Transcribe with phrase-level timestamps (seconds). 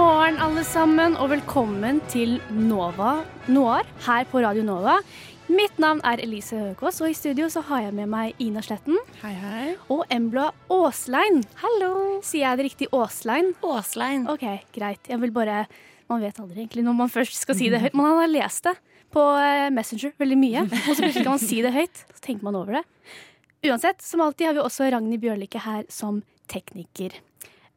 [0.00, 3.18] Morgen, alle sammen, og velkommen til Nova
[3.52, 4.94] Noir her på Radio Nova.
[5.50, 8.96] Mitt navn er Elise Høgås, og i studio så har jeg med meg Ina Sletten
[9.20, 9.66] Hei, hei.
[9.92, 11.42] og Embla Aaslein.
[11.60, 11.90] Hallo!
[12.24, 13.52] Sier jeg det riktig Aaslein?
[13.66, 14.24] Åslein.
[14.32, 15.10] OK, greit.
[15.10, 15.64] Jeg vil bare
[16.08, 17.94] Man vet aldri egentlig når man først skal si det høyt.
[17.98, 18.76] Man har lest det
[19.12, 22.06] på eh, Messenger veldig mye, og så plutselig kan man si det høyt.
[22.16, 22.86] Så tenker man over det.
[23.68, 27.20] Uansett, som alltid har vi også Ragnhild Bjørlikke her som tekniker.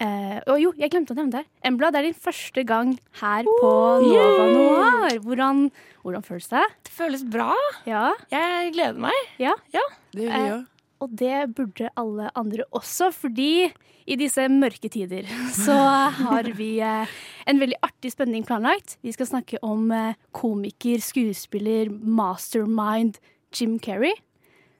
[0.02, 1.46] Eh, og jo, jeg glemte å nevne det.
[1.64, 3.70] Embla, det er din første gang her på
[4.04, 5.20] Nova Noir.
[5.24, 5.62] Hvordan,
[6.04, 6.64] hvordan føles det?
[6.90, 7.54] Det føles bra.
[7.88, 9.14] Ja, Jeg gleder meg.
[9.40, 9.54] ja.
[9.72, 10.64] Det gjør vi Eh,
[11.04, 13.72] Og det burde alle andre også, fordi
[14.08, 15.24] i disse mørke tider
[15.66, 15.76] så
[16.12, 17.08] har vi eh,
[17.48, 18.98] en veldig artig spenning planlagt.
[19.04, 23.20] Vi skal snakke om eh, komiker, skuespiller, mastermind
[23.54, 24.14] Jim Carrey.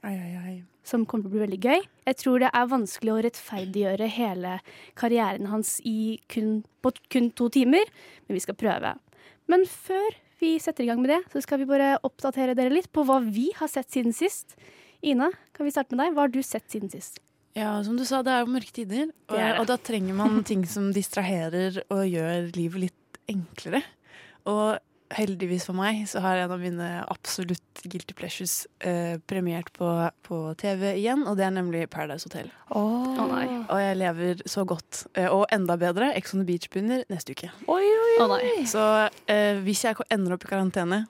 [0.04, 0.56] Ai, ai, ai.
[0.84, 1.86] Som kommer til å bli veldig gøy.
[2.08, 4.58] Jeg tror det er vanskelig å rettferdiggjøre hele
[5.00, 7.88] karrieren hans i kun, på kun to timer,
[8.26, 8.94] men vi skal prøve.
[9.50, 12.90] Men før vi setter i gang med det, så skal vi bare oppdatere dere litt
[12.92, 14.58] på hva vi har sett siden sist.
[15.04, 16.16] Ina, kan vi starte med deg?
[16.16, 17.20] Hva har du sett siden sist?
[17.54, 19.12] Ja, som du sa, det er jo mørke tider.
[19.30, 23.84] Og, og da trenger man ting som distraherer og gjør livet litt enklere.
[24.50, 24.80] Og
[25.14, 29.88] heldigvis for meg så har en av mine absolutt guilty pleasures eh, premiert på,
[30.26, 32.50] på TV igjen, og det er nemlig Paradise Hotel.
[32.74, 32.84] Å
[33.30, 33.46] nei.
[33.64, 35.04] Og jeg lever så godt.
[35.14, 37.50] Eh, og enda bedre, Ex on the Beach begynner neste uke.
[37.70, 38.42] Å nei.
[38.70, 38.84] Så
[39.30, 41.04] eh, hvis jeg ender opp i karantene,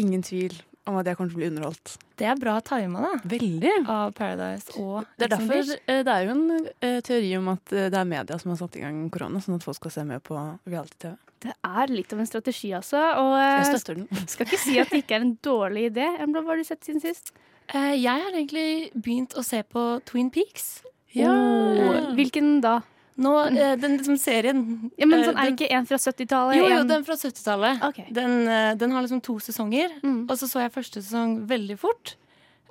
[0.00, 0.56] ingen tvil
[0.88, 1.92] om at jeg kommer til å bli underholdt.
[2.18, 3.10] Det er bra tima, da.
[3.32, 3.74] Veldig.
[3.90, 6.44] Av Paradise og Det er derfor eh, det er jo en
[6.82, 9.58] eh, teori om at eh, det er media som har satt i gang korona, sånn
[9.60, 11.14] at folk skal se mer på reality-TV.
[11.42, 13.00] Det er litt av en strategi, altså.
[13.18, 14.26] Og Jeg støtter den.
[14.30, 16.06] skal ikke si at det ikke er en dårlig idé.
[16.22, 17.32] Embla, hva har du sett siden sist?
[17.72, 20.82] Eh, jeg har egentlig begynt å se på Twin Peaks.
[21.18, 22.78] Oh, hvilken da?
[23.20, 24.62] Nå, eh, den liksom serien
[24.96, 26.56] Ja, men eh, sånn, Er det ikke en fra 70-tallet?
[26.56, 27.82] Jo, jo, den fra 70-tallet.
[27.90, 28.06] Okay.
[28.14, 29.92] Den, eh, den har liksom to sesonger.
[30.02, 30.24] Mm.
[30.30, 32.16] Og så så jeg første sesong veldig fort.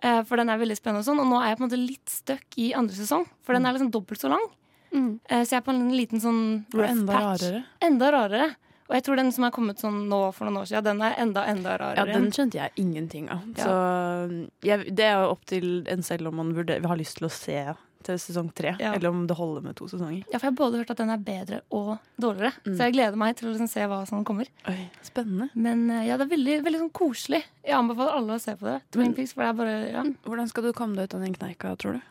[0.02, 1.20] For den er veldig spennende og sånn.
[1.22, 3.28] Og nå er jeg på en måte litt stuck i andre sesong.
[3.46, 4.48] For den er liksom dobbelt så lang.
[4.90, 5.12] Mm.
[5.30, 6.40] Så jeg er på en liten sånn
[6.74, 7.44] rough enda patch.
[7.46, 7.60] rarere.
[7.86, 8.48] Enda rarere.
[8.90, 11.14] Og jeg tror den som er kommet sånn nå for noen år siden, den er
[11.22, 12.02] enda, enda rarere.
[12.02, 13.46] Ja, den skjønte jeg ingenting av.
[13.56, 13.70] Ja.
[13.70, 17.30] Så jeg, det er jo opp til en selv om man vurderer, har lyst til
[17.30, 17.62] å se
[18.04, 18.94] til sesong tre, Ja.
[18.96, 20.24] eller om det holder med to sesonger.
[20.32, 22.54] Ja, for jeg har både hørt at den er bedre og dårligere.
[22.66, 22.76] Mm.
[22.76, 24.48] Så jeg gleder meg til å liksom se hva som kommer.
[24.68, 25.50] Oi, spennende.
[25.56, 27.44] Men eh, ja, det er veldig, veldig sånn koselig.
[27.66, 28.80] Jeg anbefaler alle å se på det.
[28.96, 30.04] Men- Peaks, for det er bare ja.
[30.26, 32.02] Hvordan skal du komme deg ut av den kneika, tror du?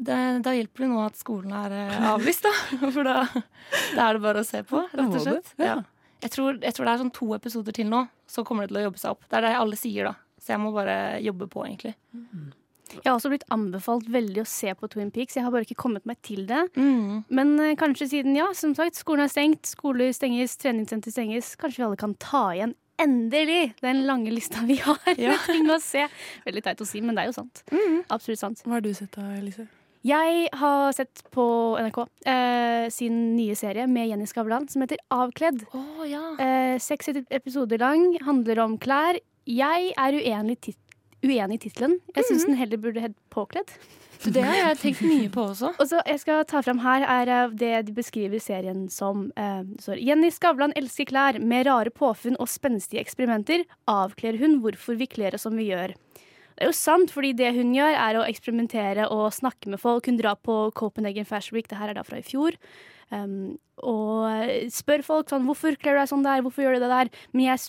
[0.00, 2.52] det, Da hjelper det nå at skolen er eh, avlyst, da.
[2.96, 3.26] For da,
[3.94, 5.54] da er det bare å se på, rett og slett.
[5.58, 5.64] ja.
[5.66, 5.82] Ja.
[6.22, 8.78] Jeg, tror, jeg tror det er sånn to episoder til nå, så kommer det til
[8.78, 9.24] å jobbe seg opp.
[9.28, 10.14] Det er det alle sier, da.
[10.38, 11.96] Så jeg må bare jobbe på, egentlig.
[13.00, 15.38] Jeg har også blitt anbefalt veldig å se på Twin Peaks.
[15.38, 16.64] Jeg har bare ikke kommet meg til det.
[16.76, 17.24] Mm.
[17.32, 21.54] Men uh, kanskje siden, ja, som sagt, skolen er stengt, skoler stenges, treningssenter stenges.
[21.60, 25.32] Kanskje vi alle kan ta igjen, endelig, den lange lista vi har Ja.
[25.34, 26.06] med ting å se.
[26.46, 27.64] Veldig teit å si, men det er jo sant.
[27.72, 28.02] Mm.
[28.12, 28.66] Absolutt sant.
[28.66, 29.68] Hva har du sett da, Elise?
[30.02, 31.44] Jeg har sett på
[31.78, 35.62] NRK eh, sin nye serie med Jenny Skavlan som heter Avkledd.
[35.78, 36.24] Oh, ja.
[36.42, 39.20] Eh, seks episoder lang, handler om klær.
[39.46, 40.78] Jeg er uenig, tit
[41.22, 41.98] uenig i tittelen.
[42.16, 43.70] Jeg syns den heller burde hett Påkledd.
[44.22, 45.72] Det har jeg tenkt mye på også.
[45.80, 49.64] Og så jeg skal ta fram her er eh, det de beskriver serien som eh,
[49.82, 51.40] står, Jenny Skavlan elsker klær.
[51.42, 55.96] Med rare påfunn og spenstige eksperimenter avkler hun hvorfor vi kler oss som vi gjør.
[56.52, 60.06] Det er jo sant, fordi det hun gjør, er å eksperimentere og snakke med folk.
[60.06, 62.58] Hun drar på Copenhagen Fashion Week, det her er da fra i fjor.
[63.12, 66.92] Um, og spør folk sånn hvorfor kler du deg sånn der, hvorfor gjør du det
[66.92, 67.10] der.
[67.32, 67.64] Men jeg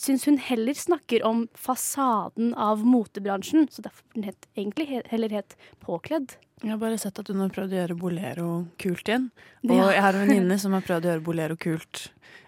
[0.00, 3.68] syns hun heller snakker om fasaden av motebransjen.
[3.72, 6.36] Så derfor den het, egentlig heller het Påkledd.
[6.62, 8.50] Jeg har bare sett at hun har prøvd å gjøre bolero
[8.80, 9.30] kult igjen.
[9.68, 9.90] Og Ja.
[9.92, 12.06] jeg har en venninne som har prøvd å gjøre bolero kult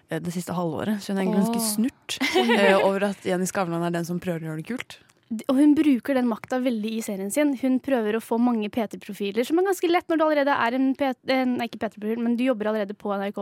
[0.09, 1.01] eh, det siste halvåret.
[1.01, 2.17] Så hun er egentlig ganske snurt
[2.57, 4.97] eh, over at Jenny Skavlan er den som prøver å gjøre det kult.
[5.45, 7.51] Og hun bruker den makta veldig i serien sin.
[7.61, 10.87] Hun prøver å få mange PT-profiler, som er ganske lett når du allerede er en
[10.97, 13.37] P eh, Nei, ikke PT-profil, men du jobber allerede på NRK.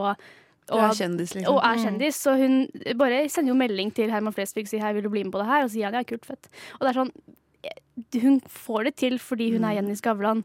[0.68, 1.54] Du er kjendis, liksom.
[1.54, 2.56] og er kjendis, så hun
[3.00, 5.40] bare sender jo melding til Herman Flesvig og sier hei, vil du bli med på
[5.40, 5.64] det her?
[5.64, 6.50] Og så sier han ja, kult, fett.
[6.76, 7.14] Og det er sånn
[7.64, 7.78] eh,
[8.24, 10.44] Hun får det til fordi hun er Jenny Skavlan.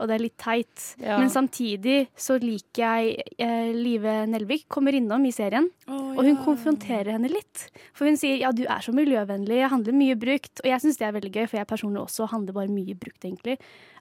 [0.00, 0.84] Og det er litt teit.
[1.02, 1.18] Ja.
[1.20, 7.12] Men samtidig så liker jeg eh, Live Nelvik kommer innom i serien, og hun konfronterer
[7.14, 7.66] henne litt.
[7.96, 10.64] For hun sier ja, du er så miljøvennlig, jeg handler mye brukt.
[10.64, 13.20] Og jeg syns det er veldig gøy, for jeg personlig også handler bare mye brukt,
[13.20, 13.58] egentlig.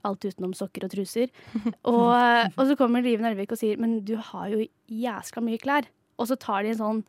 [0.08, 1.28] Alt utenom sokker og truser.
[1.90, 2.14] Og,
[2.56, 5.88] og så kommer Live Nelvik og sier men du har jo jæskla mye klær.
[6.20, 7.02] Og så tar de en sånn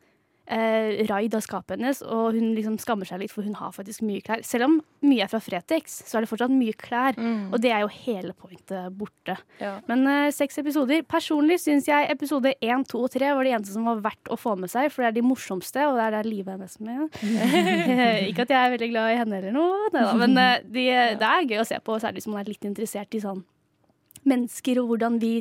[0.47, 4.03] eh, raid av skapet hennes, og hun liksom skammer seg litt, for hun har faktisk
[4.07, 4.43] mye klær.
[4.47, 7.19] Selv om mye er fra Fretex, så er det fortsatt mye klær.
[7.51, 9.37] Og det er jo hele pointet borte.
[9.61, 9.77] Ja.
[9.89, 11.03] Men eh, seks episoder.
[11.09, 14.39] Personlig syns jeg episode én, to og tre var det eneste som var verdt å
[14.39, 17.21] få med seg, for det er de morsomste, og det er der livet er med.
[18.29, 20.85] Ikke at jeg er veldig glad i henne eller noe, da, men eh, de,
[21.21, 23.43] det er gøy å se på, særlig hvis man er litt interessert i sånn
[24.27, 25.33] mennesker og hvordan vi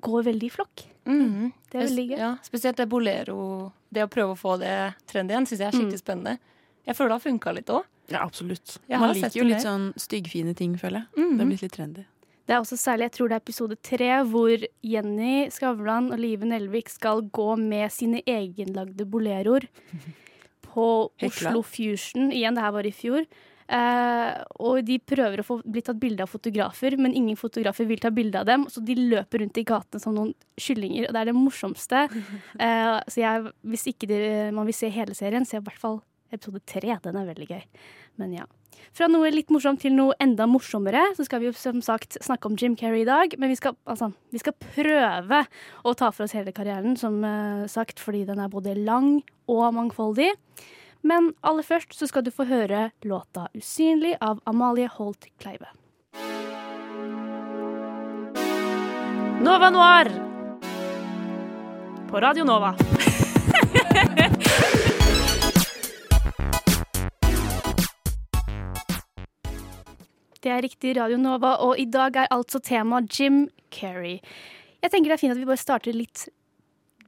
[0.00, 0.84] går veldig i flokk.
[1.06, 1.52] Mm.
[1.70, 2.18] Det er veldig gøy.
[2.18, 5.76] Ja, spesielt det bolero, det å prøve å få det trendy igjen, syns jeg er
[5.78, 6.38] skikkelig spennende.
[6.84, 7.84] Jeg føler det har funka litt òg.
[8.12, 8.78] Ja, absolutt.
[8.90, 9.64] Jeg Man liker jo litt mer.
[9.64, 11.22] sånn styggfine ting, føler jeg.
[11.24, 11.36] Mm.
[11.38, 12.04] Det er blitt litt trendy.
[12.44, 16.44] Det er også særlig, jeg tror det er episode tre, hvor Jenny Skavlan og Live
[16.44, 19.64] Nelvik skal gå med sine egenlagde boleroer
[20.68, 20.86] på
[21.22, 21.54] Hekla.
[21.54, 22.28] Oslo Fusion.
[22.32, 23.24] Igjen, det her var i fjor.
[23.64, 28.02] Eh, og de prøver å få bli tatt bilde av fotografer, men ingen fotografer vil
[28.02, 28.66] ta bilde av dem.
[28.70, 32.06] Så de løper rundt i gatene som noen kyllinger, og det er det morsomste.
[32.64, 35.98] Eh, så jeg, hvis ikke dere, man vil se hele serien, se i hvert fall
[36.32, 36.94] episode tre.
[37.02, 37.64] Den er veldig gøy.
[38.20, 38.46] Men ja.
[38.94, 42.50] Fra noe litt morsomt til noe enda morsommere, så skal vi jo som sagt snakke
[42.50, 43.34] om Jim Carrey i dag.
[43.40, 45.42] Men vi skal, altså, vi skal prøve
[45.82, 49.16] å ta for oss hele karrieren, som eh, sagt, fordi den er både lang
[49.50, 50.30] og mangfoldig.
[51.04, 55.68] Men aller først så skal du få høre låta 'Usynlig' av Amalie Holt Kleive.
[59.44, 60.08] Nova Noir
[62.08, 62.72] på Radio Nova.
[70.44, 74.20] Det er riktig Radio Nova, og i dag er altså tema Jim Carrey.
[74.82, 76.28] Jeg tenker det er fint at vi bare starter litt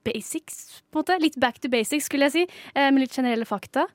[0.07, 1.21] basics, på en måte.
[1.23, 2.45] Litt back to basics, skulle jeg si,
[2.75, 3.89] eh, med litt generelle fakta.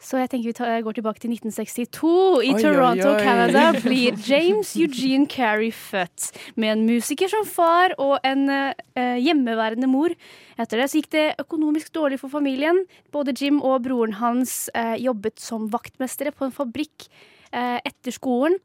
[0.00, 2.10] Så jeg tenker vi tar, går tilbake til 1962.
[2.40, 3.20] I Oi, oi, Toronto, oi.
[3.20, 6.30] Canada blir James Eugene Carey født.
[6.56, 10.14] Med en musiker som far og en eh, hjemmeværende mor.
[10.60, 12.86] Etter det så gikk det økonomisk dårlig for familien.
[13.12, 17.10] Både Jim og broren hans eh, jobbet som vaktmestere på en fabrikk
[17.52, 18.56] eh, etter skolen.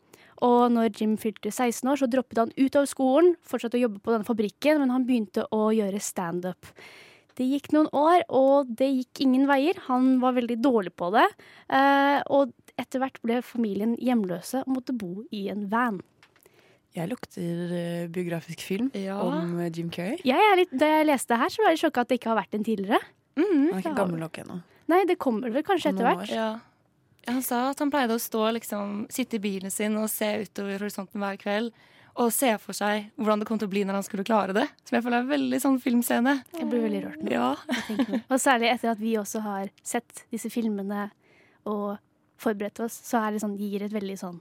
[0.44, 4.02] Og når Jim fylte 16 år, så droppet han ut av skolen, fortsatte å jobbe
[4.04, 6.68] på denne fabrikken, men han begynte å gjøre standup.
[7.36, 9.76] Det gikk noen år, og det gikk ingen veier.
[9.90, 11.26] Han var veldig dårlig på det.
[11.70, 16.02] Eh, og etter hvert ble familien hjemløse og måtte bo i en van.
[16.96, 19.18] Jeg lukter eh, biografisk film Ja.
[19.20, 20.20] om eh, Jim Carrey.
[20.24, 22.32] Jeg er litt, da jeg leste det her, så var jeg sjokka at det ikke
[22.32, 23.02] har vært en tidligere.
[23.36, 24.62] Han er ikke gammel nok ennå.
[24.88, 26.24] Nei, det kommer vel kanskje etter hvert.
[26.30, 26.32] år.
[26.32, 26.48] Ja.
[27.28, 30.80] Han sa at han pleide å stå liksom, sitte i bilen sin og se utover
[30.80, 31.74] horisonten hver kveld.
[32.16, 34.66] Og se for seg hvordan det kom til å bli når han skulle klare det.
[34.88, 36.38] Som jeg føler er en veldig sånn filmscene.
[36.56, 37.34] Jeg blir veldig rørt nå.
[37.34, 37.52] Ja.
[38.32, 41.10] Og særlig etter at vi også har sett disse filmene
[41.68, 41.98] og
[42.40, 44.40] forberedt oss, så er det sånn, gir et veldig sånn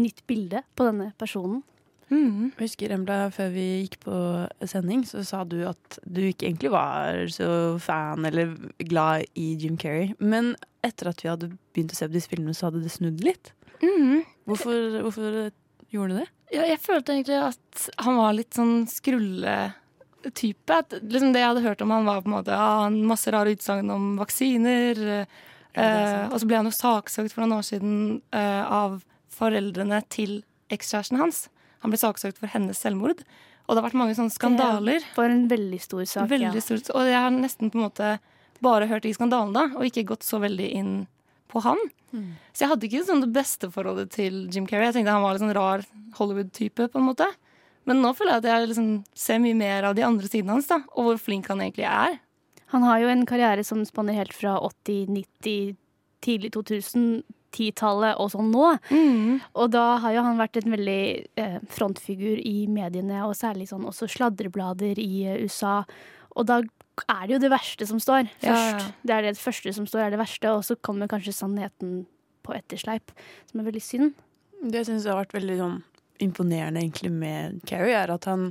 [0.00, 1.62] nytt bilde på denne personen.
[2.06, 2.52] Mm.
[2.54, 4.16] Jeg husker, Embla, før vi gikk på
[4.68, 7.48] sending, så sa du at du ikke egentlig var så
[7.82, 10.12] fan eller glad i Jim Carrey.
[10.22, 10.54] Men
[10.88, 13.52] etter at vi hadde begynt å se på disse filmene, så hadde det snudd litt.
[13.82, 14.22] Mm.
[14.48, 15.38] Hvorfor, hvorfor
[15.92, 16.28] gjorde du det?
[16.54, 20.78] Ja, jeg følte egentlig at han var litt sånn skrulletype.
[20.78, 23.32] At liksom det jeg hadde hørt om han var på en måte ja, han masse
[23.34, 25.02] rare utsagn om vaksiner.
[25.74, 27.96] eh, og så ble han jo saksøkt for noen år siden
[28.30, 29.00] eh, av
[29.36, 30.38] foreldrene til
[30.72, 31.46] ekskjæresten hans.
[31.84, 33.20] Han ble saksøkt for hennes selvmord.
[33.66, 35.02] Og det har vært mange sånne skandaler.
[35.02, 36.30] Det var en veldig stor sak.
[36.30, 36.62] Veldig ja.
[36.62, 38.10] Stor, Og jeg har nesten på en måte
[38.64, 40.92] bare hørt de skandalene, da, og ikke gått så veldig inn
[41.52, 41.80] på han.
[42.52, 44.88] Så jeg hadde ikke sånn det beste forholdet til Jim Carrey.
[44.88, 45.84] Jeg tenkte han var litt sånn rar
[46.18, 47.28] Hollywood-type, på en måte.
[47.86, 50.66] Men nå føler jeg at jeg liksom ser mye mer av de andre sidene hans,
[50.70, 52.18] da, og hvor flink han egentlig er.
[52.74, 55.76] Han har jo en karriere som spanner helt fra 80, 90,
[56.26, 57.22] tidlig 2000,
[57.56, 58.72] 10-tallet og sånn nå.
[59.54, 61.02] Og da har jo han vært en veldig
[61.40, 65.78] eh, frontfigur i mediene, og særlig sånn også sladreblader i eh, USA.
[66.36, 66.60] Og da
[67.04, 68.80] er det jo det verste som står først.
[68.80, 68.86] ja.
[69.06, 72.06] Det er det første som står, er det verste, og så kommer kanskje sannheten
[72.46, 73.12] på ettersleip,
[73.50, 74.14] som er veldig synd.
[74.62, 75.78] Det jeg syns har vært veldig sånn,
[76.24, 78.50] imponerende egentlig med Carrie, er at han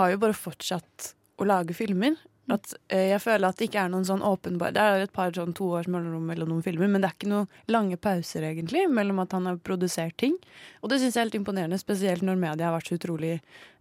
[0.00, 2.16] har jo bare fortsatt å lage filmer.
[2.52, 5.30] At, eh, jeg føler at det ikke er noen sånn åpenbar Det er et par
[5.32, 8.82] sånn to års mellomrom mellom noen filmer, men det er ikke noen lange pauser egentlig
[8.92, 10.36] mellom at han har produsert ting.
[10.82, 13.38] Og det syns jeg er helt imponerende, spesielt når media har vært så utrolig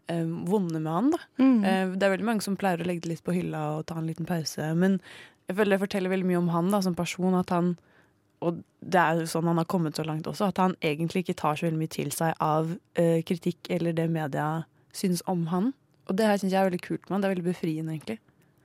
[0.09, 1.13] vonde med han.
[1.13, 1.21] da.
[1.39, 3.97] Eh, det er veldig mange som pleier å legge det litt på hylla og ta
[3.99, 4.99] en liten pause, men
[5.47, 7.75] jeg føler det forteller veldig mye om han da, som person, at han
[8.43, 11.37] og det er jo sånn han har kommet så langt også, at han egentlig ikke
[11.39, 15.71] tar så veldig mye til seg av eh, kritikk eller det media syns om han.
[16.11, 17.23] Og det her syns jeg er veldig kult med han.
[17.23, 18.17] Det er veldig befriende, egentlig.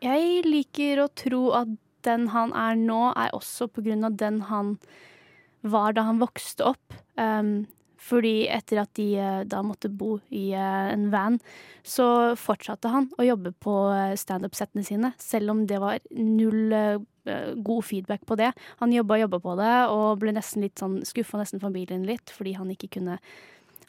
[0.02, 1.70] Jeg liker å tro at
[2.06, 4.76] den han er nå, er også på grunn av den han
[5.66, 6.98] var da han vokste opp.
[7.18, 7.68] Um,
[7.98, 11.38] fordi etter at de eh, da måtte bo i eh, en van,
[11.82, 16.74] så fortsatte han å jobbe på eh, standup-settene sine, selv om det var null
[17.60, 18.54] god feedback på det.
[18.80, 22.32] Han jobba og jobba på det, og ble nesten litt sånn skuffa nesten familien litt,
[22.32, 23.18] fordi han ikke kunne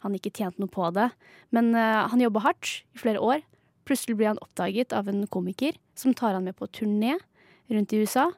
[0.00, 1.10] Han ikke tjente noe på det.
[1.52, 3.42] Men uh, han jobba hardt i flere år.
[3.84, 7.18] Plutselig blir han oppdaget av en komiker som tar han med på turné
[7.68, 8.30] rundt i USA.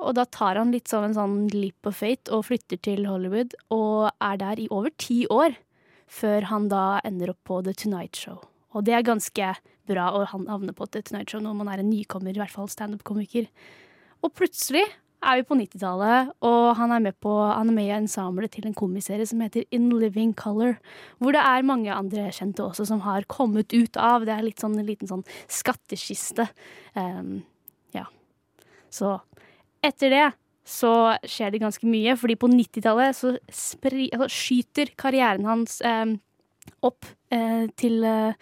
[0.00, 3.56] Og da tar han litt som en sånn leap of fate og flytter til Hollywood
[3.74, 5.58] og er der i over ti år.
[6.10, 8.40] Før han da ender opp på The Tonight Show.
[8.74, 9.52] Og det er ganske
[9.90, 12.66] bra å havne på The Tonight Show når man er en nykommer, i hvert fall
[12.70, 13.46] standup-komiker.
[14.26, 14.82] Og plutselig
[15.20, 18.68] er vi på 90-tallet, og han er med på han er med i ensemblet til
[18.68, 20.78] en komiserie som heter In Living Color.
[21.20, 24.24] Hvor det er mange andre kjente også som har kommet ut av.
[24.24, 26.48] Det er litt sånn, en liten sånn skattkiste.
[26.96, 27.42] Um,
[27.96, 28.06] ja.
[28.90, 29.18] Så
[29.86, 30.28] etter det
[30.70, 30.92] så
[31.26, 36.16] skjer det ganske mye, fordi på 90-tallet så altså skyter karrieren hans eh,
[36.86, 38.36] opp eh, til, eh,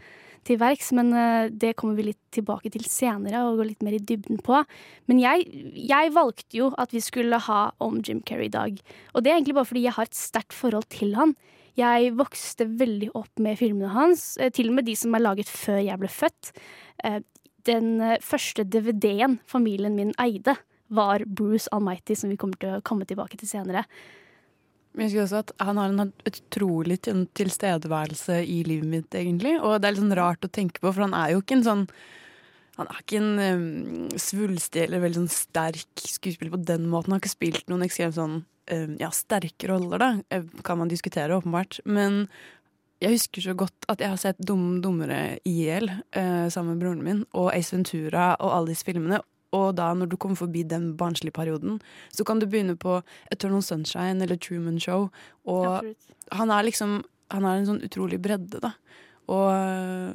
[0.46, 3.96] til verks, men eh, det kommer vi litt tilbake til senere og går litt mer
[3.96, 4.60] i dybden på.
[5.10, 5.46] Men jeg,
[5.78, 8.82] jeg valgte jo at vi skulle ha om Jim Carrey i dag,
[9.14, 11.36] og det er egentlig bare fordi jeg har et sterkt forhold til han.
[11.78, 15.50] Jeg vokste veldig opp med filmene hans, eh, til og med de som er laget
[15.50, 16.54] før jeg ble født.
[17.06, 17.20] Eh,
[17.68, 20.54] Den første DVD-en familien min eide,
[20.88, 23.84] var Bruce Almighty, som vi kommer til å komme tilbake til senere.
[24.98, 26.98] Men jeg husker også at Han har en utrolig
[27.38, 29.58] tilstedeværelse i livet mitt, egentlig.
[29.60, 31.66] Og det er litt sånn rart å tenke på, for han er jo ikke en
[31.68, 31.84] sånn
[32.78, 37.10] Han er ikke en um, svulstig eller veldig sånn sterk skuespiller på den måten.
[37.10, 40.42] Han har ikke spilt noen ekstremt sånn um, ja, sterke roller, da.
[40.66, 41.80] Kan man diskutere, åpenbart.
[41.84, 42.26] Men
[43.02, 46.84] jeg husker så godt at jeg har sett Dum dummere i hjel uh, sammen med
[46.84, 49.22] broren min, og Ace Ventura og alle disse filmene.
[49.56, 51.80] Og da når du kommer forbi den barnslige perioden,
[52.12, 53.00] så kan du begynne på
[53.32, 55.08] Eternal Sunshine eller Truman Show.
[55.44, 55.94] Og
[56.32, 58.70] han er liksom Han har en sånn utrolig bredde, da.
[59.28, 60.14] Og øh,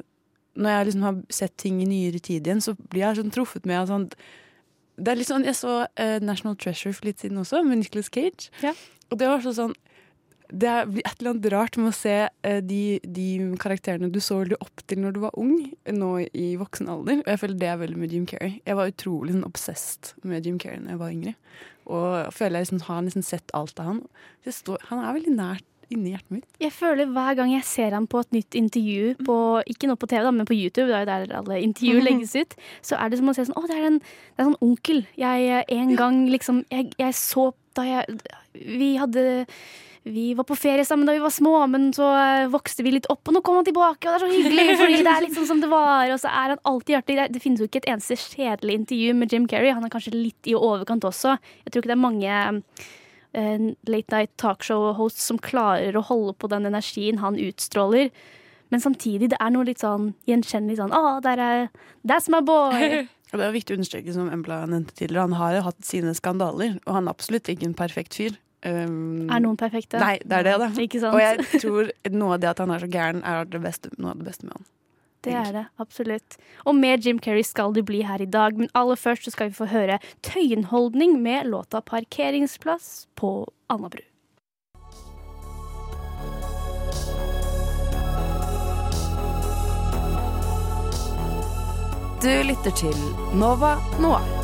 [0.58, 3.68] når jeg liksom har sett ting i nyere tid igjen, så blir jeg sånn truffet
[3.70, 4.08] med at sånn
[4.98, 8.10] Det er litt sånn Jeg så uh, National Treasure for litt siden også, med Nicolas
[8.10, 8.50] Cage.
[8.62, 8.74] Ja.
[9.10, 9.76] Og det var sånn
[10.54, 13.26] det er et eller annet rart med å se eh, de, de
[13.60, 15.56] karakterene du så veldig opp til når du var ung,
[15.90, 17.22] nå i voksen alder.
[17.24, 18.58] Og jeg føler det er veldig med Jim Carrey.
[18.62, 21.36] Jeg var utrolig sånn obsessed med Jim Carrey da jeg var yngre.
[21.84, 24.02] Og jeg føler jeg liksom har nesten sett alt av han.
[24.46, 26.46] Står, han er veldig nært inni hjertet mitt.
[26.62, 29.38] Jeg føler hver gang jeg ser ham på et nytt intervju, på,
[29.70, 32.36] ikke nå på TV, da, men på YouTube, det er jo der alle intervjuer legges
[32.38, 34.54] ut, så er det som å se sånn Å, det er en, det er en
[34.54, 38.18] sånn onkel jeg eh, en gang liksom Jeg, jeg så da jeg
[38.54, 39.24] Vi hadde
[40.04, 43.06] vi var på ferie sammen da vi var små, men så eh, vokste vi litt
[43.08, 45.38] opp, og nå kom han tilbake, og det er så hyggelig, fordi det er litt
[45.38, 46.10] sånn som det var.
[46.12, 47.24] Og så er han alltid hjertelig.
[47.32, 49.72] Det, finnes jo ikke et eneste kjedelig intervju med Jim Carrey.
[49.72, 51.38] Han er kanskje litt i overkant også.
[51.64, 56.52] Jeg tror ikke det er mange uh, late night talkshow-hosts som klarer å holde på
[56.52, 58.12] den energien han utstråler.
[58.68, 61.66] Men samtidig, det er noe litt sånn gjenkjennelig sånn Å, der er
[62.04, 63.04] That's my boy!
[63.32, 66.12] Og det er viktig å understreke, som Embla nevnte tidligere, han har jo hatt sine
[66.14, 68.36] skandaler, og han er absolutt ikke en perfekt fyr.
[68.64, 69.98] Um, Er noen perfekte?
[70.00, 70.70] Nei, det er det, da.
[70.80, 71.12] Ikke sant?
[71.12, 74.14] Og jeg tror noe av det at han er så gæren, er det beste, noe
[74.14, 74.70] av det beste med han.
[75.24, 76.36] Det er det, absolutt.
[76.68, 79.48] Og med Jim Carrey skal du bli her i dag, men aller først så skal
[79.48, 84.04] vi få høre Tøyenholdning med låta 'Parkeringsplass' på Alnabru.
[92.24, 92.96] Du lytter til
[93.36, 94.43] Nova Noir.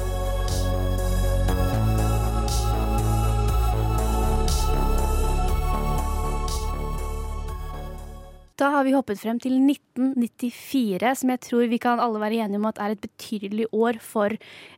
[8.61, 12.61] Da har vi hoppet frem til 1994, som jeg tror vi kan alle være enige
[12.61, 14.35] om at er et betydelig år for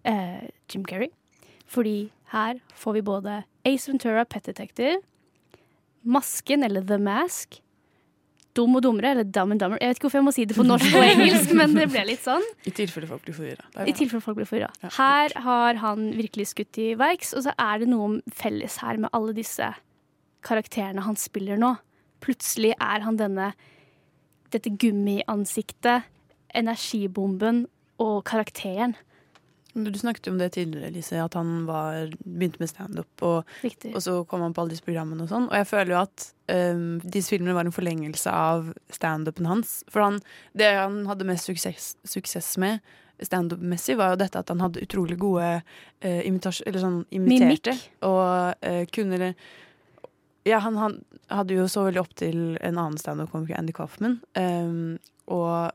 [0.07, 1.11] eh, Jim Carrey.
[1.67, 5.01] Fordi her får vi både Ace Ventura, Pet Detective,
[6.03, 7.59] Masken, eller The Mask,
[8.55, 9.79] Dum og dummere, eller Dumb and Dumber.
[9.81, 12.03] Jeg vet ikke hvorfor jeg må si det på norsk og engelsk, men det ble
[12.11, 12.45] litt sånn.
[12.69, 13.65] I tilfelle folk blir forvirra.
[13.89, 14.69] I tilfelle folk blir forvirra.
[14.99, 19.11] Her har han virkelig skutt i verks, og så er det noe felles her med
[19.17, 19.73] alle disse
[20.45, 21.79] karakterene han spiller nå.
[22.23, 23.53] Plutselig er han denne
[24.53, 26.09] dette gummiansiktet,
[26.53, 27.65] energibomben
[28.03, 28.95] og karakteren.
[29.73, 33.49] Du snakket jo om det tidligere, Lise, at han var, begynte med standup, og,
[33.95, 35.47] og så kom han på alle disse programmene og sånn.
[35.49, 39.79] Og jeg føler jo at um, disse filmene var en forlengelse av standupen hans.
[39.89, 40.21] For han,
[40.53, 42.85] det han hadde mest suksess, suksess med,
[43.23, 46.69] standup-messig, var jo dette at han hadde utrolig gode uh, imitasjon...
[46.69, 47.79] Eller sånn imiterte.
[47.79, 47.91] Mimik.
[48.05, 49.33] Og uh, kunne
[50.49, 50.99] Ja, han, han
[51.31, 54.99] hadde jo så veldig opp til en annen standup-komiker, Andy Kaufman, um,
[55.31, 55.71] og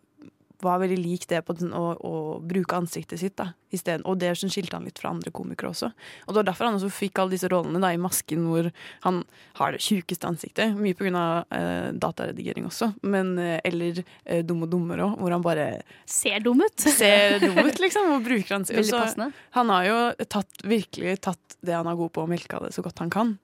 [0.65, 3.35] var veldig lik det på den, å, å bruke ansiktet sitt.
[3.37, 4.05] da, i stedet.
[4.07, 5.89] Og det skilte han litt fra andre komikere også.
[6.25, 8.69] Og Det var derfor han også fikk alle disse rollene da, i Masken, hvor
[9.05, 9.21] han
[9.59, 10.75] har det tjukeste ansiktet.
[10.79, 11.25] Mye pga.
[11.53, 15.67] Eh, dataredigering også, men, eh, eller eh, Dum og dummere òg, hvor han bare
[16.09, 16.79] Ser dum ut.
[16.79, 18.91] ser dum ut, liksom, og bruker ansiktet.
[18.91, 19.31] Veldig Så.
[19.57, 22.83] Han har jo tatt, virkelig tatt det han er god på, og melka det så
[22.85, 23.37] godt han kan.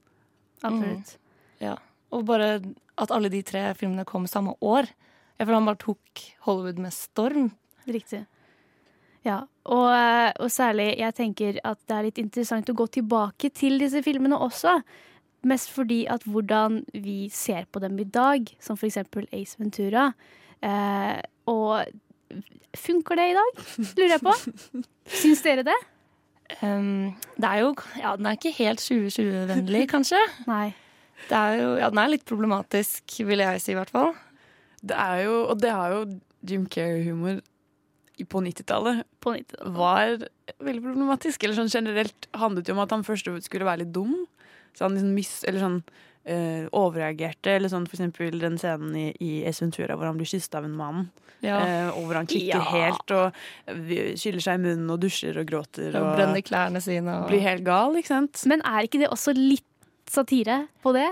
[0.63, 1.17] Absolutt.
[1.63, 1.77] Ja.
[2.13, 2.57] Og bare
[2.99, 4.89] at alle de tre filmene kom samme år.
[5.37, 7.49] Jeg føler han bare tok Hollywood med storm.
[7.89, 8.23] Riktig.
[9.23, 9.39] Ja,
[9.71, 13.79] og, eh, og særlig jeg tenker at det er litt interessant å gå tilbake til
[13.79, 14.81] disse filmene også.
[15.47, 20.11] Mest fordi at hvordan vi ser på dem i dag, som for eksempel Ace Ventura.
[20.63, 21.83] Eh, og
[22.75, 23.63] funker det i dag,
[23.97, 24.35] lurer jeg på?
[25.21, 25.79] Syns dere det?
[26.61, 30.19] Um, det er jo Ja, den er ikke helt 2020-vennlig, kanskje.
[30.49, 30.73] Nei.
[31.29, 34.11] Det er jo, ja, den er litt problematisk, vil jeg si i hvert fall.
[34.83, 36.05] Det er jo, og det har jo
[36.43, 37.39] Jim Carrey-humor
[38.29, 39.53] på 90-tallet 90-tallet.
[39.75, 40.27] var
[40.63, 41.43] veldig problematisk.
[41.43, 44.13] Eller sånn generelt handlet jo om at han først skulle være litt dum.
[44.75, 45.79] Så han liksom mis, eller sånn
[46.25, 47.57] eh, overreagerte.
[47.57, 50.67] Eller sånn for eksempel den scenen i, i Ace Ventura hvor han blir kysset av
[50.67, 51.05] en mann.
[51.43, 51.57] Ja.
[51.59, 52.63] Uh, og hvor han klikker Ja.
[52.71, 53.35] helt og
[54.15, 55.89] skyller seg i munnen og dusjer og gråter.
[55.91, 57.17] Og Og brenner klærne sine.
[57.19, 57.27] Og...
[57.27, 58.45] blir helt gal, ikke sant?
[58.47, 59.67] Men er ikke det også litt
[60.09, 61.09] satire på det?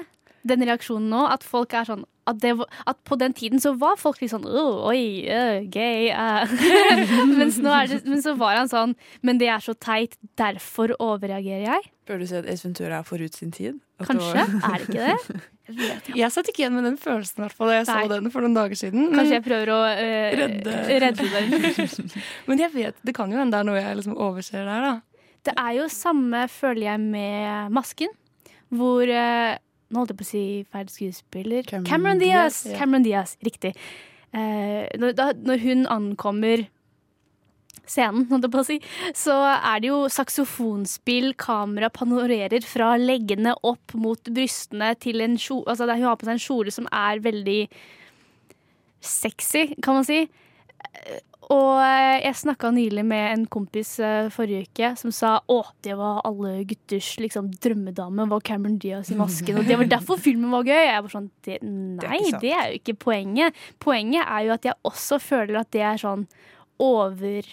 [0.47, 2.51] Den reaksjonen nå, at folk er sånn at, det,
[2.87, 6.11] at på den tiden så var folk litt sånn «Åh, Oi, uh, gay.
[6.13, 6.51] Uh.
[7.39, 8.93] Mens nå er det, men så var han sånn
[9.25, 11.89] Men det er så teit, derfor overreagerer jeg.
[12.09, 13.79] Bør du si at Ace Ventura er forut sin tid?
[14.01, 14.45] At det Kanskje?
[14.45, 15.41] var- Er det ikke det?
[15.71, 16.07] Jeg vet.
[16.19, 17.69] Jeg satt ikke igjen med den følelsen, hvert fall.
[17.69, 17.99] da Jeg Nei.
[18.01, 19.05] så den for noen dager siden.
[19.13, 20.73] Kanskje jeg prøver å uh, Redde.
[21.05, 22.09] redde den.
[22.49, 25.29] men jeg vet, det kan jo hende det er noe jeg liksom overser der, da.
[25.47, 28.11] Det er jo samme, føler jeg, med Masken.
[28.73, 29.13] Hvor
[29.91, 31.65] Nå holdt jeg på å si feil skuespiller.
[31.67, 32.61] Cameron Cameron, Diaz!
[32.69, 32.77] Ja.
[32.79, 33.73] Cameron Diaz, Riktig.
[34.31, 36.63] Eh, når, da, når hun ankommer
[37.91, 38.77] scenen, holdt jeg på å si,
[39.17, 45.67] så er det jo saksofonspill, kamera panorerer fra leggene opp mot brystene til en kjole
[45.71, 47.59] Altså, hun har på seg en kjole som er veldig
[49.01, 50.23] sexy, kan man si.
[51.51, 55.97] Og eh, jeg snakka nylig med en kompis eh, forrige uke som sa å, det
[55.99, 59.59] var alle gutters liksom, drømmedame var Cameron Diaz i masken.
[59.59, 60.79] Og det var derfor filmen var gøy.
[60.79, 62.39] Jeg var sånn, det, Nei, sant.
[62.43, 63.57] det er jo ikke poenget.
[63.83, 66.23] Poenget er jo at jeg også føler at det er sånn
[66.81, 67.49] over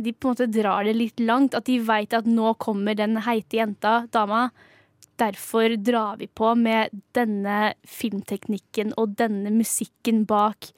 [0.00, 1.56] De på en måte drar det litt langt.
[1.58, 4.46] At de veit at nå kommer den heite jenta, dama.
[5.20, 10.70] Derfor drar vi på med denne filmteknikken og denne musikken bak.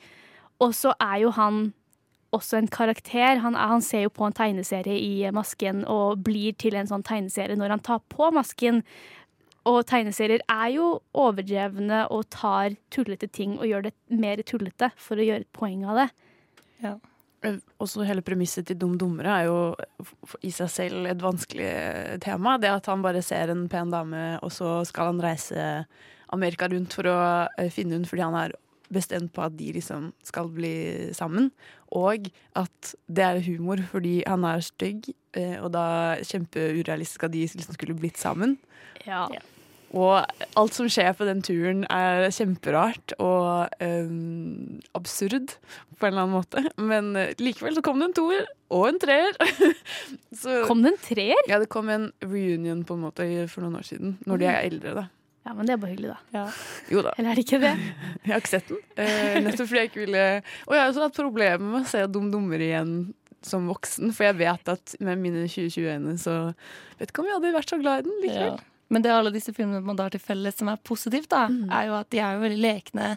[0.62, 1.72] Og så er jo han
[2.32, 3.40] også en karakter.
[3.44, 7.04] Han, er, han ser jo på en tegneserie i masken og blir til en sånn
[7.06, 8.82] tegneserie når han tar på masken.
[9.68, 15.20] Og tegneserier er jo overdrevne og tar tullete ting og gjør det mer tullete for
[15.20, 16.08] å gjøre et poeng av det.
[16.82, 16.96] Ja.
[17.82, 19.58] Også hele premisset til Dum dummere er jo
[20.46, 22.56] i seg selv et vanskelig eh, tema.
[22.62, 25.64] Det at han bare ser en pen dame, og så skal han reise
[26.34, 27.16] Amerika rundt for å
[27.58, 28.54] eh, finne henne fordi han er
[28.92, 30.74] bestemt på at de liksom skal bli
[31.16, 31.50] sammen.
[31.92, 32.28] Og
[32.58, 35.86] at det er humor fordi han er stygg, eh, og da
[36.24, 38.58] kjempeurealistisk at de liksom skulle blitt sammen.
[39.06, 39.26] Ja.
[39.92, 40.24] Og
[40.56, 45.58] alt som skjer på den turen er kjemperart og um, absurd
[46.00, 46.62] på en eller annen måte.
[46.80, 49.36] Men øh, likevel så kom det en toer og en treer.
[50.40, 51.42] så, Kom det en treer?
[51.50, 54.62] ja, det kom en reunion på en måte for noen år siden, når de er
[54.70, 55.10] eldre, da.
[55.42, 56.42] Ja, men det er bare hyggelig, da.
[56.92, 57.72] Jo da, Eller er det ikke det?
[58.24, 58.82] jeg har ikke sett den.
[58.94, 60.26] Eh, nettopp fordi jeg ikke ville
[60.68, 62.92] Og jeg har også hatt problemer med å se Dum dummer igjen
[63.42, 66.34] som voksen, for jeg vet at med mine 2020-øyne så
[67.00, 68.52] vet ikke om jeg hadde vært så glad i den likevel.
[68.60, 68.86] Ja.
[68.94, 71.88] Men det alle disse filmene man da har til felles som er positivt, da, er
[71.88, 73.08] jo at de er jo veldig lekne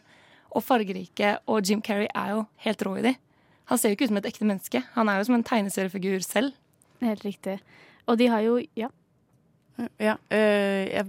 [0.50, 3.14] og fargerike, og Jim Carrey er jo helt rå i de.
[3.70, 4.82] Han ser jo ikke ut som et ekte menneske.
[4.96, 6.58] Han er jo som en tegneseriefigur selv.
[7.04, 7.60] Helt riktig.
[8.10, 8.90] Og de har jo Ja.
[10.00, 11.06] Ja, øh, jeg,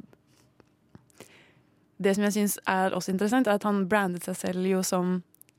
[2.02, 5.16] det som jeg syns er også interessant, er at han brandet seg selv jo som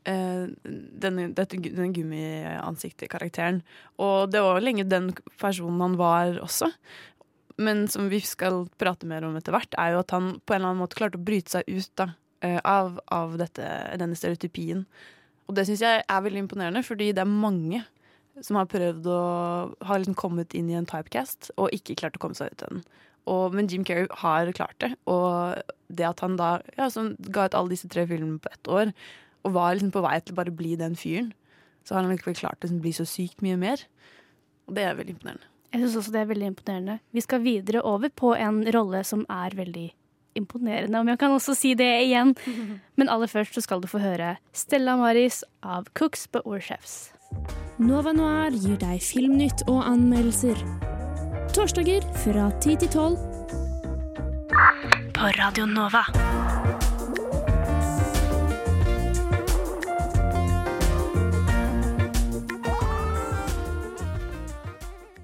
[0.09, 3.63] øh, denne, dette, denne gummiansiktet-karakteren.
[4.03, 6.71] Og det var lenge den personen han var også.
[7.57, 10.61] Men som vi skal prate mer om etter hvert, er jo at han på en
[10.61, 12.11] eller annen måte klarte å bryte seg ut da,
[12.45, 14.85] øh, av, av dette, denne stereotypien.
[15.47, 17.81] Og det syns jeg er veldig imponerende, fordi det er mange
[18.45, 19.21] som har prøvd å
[19.89, 22.75] Har liksom kommet inn i en typecast og ikke klart å komme seg ut av
[22.75, 22.83] den.
[23.27, 24.93] Og, men Jim Carrey har klart det.
[25.09, 28.71] Og det at han da ja, som ga ut alle disse tre filmene på ett
[28.71, 28.93] år,
[29.45, 31.33] og var liksom på vei til å bare bli den fyren
[31.87, 33.85] så har han likevel klart å bli så sykt mye mer.
[34.67, 35.47] Og det er veldig imponerende.
[35.71, 36.97] Jeg syns også det er veldig imponerende.
[37.15, 39.87] Vi skal videre over på en rolle som er veldig
[40.37, 42.35] imponerende, om jeg kan også si det igjen.
[42.99, 47.13] Men aller først så skal du få høre Stella Maris av Cooks but We're Chefs.
[47.79, 50.59] Nova Noir gir deg filmnytt og anmeldelser.
[51.57, 53.17] Torsdager fra 10 til 12.
[55.15, 56.03] På Radio Nova.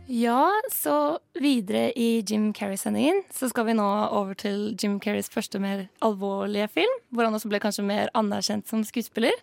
[0.10, 5.62] Ja, så videre i Jim Carrey-sendingen så skal vi nå over til Jim Carreys første
[5.62, 9.38] mer alvorlige film, hvor han også ble kanskje mer anerkjent som skuespiller.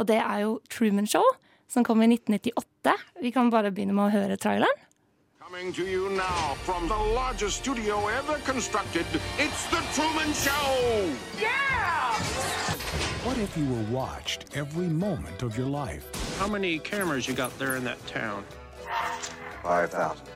[0.00, 1.28] Og det er jo Truman Show,
[1.68, 2.96] som kom i 1998.
[3.20, 4.88] Vi kan bare begynne med å høre traileren.
[5.52, 9.04] Coming to you now from the largest studio ever constructed,
[9.36, 11.12] it's The Truman Show!
[11.38, 12.14] Yeah!
[13.22, 16.06] What if you were watched every moment of your life?
[16.38, 18.46] How many cameras you got there in that town?
[19.62, 20.26] 5,000.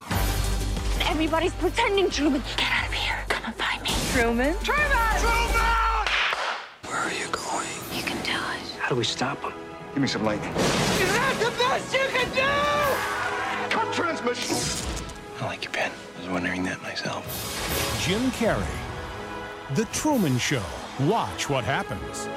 [1.09, 2.43] Everybody's pretending, Truman.
[2.59, 3.25] Get out of here.
[3.29, 3.89] Come and find me.
[4.13, 4.55] Truman?
[4.59, 5.19] Truman!
[5.19, 6.07] Truman!
[6.85, 7.69] Where are you going?
[7.95, 8.79] You can do it.
[8.81, 9.55] How do we stop him?
[9.95, 10.53] Give me some lightning.
[10.53, 13.75] Is that the best you can do?
[13.75, 14.96] Cut transmission!
[15.41, 15.91] I like your pen.
[16.17, 17.25] I was wondering that myself.
[18.01, 18.77] Jim Carrey.
[19.75, 20.63] The Truman Show.
[21.01, 22.29] Watch what happens.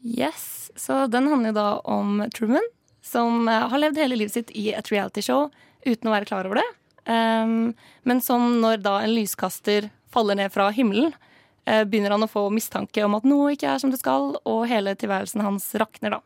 [0.00, 2.62] Yes, så den handler jo da om Truman,
[3.02, 5.50] som eh, har levd hele livet sitt i et realityshow
[5.84, 6.66] uten å være klar over det.
[7.04, 7.74] Um,
[8.08, 11.12] men som når da en lyskaster faller ned fra himmelen,
[11.68, 14.68] uh, begynner han å få mistanke om at noe ikke er som det skal, og
[14.70, 16.22] hele tilværelsen hans rakner da.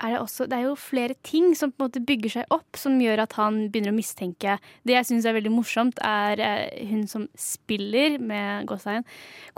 [0.00, 2.78] Er det, også, det er jo flere ting som på en måte bygger seg opp,
[2.80, 4.58] som gjør at han begynner å mistenke.
[4.86, 9.06] Det jeg syns er veldig morsomt, er eh, hun som spiller med Gåstein.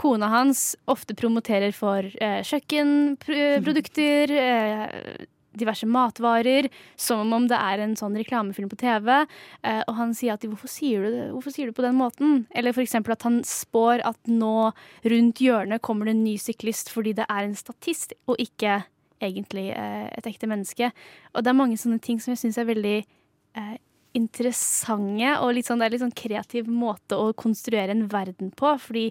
[0.01, 7.95] Kona hans ofte promoterer for eh, kjøkkenprodukter, eh, diverse matvarer, som om det er en
[7.99, 9.11] sånn reklamefilm på TV.
[9.63, 11.29] Eh, og han sier at hvorfor sier, du det?
[11.35, 12.45] hvorfor sier du på den måten?
[12.55, 12.97] Eller f.eks.
[12.99, 14.73] at han spår at nå
[15.07, 18.83] rundt hjørnet kommer det en ny syklist fordi det er en statist, og ikke
[19.23, 20.91] egentlig eh, et ekte menneske.
[21.35, 23.77] Og det er mange sånne ting som jeg syns er veldig eh,
[24.15, 28.75] interessante, og litt sånn, det er litt sånn kreativ måte å konstruere en verden på.
[28.81, 29.09] Fordi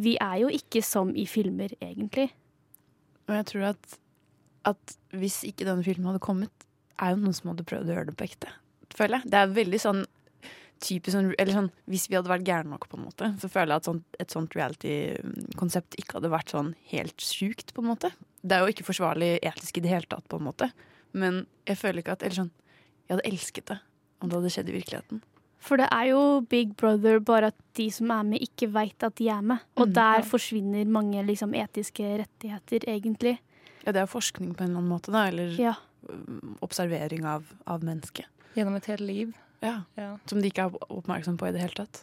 [0.00, 2.28] vi er jo ikke som i filmer, egentlig.
[3.28, 3.98] Og jeg tror at,
[4.70, 6.68] at hvis ikke denne filmen hadde kommet,
[7.02, 8.52] er jo noen som hadde prøvd å gjøre det på ekte.
[8.94, 9.32] Føler jeg.
[9.32, 10.04] Det er veldig sånn
[10.84, 13.72] typisk sånn, eller sånn, Hvis vi hadde vært gærne nok, på en måte, så føler
[13.74, 18.10] jeg at sånt, et sånt reality-konsept ikke hadde vært sånn helt sjukt, på en måte.
[18.44, 20.70] Det er jo ikke forsvarlig etisk i det hele tatt, på en måte.
[21.16, 22.50] Men jeg føler ikke at Eller sånn,
[23.08, 23.78] jeg hadde elsket det
[24.20, 25.22] om det hadde skjedd i virkeligheten.
[25.64, 29.14] For det er jo Big Brother, bare at de som er med, ikke veit at
[29.16, 29.60] de er med.
[29.76, 30.24] Og Mm, der ja.
[30.28, 33.38] forsvinner mange liksom, etiske rettigheter, egentlig.
[33.86, 35.26] Ja, det er forskning på en eller annen måte, da.
[35.28, 35.74] Eller Ja.
[36.60, 38.26] observering av, av mennesket.
[38.54, 39.32] Gjennom et helt liv.
[39.64, 39.76] Ja.
[39.98, 40.10] Ja.
[40.30, 42.02] Som de ikke er oppmerksom på i det hele tatt.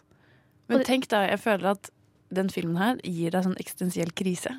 [0.72, 1.90] Men tenk da, jeg føler at
[2.32, 4.54] den filmen her gir deg sånn eksistensiell krise.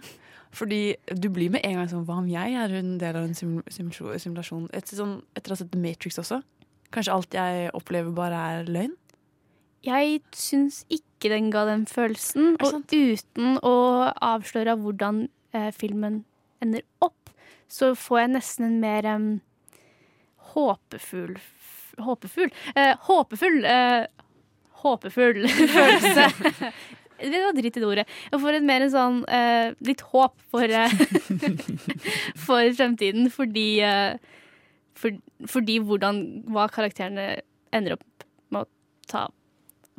[0.52, 0.80] Fordi
[1.16, 3.54] du blir med en gang sånn Hva om jeg er en del av en sim
[3.72, 4.66] sim simulasjon?
[4.76, 6.42] Etter, sånn, etter å ha sett Matrix også.
[6.92, 8.92] Kanskje alt jeg opplever, bare er løgn?
[9.82, 12.52] Jeg syns ikke den ga den følelsen.
[12.60, 13.72] Og uten å
[14.20, 15.24] avsløre hvordan
[15.56, 16.20] eh, filmen
[16.62, 17.32] ender opp,
[17.72, 19.26] så får jeg nesten en mer em,
[20.52, 22.50] håpefull f- Håpefull?
[22.74, 24.07] Eh, håpefull eh,
[24.83, 25.44] Håpefull
[25.76, 26.26] følelse.
[27.22, 28.07] Det var dritt i det ordet.
[28.33, 30.94] Jeg får et mer en sånn eh, litt håp for, eh,
[32.46, 34.16] for fremtiden, fordi eh,
[34.98, 36.18] for, Fordi hvordan
[36.52, 37.42] hva karakterene
[37.74, 38.68] ender opp med å
[39.09, 39.28] ta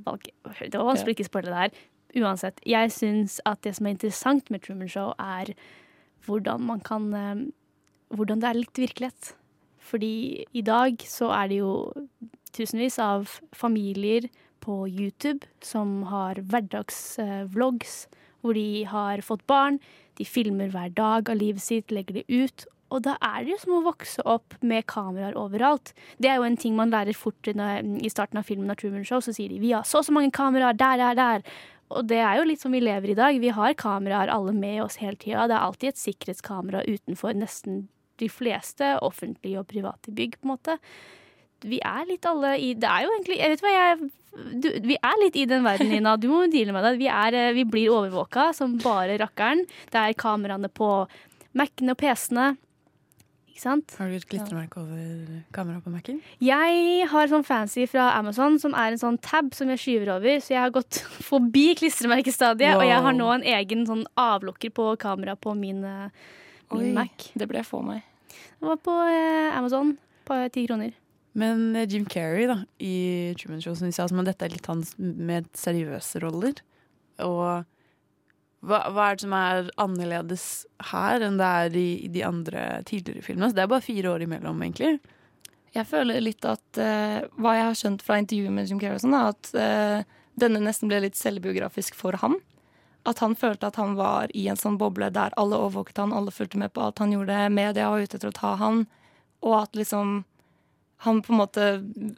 [0.03, 0.27] valg.
[0.59, 1.81] Det var vanskelig å ikke spoile det her.
[2.23, 5.55] Uansett, jeg syns at det som er interessant med Truman Show, er
[6.27, 7.35] hvordan man kan eh,
[8.13, 9.31] Hvordan det er litt virkelighet.
[9.93, 11.73] Fordi i dag så er det jo
[12.53, 14.25] tusenvis av familier
[14.63, 17.95] på YouTube som har hverdagsvlogs
[18.43, 19.77] hvor de har fått barn.
[20.17, 22.65] De filmer hver dag av livet sitt, legger det ut.
[22.93, 25.93] Og da er det jo som å vokse opp med kameraer overalt.
[26.21, 29.23] Det er jo en ting man lærer fort i starten av filmen av Truman Show.
[29.23, 31.47] Så sier de vi har så og så mange kameraer der, der, der.
[31.93, 33.39] Og det er jo litt som vi lever i dag.
[33.41, 35.47] Vi har kameraer alle med oss hele tida.
[35.49, 37.87] Det er alltid et sikkerhetskamera utenfor nesten
[38.21, 40.77] de fleste offentlige og private bygg, på en måte.
[41.63, 44.97] Vi er litt alle i Det er jo egentlig Jeg vet hva jeg du, Vi
[44.97, 46.17] er litt i den verden, Nina.
[46.17, 46.97] Du må deale med det.
[46.99, 49.61] Vi, er, eh, vi blir overvåka som bare rakkeren.
[49.93, 50.89] Det er kameraene på
[51.53, 52.47] Mac-ene og PC-ene.
[53.53, 53.93] Ikke sant?
[53.99, 56.21] Har du et klistremerke over kameraet på Mac-en?
[56.41, 60.41] Jeg har sånn fancy fra Amazon som er en sånn tab som jeg skyver over.
[60.41, 64.87] Så jeg har gått forbi klistremerkestadiet, og jeg har nå en egen sånn avlukker på
[65.03, 66.33] kamera på min, eh,
[66.79, 67.29] min Oi, Mac.
[67.37, 68.03] det ble jeg få meg.
[68.33, 69.95] Det var på eh, Amazon
[70.27, 70.93] på ti kroner.
[71.37, 74.69] Men eh, Jim Carrey da, i Truman Show som vi sa, at dette er litt
[74.69, 76.61] hans med seriøse roller.
[77.23, 77.65] Og
[78.63, 80.45] hva, hva er det som er annerledes
[80.93, 83.51] her enn det er i, i de andre tidligere filmene?
[83.51, 85.01] Så det er bare fire år imellom, egentlig.
[85.73, 89.17] Jeg føler litt at eh, Hva jeg har skjønt fra intervjuet med Jim Carrey, sånn,
[89.17, 92.37] er at eh, denne nesten ble litt selvbiografisk for ham.
[93.09, 96.31] At han følte at han var i en sånn boble der alle overvåket han, alle
[96.31, 98.85] fulgte med på alt han gjorde, media var ute etter å ta han,
[99.43, 100.21] og at liksom
[101.03, 101.65] han på en måte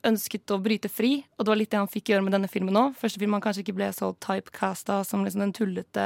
[0.05, 2.77] ønsket å bryte fri, og det var litt det han fikk gjøre med denne filmen
[2.77, 2.93] òg.
[2.99, 6.05] Første film han kanskje ikke ble så typecasta som liksom den tullete,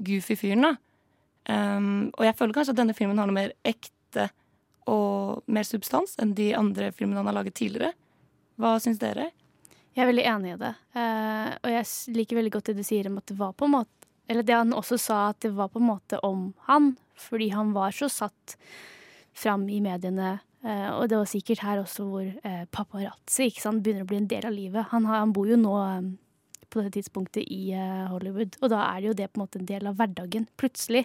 [0.00, 0.64] goofy fyren.
[0.64, 0.72] da.
[1.44, 4.30] Um, og jeg føler kanskje at denne filmen har noe mer ekte
[4.88, 7.92] og mer substans enn de andre filmene han har laget tidligere.
[8.56, 9.28] Hva syns dere?
[9.94, 10.72] Jeg er veldig enig i det.
[10.96, 13.76] Uh, og jeg liker veldig godt det du sier om at det var på en
[13.76, 16.94] måte Eller det han også sa, at det var på en måte om han.
[17.18, 18.56] Fordi han var så satt
[19.34, 20.38] fram i mediene.
[20.64, 24.20] Eh, og det var sikkert her også hvor eh, paparazzi ikke sant, begynner å bli
[24.22, 24.88] en del av livet.
[24.94, 26.06] Han, har, han bor jo nå eh,
[26.72, 27.76] på dette tidspunktet i
[28.10, 30.48] Hollywood, og da er det jo det på en måte en del av hverdagen.
[30.58, 31.04] Plutselig.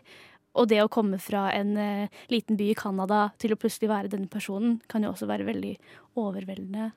[0.58, 4.10] Og det å komme fra en uh, liten by i Canada til å plutselig være
[4.10, 5.76] denne personen, kan jo også være veldig
[6.18, 6.88] overveldende,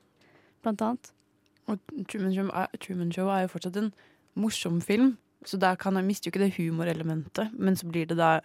[0.65, 1.11] blant annet.
[1.69, 1.77] Og
[2.09, 3.91] Truman Show, er, Truman Show er jo fortsatt en
[4.41, 5.13] morsom film,
[5.49, 7.53] så der kan jeg mister jo ikke det humorelementet.
[7.59, 8.39] Men så blir det da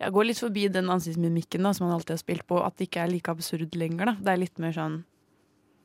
[0.00, 2.86] Jeg går litt forbi den ansiktsmimikken da, som han alltid har spilt på, at det
[2.88, 4.06] ikke er like absurd lenger.
[4.06, 4.12] da.
[4.20, 5.04] Det er litt mer sånn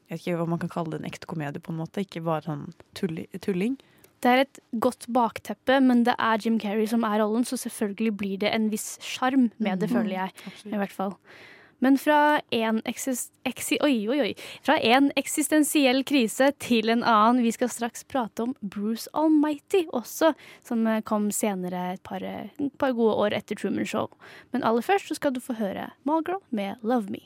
[0.07, 2.03] Jeg vet ikke hva man kan kalle det, en ekte komedie, på en måte.
[2.05, 3.75] Ikke bare sånn tulli, tulling.
[4.21, 8.13] Det er et godt bakteppe, men det er Jim Carrey som er rollen, så selvfølgelig
[8.17, 10.31] blir det en viss sjarm med det, Mhm, føler jeg.
[10.71, 11.15] I hvert fall.
[11.83, 17.43] Men fra en, eksist, eksistensiell krise til en annen.
[17.43, 20.33] Vi skal straks prate om Bruce Almighty også,
[20.65, 24.07] som eh, kom senere et par, eh, et par gode år etter Truman Show.
[24.53, 27.23] Men aller først så skal du få høre Malgirl med Love Me.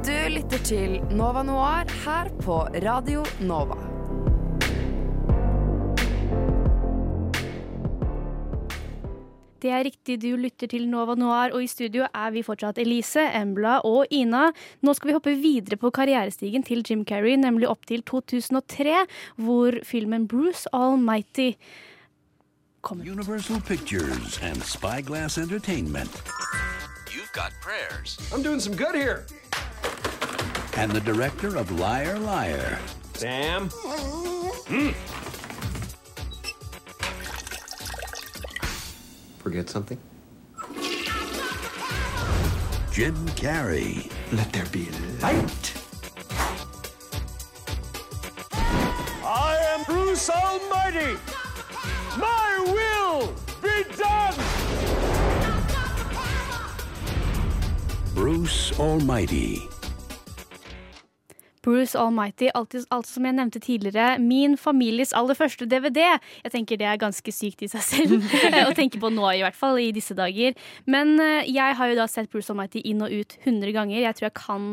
[0.00, 3.99] Du lytter til Nova Noir her på Radio Nova.
[9.60, 13.20] Det er riktig, du lytter til Nova Noir, og i studio er vi fortsatt Elise,
[13.36, 14.46] Embla og Ina.
[14.80, 19.04] Nå skal vi hoppe videre på karrierestigen til Jim Carrey, nemlig opp til 2003,
[19.36, 21.52] hvor filmen Bruce Almighty
[22.88, 26.10] Universal Pictures and Spyglass Entertainment.
[27.12, 28.16] You've got prayers.
[28.32, 29.26] I'm doing some good here.
[30.76, 32.78] And the director of Liar Liar.
[33.14, 33.68] Sam?
[39.40, 39.98] Forget something?
[42.92, 44.12] Jim Carrey.
[44.32, 44.90] Let there be
[45.22, 45.72] light.
[49.24, 51.16] I am Bruce Almighty.
[52.18, 54.34] My will be done.
[58.14, 59.70] Bruce Almighty.
[61.62, 66.06] Bruce Almighty, alt, alt, som jeg nevnte tidligere, min families aller første DVD.
[66.44, 68.30] Jeg tenker det er ganske sykt i seg selv
[68.68, 70.56] å tenke på nå, i hvert fall i disse dager.
[70.90, 73.98] Men eh, jeg har jo da sett Bruce Almighty inn og ut 100 ganger.
[74.00, 74.64] Jeg tror jeg kan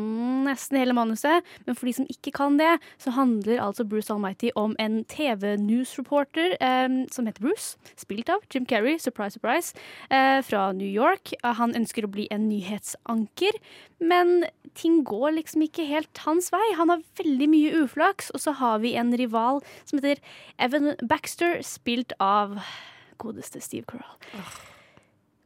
[0.48, 1.44] nesten hele manuset.
[1.66, 6.56] Men for de som ikke kan det, så handler altså Bruce Almighty om en TV-news-reporter
[6.60, 9.74] eh, som heter Bruce, spilt av Jim Carrey, surprise, surprise,
[10.08, 11.34] eh, fra New York.
[11.42, 13.60] Eh, Han ønsker å bli en nyhetsanker,
[14.00, 14.44] men
[14.78, 16.64] ting går liksom ikke helt hans vei.
[16.78, 20.22] Han har veldig mye uflaks, og så har vi en rival som heter
[20.62, 22.58] Evan Baxter, spilt av
[23.18, 24.18] godeste Steve Carell.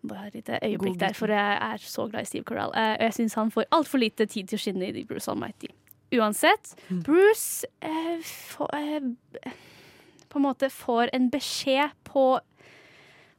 [0.09, 2.73] Bare et lite øyeblikk der, for jeg er så glad i Steve Carell.
[2.75, 5.71] Uh, Og jeg syns han får altfor lite tid til å skinne i Bruce Almighty.
[6.13, 6.75] Uansett,
[7.07, 9.53] Bruce uh, får, uh,
[10.29, 12.27] på en måte får en beskjed på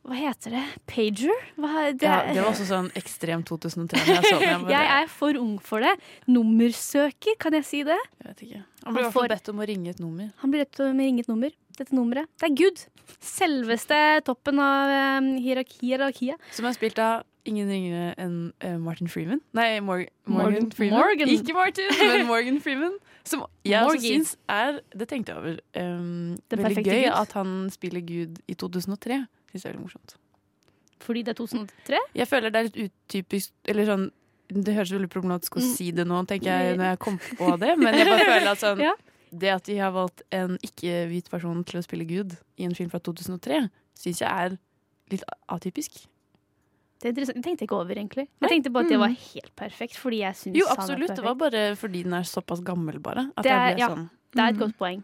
[0.04, 0.62] Hva heter det?
[0.90, 1.32] Pager?
[1.56, 4.02] Hva, det, Ja, det var også sånn ekstrem 2003.
[4.04, 4.66] Jeg, så den.
[4.76, 5.94] Jeg er for ung for det.
[6.28, 7.96] Nummersøker, kan jeg si det?
[8.20, 8.64] Jeg vet ikke.
[8.84, 10.28] Han ble i hvert fall bedt om å ringe et nummer.
[10.44, 11.54] Han blir bedt om å ringe et nummer.
[11.74, 12.28] Dette nummeret.
[12.38, 12.82] Det er Gud.
[13.24, 14.92] Selveste toppen av
[15.24, 16.36] um, hierarkiet.
[16.54, 19.42] Som er spilt av ingen ringere enn uh, Martin Freeman.
[19.58, 21.00] Nei, Mor Morgan, Morgan- Freeman.
[21.02, 21.32] Morgan.
[21.34, 23.00] Ikke Martin, men Morgan Freeman.
[23.28, 25.60] Som jeg også syns er Det tenkte jeg over.
[25.80, 27.14] Um, veldig gøy Gud.
[27.24, 29.24] at han spiller Gud i 2003.
[29.54, 30.16] Syns jeg er veldig morsomt.
[31.04, 31.98] Fordi det er 2003?
[32.16, 34.06] Jeg føler det er litt utypisk Eller sånn
[34.54, 35.74] Det høres veldig problematisk å Mm.
[35.76, 38.60] si det nå, tenker jeg, når jeg kom på det, men jeg bare føler at
[38.62, 38.94] sånn Ja.
[39.34, 42.90] Det at de har valgt en ikke-hvit person til å spille Gud i en film
[42.92, 44.58] fra 2003, syns jeg er
[45.10, 46.06] litt atypisk.
[47.02, 47.36] Det er interessant.
[47.42, 48.28] Jeg tenkte ikke over, egentlig.
[48.44, 49.02] Jeg tenkte bare at det Mm.
[49.02, 49.96] var helt perfekt.
[49.98, 51.16] Fordi jeg synes Jo, absolutt.
[51.16, 53.32] Det var bare fordi den er såpass gammel, bare.
[53.36, 54.60] At Det jeg er, ble ja, sånn det er et mm.
[54.60, 55.04] godt poeng.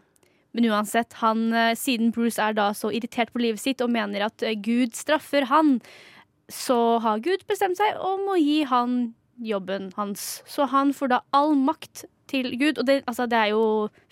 [0.56, 4.26] Men uansett, han, eh, siden Bruce er da så irritert på livet sitt og mener
[4.26, 5.78] at eh, Gud straffer han,
[6.50, 10.42] så har Gud bestemt seg om å gi han jobben hans.
[10.46, 12.78] Så han får da all makt til Gud.
[12.78, 13.62] Og det, altså, det er jo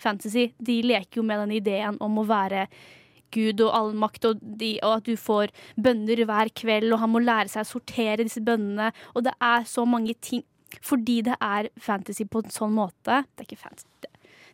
[0.01, 0.49] fantasy.
[0.57, 2.67] De leker jo med den ideen om å være
[3.35, 7.11] Gud og all makt, og, de, og at du får bønner hver kveld, og han
[7.13, 8.89] må lære seg å sortere disse bønnene.
[9.13, 10.45] Og det er så mange ting
[10.85, 14.09] Fordi det er fantasy på en sånn måte Det er ikke fantasy.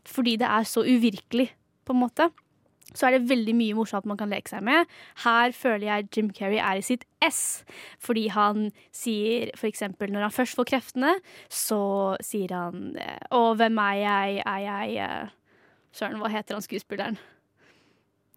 [0.07, 1.49] Fordi det er så uvirkelig,
[1.85, 2.31] på en måte
[2.93, 4.89] så er det veldig mye morsomt man kan leke seg med.
[5.25, 7.65] Her føler jeg Jim Carrey er i sitt ess,
[7.99, 11.15] fordi han sier eksempel når han først får kreftene,
[11.49, 14.43] så sier han eh, Å, hvem er jeg?
[14.45, 15.33] Er jeg eh,
[15.95, 17.17] Søren, hva heter han skuespilleren?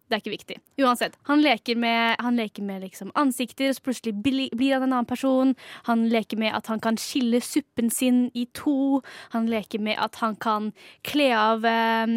[0.09, 0.55] Det er ikke viktig.
[0.81, 1.13] Uansett.
[1.29, 5.05] Han leker med, han leker med liksom ansikter, og så plutselig blir han en annen
[5.05, 5.51] person.
[5.85, 9.03] Han leker med at han kan skille suppen sin i to.
[9.35, 10.71] Han leker med at han kan
[11.05, 12.15] kle av eh,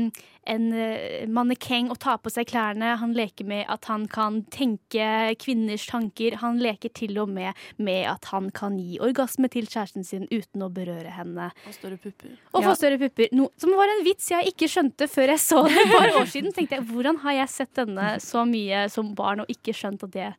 [0.50, 2.96] en eh, mannekeng og tar på seg klærne.
[2.98, 6.38] Han leker med at han kan tenke kvinners tanker.
[6.42, 7.52] Han leker til og med
[7.82, 11.50] med at han kan gi orgasme til kjæresten sin uten å berøre henne.
[11.68, 12.34] Og større pupper.
[12.52, 13.30] Og få større pupper.
[13.36, 16.54] No, som var en vits jeg ikke skjønte før jeg så det et år siden.
[16.56, 20.16] Tenkte jeg, Hvordan har jeg sett denne så mye som barn og ikke skjønt at
[20.16, 20.32] det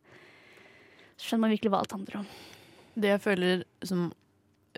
[1.24, 2.24] Skjønner man virkelig hva alt handler om.
[3.00, 4.08] Det jeg føler som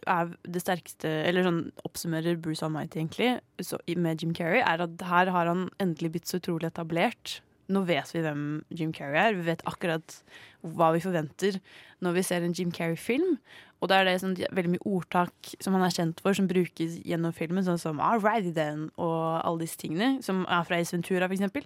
[0.09, 5.03] er det sterkeste Eller sånn oppsummerer Bruce Almighty, egentlig, så, med Jim Carrey, er at
[5.09, 7.39] her har han endelig blitt så utrolig etablert.
[7.71, 9.37] Nå vet vi hvem Jim Carrey er.
[9.37, 10.19] Vi vet akkurat
[10.61, 11.57] hva vi forventer
[12.05, 13.37] når vi ser en Jim Carrey-film.
[13.81, 16.99] Og da er det sånn, veldig mye ordtak som han er kjent for, som brukes
[17.05, 21.27] gjennom filmen, sånn som Alrighty then, og alle disse tingene, som er fra Ace Ventura,
[21.27, 21.65] for eksempel.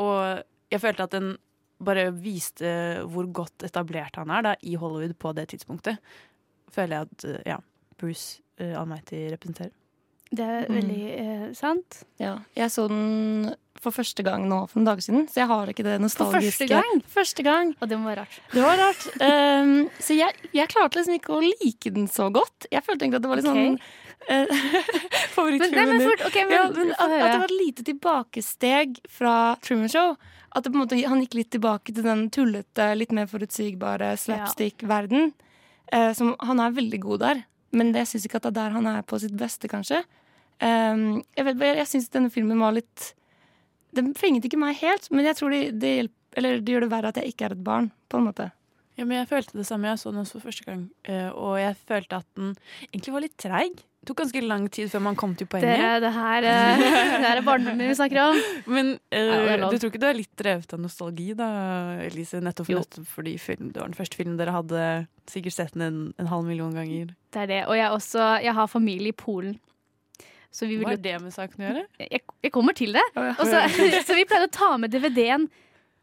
[0.00, 1.32] Og jeg følte at den
[1.80, 2.70] bare viste
[3.08, 6.00] hvor godt etablert han er da, i Hollywood på det tidspunktet.
[6.70, 7.58] Føler jeg at ja,
[8.00, 9.74] Bruce uh, Almighty representerer.
[10.30, 10.74] Det er Mm.
[10.76, 12.04] veldig eh, sant.
[12.22, 13.48] Ja, jeg så den
[13.80, 16.52] for første gang nå for noen dager siden, så jeg har ikke det nostalgiske.
[16.52, 17.00] første gang?
[17.10, 17.72] Første gang.
[17.82, 18.36] Og det må være rart.
[18.52, 19.06] Det var rart.
[19.18, 19.72] Um,
[20.06, 22.68] så jeg, jeg klarte liksom ikke å like den så godt.
[22.70, 23.74] Jeg følte egentlig at det var litt sånn
[24.30, 24.46] uh,
[25.34, 25.74] Favoritt-Truman.
[25.74, 29.34] nei, men fort, ok, men ja, men at, at det var et lite tilbakesteg fra
[29.66, 30.14] Truman Show.
[30.54, 34.14] At det på en måte, han gikk litt tilbake til den tullete, litt mer forutsigbare
[34.28, 35.32] slapstick-verden.
[35.90, 37.42] Uh, som Han er veldig god der,
[37.76, 40.02] men jeg syns ikke at det er der han er på sitt beste, kanskje.
[40.60, 43.14] Um, jeg vet, jeg, jeg syns denne filmen var litt
[43.96, 47.10] Den fenget ikke meg helt, men jeg tror det, det, hjelper, det gjør det verre
[47.10, 48.50] at jeg ikke er et barn, på en måte.
[48.98, 49.88] Ja, men jeg følte det samme.
[49.88, 50.82] Jeg så den også for første gang.
[51.08, 52.52] eh, og jeg følte at den
[52.90, 53.80] egentlig var litt treig.
[54.08, 55.76] Tok ganske lang tid før man kom til poenget.
[55.76, 56.82] Dere, det her, eh,
[57.20, 58.38] det her er barndommen vi snakker om.
[58.64, 59.74] Men lov.
[59.74, 61.48] du tror ikke du er litt drevet av nostalgi da,
[62.06, 62.40] Elise?
[62.40, 64.86] Nettopp, nettopp fordi film, det var den første filmen dere hadde
[65.28, 67.12] sikkert sett den en, en halv million ganger.
[67.34, 67.60] Det er det.
[67.68, 69.58] Og jeg, også, jeg har familie i Polen.
[70.50, 71.84] Så vi vil Hva har det med saken å gjøre?
[72.00, 73.04] jeg, jeg kommer til det.
[73.20, 73.62] Og så,
[74.08, 75.46] så vi pleide å ta med DVD-en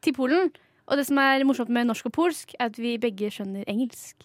[0.06, 0.54] til Polen.
[0.88, 4.24] Og det som er morsomt med norsk og polsk, er at vi begge skjønner engelsk.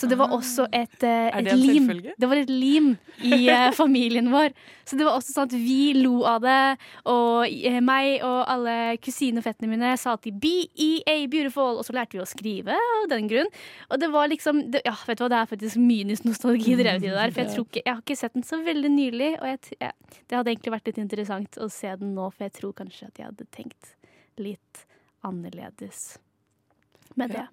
[0.00, 1.84] Så det var også et, eh, et det lim.
[1.84, 2.12] selvfølge?
[2.16, 2.86] Det var et lim
[3.20, 4.54] i eh, familien vår.
[4.88, 6.76] Så det var også sånn at vi lo av det.
[7.10, 11.76] Og eh, meg og alle kusine og fettene mine sa alltid BEA, beautiful.
[11.76, 13.52] Og så lærte vi å skrive av den grunn.
[13.90, 17.04] Og det var liksom det, Ja, vet du hva, det er faktisk minusnostalgi nostalgi drevet
[17.04, 17.36] i det der.
[17.36, 19.30] For jeg, ikke, jeg har ikke sett den så veldig nylig.
[19.42, 22.56] Og jeg, ja, det hadde egentlig vært litt interessant å se den nå, for jeg
[22.56, 23.94] tror kanskje at jeg hadde tenkt
[24.40, 24.86] litt
[25.28, 26.14] annerledes
[27.20, 27.48] med det.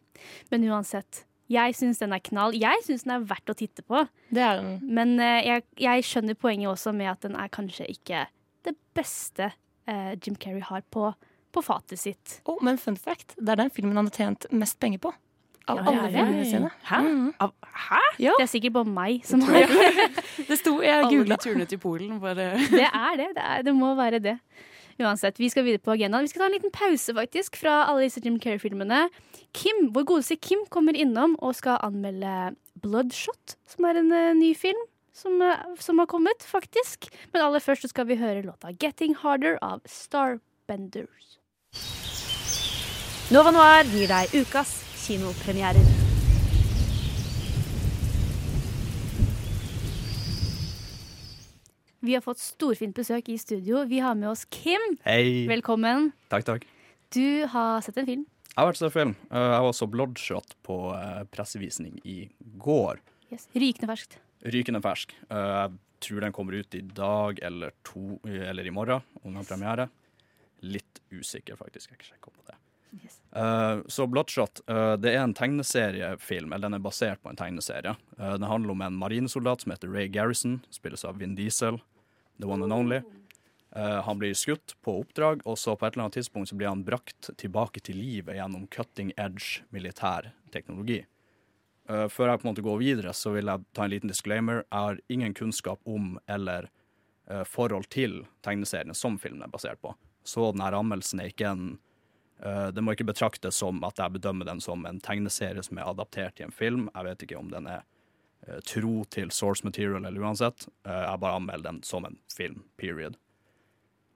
[0.49, 1.26] Men uansett.
[1.49, 2.55] Jeg syns den er knall.
[2.59, 4.01] Jeg syns den er verdt å titte på.
[4.35, 4.73] Det er den.
[4.97, 8.25] Men uh, jeg, jeg skjønner poenget også med at den er kanskje ikke
[8.67, 9.51] det beste
[9.87, 11.13] uh, Jim Carrey har på,
[11.55, 12.41] på fatet sitt.
[12.45, 15.13] Oh, men fun fact, det er den filmen han har tjent mest penger på.
[15.67, 16.19] Av Ja, alle det det.
[16.19, 16.69] filmene sine.
[16.87, 16.99] Hæ?
[17.03, 17.31] Mhm.
[17.87, 17.97] Hæ?
[18.23, 18.33] Ja.
[18.39, 20.05] Det er sikkert bare meg som har jeg.
[20.47, 21.35] Det sto, jeg Alle googla.
[21.35, 22.35] de turene til Polen bare
[22.71, 23.25] Det er det.
[23.35, 24.37] Det, er, det må være det.
[24.97, 26.25] Uansett, vi skal videre på agendaen.
[26.25, 29.07] Vi skal ta en liten pause faktisk fra alle disse Jim Carrey-filmene.
[29.53, 34.53] Kim, Vår godeste Kim kommer innom og skal anmelde Bloodshot, som er en uh, ny
[34.57, 34.79] film
[35.17, 37.09] som, eh, som har kommet, faktisk.
[37.33, 41.37] Men aller først så skal vi høre låta 'Getting Harder' av Starbenders.
[43.31, 45.96] Nova Noir gir deg ukas kinopremierer.
[52.07, 53.81] Vi har fått storfint besøk i studio.
[53.83, 54.79] Vi har med oss Kim.
[55.03, 55.43] Hei.
[55.49, 56.13] Velkommen.
[56.31, 56.67] Takk, takk.
[57.11, 58.21] Du har sett en film.
[58.47, 59.11] Jeg har vært sett film.
[59.27, 62.29] Uh, Jeg var så Bloodshot på uh, pressevisning i
[62.63, 63.01] går.
[63.27, 63.49] Yes.
[63.51, 64.15] Rykende ferskt.
[64.55, 65.17] Rykende fersk.
[65.27, 69.41] Uh, Jeg tror den kommer ut i dag eller to Eller i morgen, om den
[69.41, 69.89] har premiere.
[70.63, 71.91] Litt usikker, faktisk.
[71.91, 72.57] Jeg har ikke sjekket på det.
[73.35, 77.97] Uh, så Bloodshot uh, det er en tegneseriefilm, eller den er basert på en tegneserie.
[78.15, 81.81] Uh, den handler om en marinesoldat som heter Ray Garrison, spilles av Vin Diesel,
[82.37, 83.01] the one and only.
[83.75, 86.71] Uh, han blir skutt på oppdrag, og så på et eller annet tidspunkt så blir
[86.71, 91.03] han brakt tilbake til livet gjennom cutting edge militær teknologi.
[91.89, 94.63] Uh, før jeg på en måte går videre, så vil jeg ta en liten disclaimer.
[94.63, 96.71] Jeg har ingen kunnskap om eller
[97.29, 99.93] uh, forhold til tegneseriene som filmen er basert på.
[100.25, 101.67] Så denne anmeldelsen er ikke en
[102.37, 106.35] Det må ikke betraktes som at jeg bedømmer den som en tegneserie som er adaptert
[106.37, 106.83] til en film.
[106.93, 107.81] Jeg vet ikke om den er
[108.65, 110.67] tro til source material eller uansett.
[110.87, 113.17] Eh, jeg bare anmelder den som en film, period.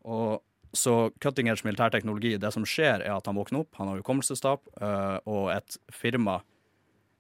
[0.02, 0.42] Og
[0.74, 4.70] så cutting edge militærteknologi, det som skjer er at han våkner opp, han har hukommelsestap,
[4.82, 6.42] eh, og et firma,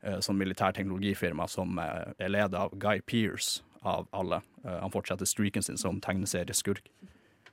[0.03, 5.25] eh, sånn militærteknologifirma som eh, er ledet av Guy Pearce av alle, eh, han fortsetter
[5.25, 6.87] streaken sin som tegneserieskurk.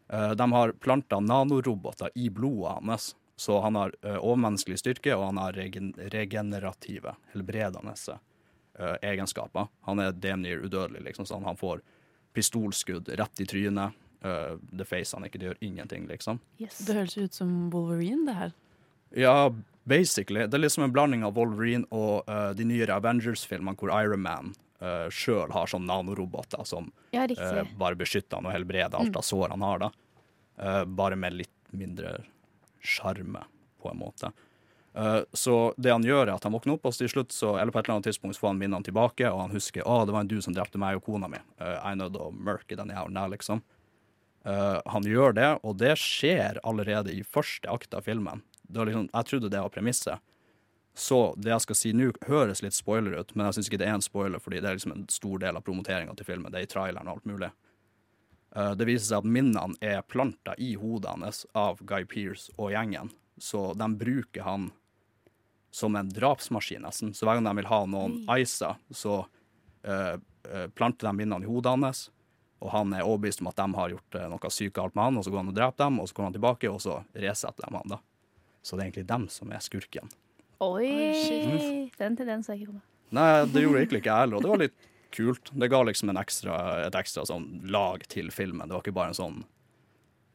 [0.09, 5.25] Eh, de har planta nanoroboter i blodet hans, så han har eh, overmenneskelig styrke, og
[5.33, 7.97] han har regen regenerative, helbredende
[8.79, 9.69] eh, egenskaper.
[9.89, 11.83] Han er damn near udødelig, liksom, sånn han får
[12.35, 13.93] pistolskudd rett i trynet.
[14.25, 16.41] Uh, the face han ikke, det gjør ingenting, liksom.
[16.59, 18.55] Det høres ut som Wolverine, det her.
[19.15, 19.35] Ja,
[19.89, 20.43] basically.
[20.51, 24.51] Det er liksom en blanding av Wolverine og uh, de nyere Avengers-filmene hvor Iron Man
[24.83, 29.21] uh, sjøl har sånn nanoroboter som Ja, eh, bare beskytter han og helbreder alt Mm.
[29.23, 29.91] av sår han har, da.
[30.59, 32.19] Eh, bare med litt mindre
[32.83, 33.45] sjarme,
[33.81, 34.33] på en måte.
[34.95, 37.75] Eh, så det han gjør, er at han våkner opp, og til slutt, så, eller
[37.75, 40.15] på et eller annet tidspunkt, så får han minnene tilbake, og han husker å, det
[40.17, 41.41] var en du som drepte meg og kona mi.
[41.61, 43.63] Eh, jeg er nødt til å mørke den jævelen der, liksom.
[44.49, 48.43] Eh, han gjør det, og det skjer allerede i første akt av filmen.
[48.69, 50.25] Liksom, jeg trodde det var premisset.
[50.99, 53.87] Så det jeg skal si nå, høres litt spoiler ut, men jeg syns ikke det
[53.87, 56.51] er en spoiler, fordi det er liksom en stor del av promoteringa til filmen.
[56.51, 57.53] Det er i traileren og alt mulig.
[58.57, 62.73] Eh, det viser seg at minnene er planta i hodet hans av Guy Pearce og
[62.75, 64.69] gjengen, så de bruker han
[65.71, 67.15] som en drapsmaskin, nesten.
[67.15, 69.21] Så hver gang de vil ha noen icer, så
[69.83, 70.15] eh,
[70.53, 72.09] eh, planter de minnene i hodet hans,
[72.59, 75.21] og han er overbevist om at de har gjort eh, noe sykt galt med han,
[75.21, 77.69] og så går han og dreper dem, og så går han tilbake, og så resetter
[77.69, 78.01] de han, da.
[78.63, 80.11] Så det er egentlig dem som er skurken.
[80.65, 80.89] Oi!
[80.89, 81.91] Mm.
[81.99, 82.87] Den til den så jeg ikke komme.
[83.15, 85.53] Nei, det gjorde egentlig ikke jeg heller, og det var litt kult.
[85.55, 86.57] Det ga liksom en ekstra,
[86.89, 88.67] et ekstra sånn lag til filmen.
[88.67, 89.39] Det var ikke bare en sånn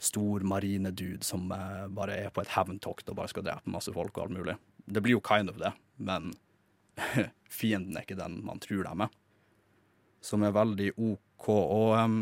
[0.03, 4.17] stor marinedude som eh, bare er på et hevntokt og bare skal drepe masse folk
[4.17, 4.55] og alt mulig.
[4.85, 6.33] Det blir jo kind of det, men
[7.61, 9.13] fienden er ikke den man tror dem er.
[10.23, 11.49] Som er veldig OK.
[11.49, 12.19] Og um,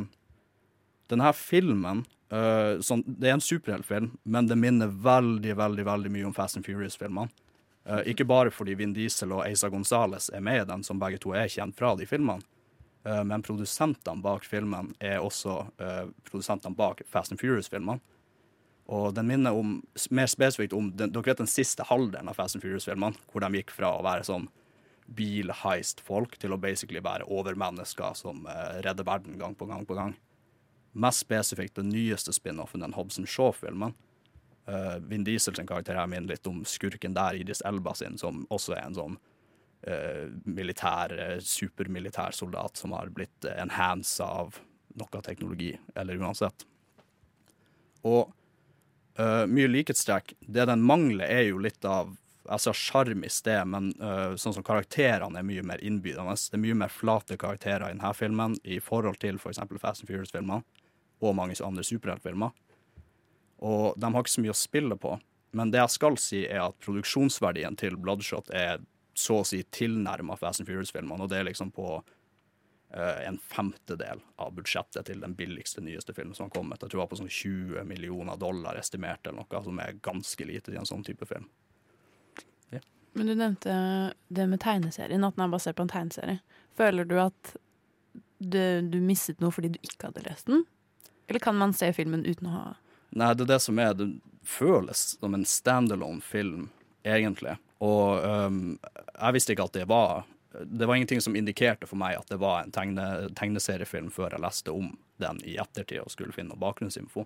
[1.12, 6.30] denne filmen uh, sånn, Det er en superheltfilm, men det minner veldig, veldig, veldig mye
[6.30, 7.30] om Fast and Furious-filmene.
[7.86, 11.22] Uh, ikke bare fordi Vin Diesel og Eisa Gonzales er med i den, som begge
[11.22, 12.46] to er kjent fra de filmene,
[13.26, 18.02] men produsentene bak filmen er også eh, produsentene bak Fast and Furious-filmene.
[18.92, 19.78] Og den minner om,
[20.12, 23.62] mer spesifikt om den, Dere vet den siste halvdelen av Fast and Furious-filmene, hvor de
[23.62, 24.50] gikk fra å være sånn
[25.12, 30.16] bilheist-folk til å basically være overmennesker som eh, redder verden gang på gang på gang.
[30.92, 33.96] Mest spesifikt den nyeste spin-offen, den Hobson Shaw-filmen.
[34.70, 38.44] Uh, Vin Diesel sin karakter her minner litt om skurken der, Idris Elba sin, som
[38.54, 39.31] også er en sånn eh,
[40.44, 44.60] militær, eh, supermilitær soldat som har blitt enhansa av
[45.00, 46.66] noe teknologi, eller uansett.
[48.04, 48.32] Og
[49.20, 50.34] uh, mye likhetstrekk.
[50.42, 54.56] Det den mangler, er jo litt av Jeg sa sjarm i sted, men uh, sånn
[54.56, 56.34] som karakterene er mye mer innbydende.
[56.34, 59.62] Det er mye mer flate karakterer i denne filmen i forhold til f.eks.
[59.80, 60.66] Fast and Furious-filmer
[61.22, 62.50] og mange andre superheltfilmer.
[63.62, 65.14] Og de har ikke så mye å spille på.
[65.54, 68.82] Men det jeg skal si, er at produksjonsverdien til Bloodshot er
[69.14, 74.22] så å si tilnærma Fast and Furious-filmene, og det er liksom på uh, en femtedel
[74.42, 76.80] av budsjettet til den billigste, nyeste filmen som har kommet.
[76.82, 80.48] Jeg tror det var på sånn 20 millioner dollar estimert, eller noe, som er ganske
[80.48, 81.50] lite i en sånn type film.
[83.14, 83.74] Men du nevnte
[84.28, 86.40] det med tegneserien, at den er basert på en tegneserie.
[86.80, 87.56] Føler du at
[88.40, 90.64] du, du mistet noe fordi du ikke hadde lest den?
[91.28, 92.64] Eller kan man se filmen uten å ha
[93.12, 94.06] Nei, det er det som er Det
[94.48, 96.70] føles som en standalone film,
[97.04, 97.58] egentlig.
[97.82, 102.18] Og um, jeg visste ikke at det var Det var ingenting som indikerte for meg
[102.20, 103.06] at det var en tegne,
[103.40, 104.92] tegneseriefilm før jeg leste om
[105.24, 107.24] den i ettertid og skulle finne noen bakgrunnsinfo.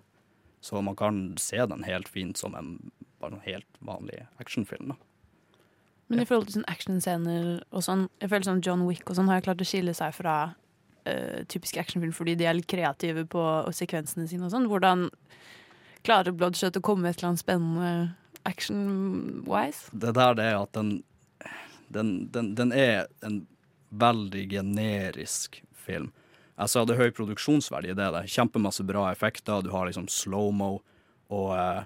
[0.62, 2.76] Så man kan se den helt fint som en
[3.18, 4.88] bare en helt vanlig actionfilm.
[4.88, 4.96] da.
[6.06, 9.30] Men i forhold til sånn actionscener og sånn, jeg føler som John Wick og sånn
[9.30, 13.26] har jeg klart å skille seg fra uh, typiske actionfilm fordi de er litt kreative
[13.30, 13.42] på
[13.74, 14.68] sekvensene sine og sånn.
[14.70, 15.08] Hvordan
[16.06, 17.90] klarer Bloodshot å komme med et eller annet spennende
[18.46, 19.90] action-wise?
[19.92, 21.02] Det der det er at den,
[21.92, 23.42] den, den, den er en
[23.90, 26.12] veldig generisk film.
[26.56, 27.98] Altså, det er høy produksjonsverdi det.
[28.00, 29.64] Det er kjempemasse bra effekter.
[29.64, 30.78] Du har liksom slow-mo,
[31.28, 31.82] og uh,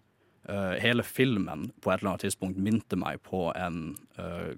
[0.46, 4.52] uh, hele filmen på et eller annet tidspunkt minte meg på en uh,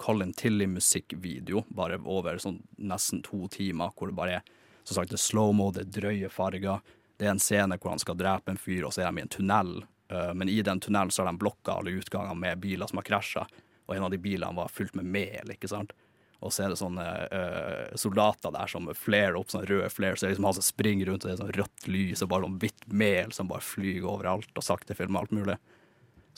[0.00, 4.54] Colin Tilly-musikkvideo, bare over sånn nesten to timer, hvor det bare er
[4.88, 6.80] som sagt, det er slow-mo, det er drøye farger,
[7.18, 9.22] Det er en scene hvor han skal drepe en fyr, og så er de i
[9.26, 9.72] en tunnel.
[10.08, 13.08] Eh, men i den tunnelen så har de blokka alle utganger med biler som har
[13.08, 13.46] krasja,
[13.86, 15.94] og en av de bilene var fylt med mel, ikke sant.
[16.38, 20.22] Og så er det sånne uh, soldater der som flarer opp sånne røde flair, så
[20.22, 22.46] det er liksom han som springer rundt, og det er sånn rødt lys og bare
[22.46, 25.56] sånn hvitt mel som bare flyr overalt, og sakte filmer alt mulig.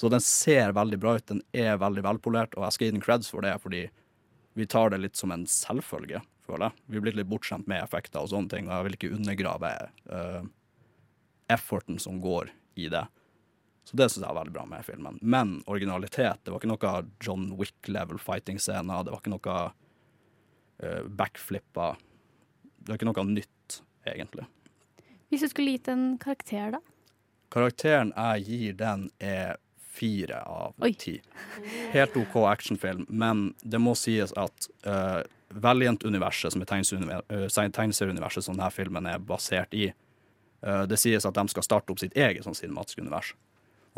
[0.01, 3.05] Så den ser veldig bra ut, den er veldig velpolert, og jeg skal gi den
[3.05, 3.83] creds for det, fordi
[4.57, 6.87] vi tar det litt som en selvfølge, føler jeg.
[6.87, 9.75] Vi er blitt litt bortskjemt med effekter og sånne ting, og jeg vil ikke undergrave
[10.09, 10.41] uh,
[11.53, 12.49] efforten som går
[12.81, 13.05] i det.
[13.85, 15.19] Så det syns jeg er veldig bra med filmen.
[15.23, 16.93] Men originalitet, det var ikke noe
[17.25, 19.57] John Wick-level fighting-scener, det var ikke noe
[20.85, 21.99] uh, backflipper.
[22.79, 24.47] Det var ikke noe nytt, egentlig.
[25.31, 26.83] Hvis du skulle gitt en karakter, da?
[27.51, 29.59] Karakteren jeg gir den, er
[29.91, 30.93] fire av Oi.
[30.95, 31.17] ti.
[31.91, 35.21] Helt OK actionfilm, men det må sies at uh,
[35.51, 39.91] Valiant-universet, som er uh, tegneserieuniverset som denne filmen er basert i,
[40.61, 43.31] det sies at de skal starte opp sitt eget sånn cinematiske univers.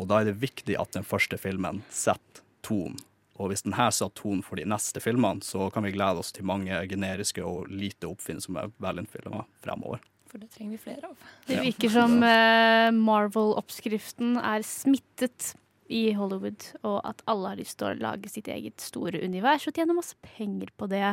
[0.01, 2.97] Og da er det viktig at den første filmen setter tonen.
[3.41, 6.31] Og hvis den her satt tonen for de neste filmene, så kan vi glede oss
[6.35, 10.03] til mange generiske og lite oppfinnsomme Valiant-filmer fremover.
[10.29, 11.25] For det trenger vi flere av.
[11.49, 15.53] Det virker som eh, Marvel-oppskriften er smittet
[15.93, 19.77] i Hollywood, og at alle har lyst til å lage sitt eget store univers og
[19.77, 21.11] tjene masse penger på det.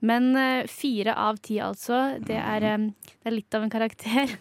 [0.00, 2.00] Men eh, fire av ti, altså.
[2.24, 2.84] Det er, eh,
[3.20, 4.36] det er litt av en karakter.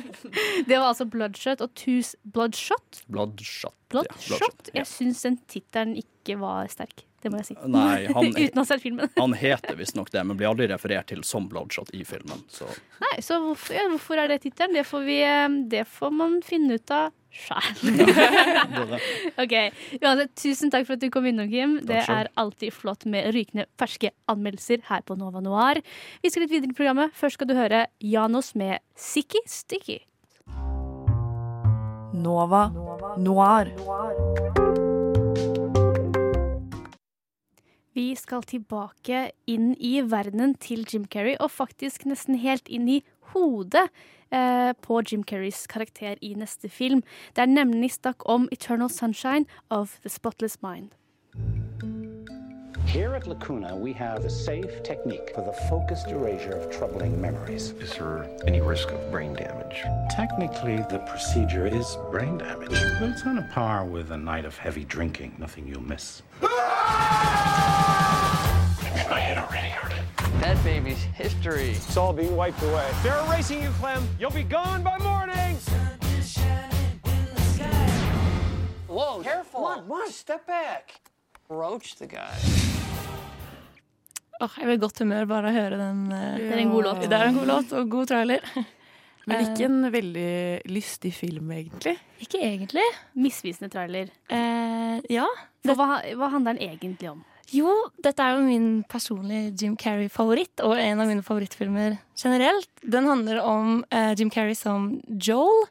[0.68, 3.02] det var altså Bloodshot og Tus Bloodshot.
[3.12, 3.76] Bloodshot.
[3.92, 4.70] Bloodshot?
[4.74, 7.04] Jeg syns den tittelen ikke var sterk.
[7.24, 7.56] Det må jeg si.
[7.72, 9.12] Nei, han, Uten å ha sett filmen.
[9.16, 12.44] han heter visstnok det, men blir aldri referert til som Bloodshot i filmen.
[12.52, 12.68] Så
[13.04, 14.76] Nei, så hvorfor, ja, hvorfor er det tittelen?
[14.76, 17.68] Det, får vi, eh, det får man finne ut av sjæl.
[19.42, 19.54] OK.
[20.00, 21.76] Uansett, tusen takk for at du kom innom, Kim.
[21.86, 25.82] Det er alltid flott med rykende ferske anmeldelser her på Nova Noir.
[26.22, 27.14] Vi skal litt videre i programmet.
[27.18, 30.00] Først skal du høre Janos med Sikki Stikki
[32.14, 32.68] Nova
[33.18, 33.70] Noir.
[37.94, 43.02] Vi skal tilbake inn i verdenen til Jim Carrey, og faktisk nesten helt inn i
[43.34, 43.86] hodet
[44.34, 47.02] eh, på Jim Carreys karakter i neste film.
[47.36, 50.94] Det er nemlig snakk om Eternal Sunshine of the Spotless Mind.
[52.94, 57.70] Here at Lacuna, we have a safe technique for the focused erasure of troubling memories.
[57.80, 59.82] Is there any risk of brain damage?
[60.10, 62.70] Technically, the procedure is brain damage,
[63.00, 65.34] but it's on a par with a night of heavy drinking.
[65.38, 66.22] Nothing you'll miss.
[66.40, 66.48] I'm
[69.00, 69.93] in my head already, Arlen.
[70.44, 71.70] That baby's history.
[71.70, 72.84] It's all being wiped away.
[73.02, 74.02] They're erasing you, Clem.
[74.20, 75.56] You'll be gone by morning.
[78.86, 79.60] Whoa, Careful.
[79.64, 81.00] Come on, on, step back.
[81.48, 82.36] Roach the guy.
[84.42, 86.04] Åh, jeg blir i godt humør bare av å høre den.
[86.12, 87.02] eh, Det er en god låt.
[87.08, 88.40] Det er en god låt og god trailer.
[89.26, 90.30] Men ikke en veldig
[90.68, 91.96] lystig film, egentlig.
[92.20, 92.84] Ikke egentlig.
[93.16, 94.10] Misvisende trailer.
[94.28, 95.24] Eh, ja.
[95.64, 97.24] For hva, hva handler den egentlig om?
[97.52, 97.70] Jo,
[98.00, 102.70] dette er jo min personlige Jim Carrey-favoritt, og en av mine favorittfilmer generelt.
[102.80, 105.66] Den handler om uh, Jim Carrey som Joel,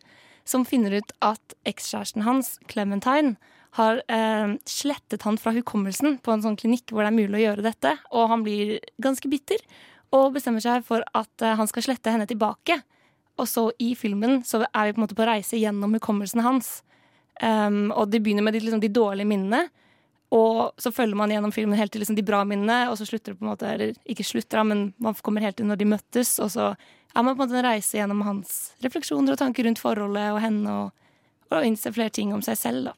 [0.46, 3.38] som finner ut at ekskjæresten hans, Clementine,
[3.80, 7.46] har uh, slettet han fra hukommelsen på en sånn klinikk hvor det er mulig å
[7.48, 9.64] gjøre dette, og han blir ganske bitter
[10.14, 12.84] og bestemmer seg for at uh, han skal slette henne tilbake.
[13.42, 16.84] Og så i filmen så er vi på en måte på reise gjennom hukommelsen hans.
[17.42, 19.66] Um, og det begynner med de, liksom, de dårlige minnene.
[20.34, 23.34] Og så følger man gjennom filmen helt til liksom, de bra minnene, og så slutter
[23.34, 26.40] det på en måte Eller ikke slutter, men man kommer helt til når de møttes,
[26.42, 29.82] og så er man på en måte en reise gjennom hans refleksjoner og tanker rundt
[29.84, 30.92] forholdet og henne, og,
[31.54, 32.96] og innser flere ting om seg selv, da.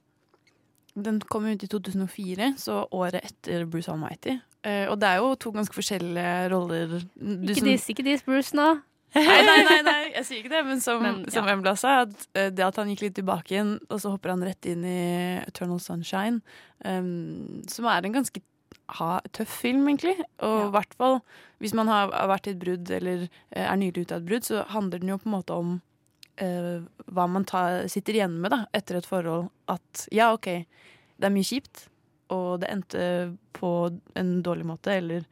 [0.96, 4.38] Den kom ut i 2004, så året etter Bruce Almighty.
[4.64, 7.02] Eh, og det er jo to ganske forskjellige roller.
[7.20, 8.70] Du Ikke som- diss, ikke diss Bruce nå.
[9.16, 11.32] Nei, nei, nei, nei, jeg sier ikke det, men som, Men, ja.
[11.38, 14.34] som Embla sa, at eh, det at han gikk litt tilbake igjen, og så hopper
[14.34, 15.00] han rett inn i
[15.46, 16.42] Eternal Sunshine,
[16.84, 18.44] um, som er en ganske
[19.00, 20.18] ha, tøff film, egentlig.
[20.44, 21.20] Og i hvert fall
[21.64, 24.30] hvis man har, har vært i et brudd, eller eh, er nylig ute av et
[24.30, 25.76] brudd, så handler den jo på en måte om
[26.44, 26.78] uh,
[27.08, 29.48] hva man tar, sitter igjen med da, etter et forhold.
[29.72, 30.52] At ja, OK,
[31.16, 31.88] det er mye kjipt,
[32.36, 33.06] og det endte
[33.56, 33.72] på
[34.20, 35.24] en dårlig måte, eller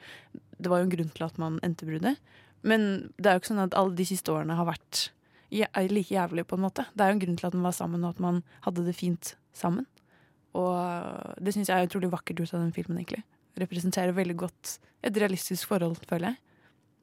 [0.64, 2.22] det var jo en grunn til at man endte bruddet.
[2.64, 2.88] Men
[3.18, 5.09] det er jo ikke sånn at alle de siste årene har vært
[5.53, 6.86] like jævlig, på en måte.
[6.95, 8.95] Det er jo en grunn til at man var sammen, og at man hadde det
[8.97, 9.86] fint sammen.
[10.57, 13.24] Og det syns jeg er utrolig vakkert gjort av den filmen, egentlig.
[13.61, 16.39] Representerer veldig godt et realistisk forhold, føler jeg.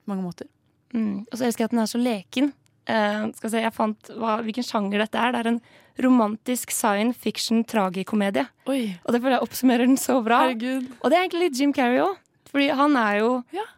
[0.04, 0.48] På mange måter.
[0.94, 1.26] Mm.
[1.28, 2.50] Og så elsker jeg at den er så leken.
[2.90, 5.34] Uh, skal se, jeg fant hva, hvilken sjanger dette er.
[5.34, 5.60] Det er en
[6.00, 8.46] romantisk science fiction tragikomedie.
[8.70, 8.96] Oi.
[9.04, 10.42] Og det føler jeg oppsummerer den så bra.
[10.48, 10.90] Herregud.
[10.98, 12.18] Og det er egentlig litt Jim Carrey òg.
[12.50, 13.30] Fordi han er jo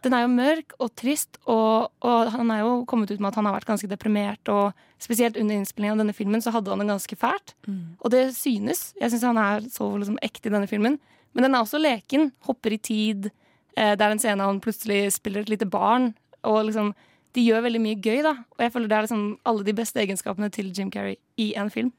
[0.03, 3.37] Den er jo mørk og trist, og, og han er jo kommet ut med at
[3.39, 4.49] han har vært ganske deprimert.
[4.49, 7.55] Og spesielt under innspillingen av denne filmen så hadde han det ganske fælt.
[7.67, 7.95] Mm.
[7.99, 8.91] Og det synes.
[8.99, 10.99] Jeg syns han er så liksom ekte i denne filmen.
[11.33, 12.31] Men den er også leken.
[12.47, 13.31] Hopper i tid.
[13.77, 16.13] Eh, det er en scene han plutselig spiller et lite barn.
[16.43, 16.93] Og liksom
[17.33, 18.35] De gjør veldig mye gøy, da.
[18.53, 21.71] Og jeg føler det er liksom alle de beste egenskapene til Jim Carrey i en
[21.73, 21.89] film.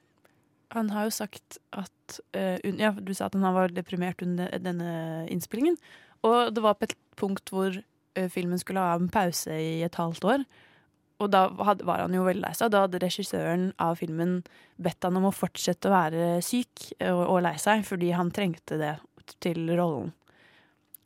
[0.70, 5.26] Han har jo sagt at uh, Ja, du sa at han var deprimert under denne
[5.26, 5.74] innspillingen.
[6.24, 10.00] Og det var på et punkt hvor eh, filmen skulle ha en pause i et
[10.00, 10.46] halvt år.
[11.22, 12.72] Og da var han jo veldig lei seg.
[12.74, 14.40] Da hadde regissøren av filmen
[14.82, 18.80] bedt han om å fortsette å være syk og, og lei seg, fordi han trengte
[18.80, 18.96] det
[19.44, 20.12] til rollen.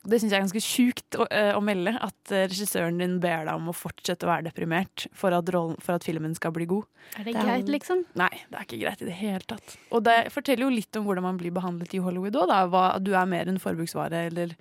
[0.09, 3.43] Det syns jeg er ganske sjukt å, eh, å melde, at eh, regissøren din ber
[3.43, 6.69] deg om å fortsette å være deprimert for at, rollen, for at filmen skal bli
[6.71, 6.87] god.
[7.19, 8.05] Er det greit, liksom?
[8.19, 9.75] Nei, det er ikke greit i det hele tatt.
[9.91, 12.61] Og det forteller jo litt om hvordan man blir behandlet i Hollywood òg, da.
[12.71, 14.55] Hva, du er mer enn forbruksvare, eller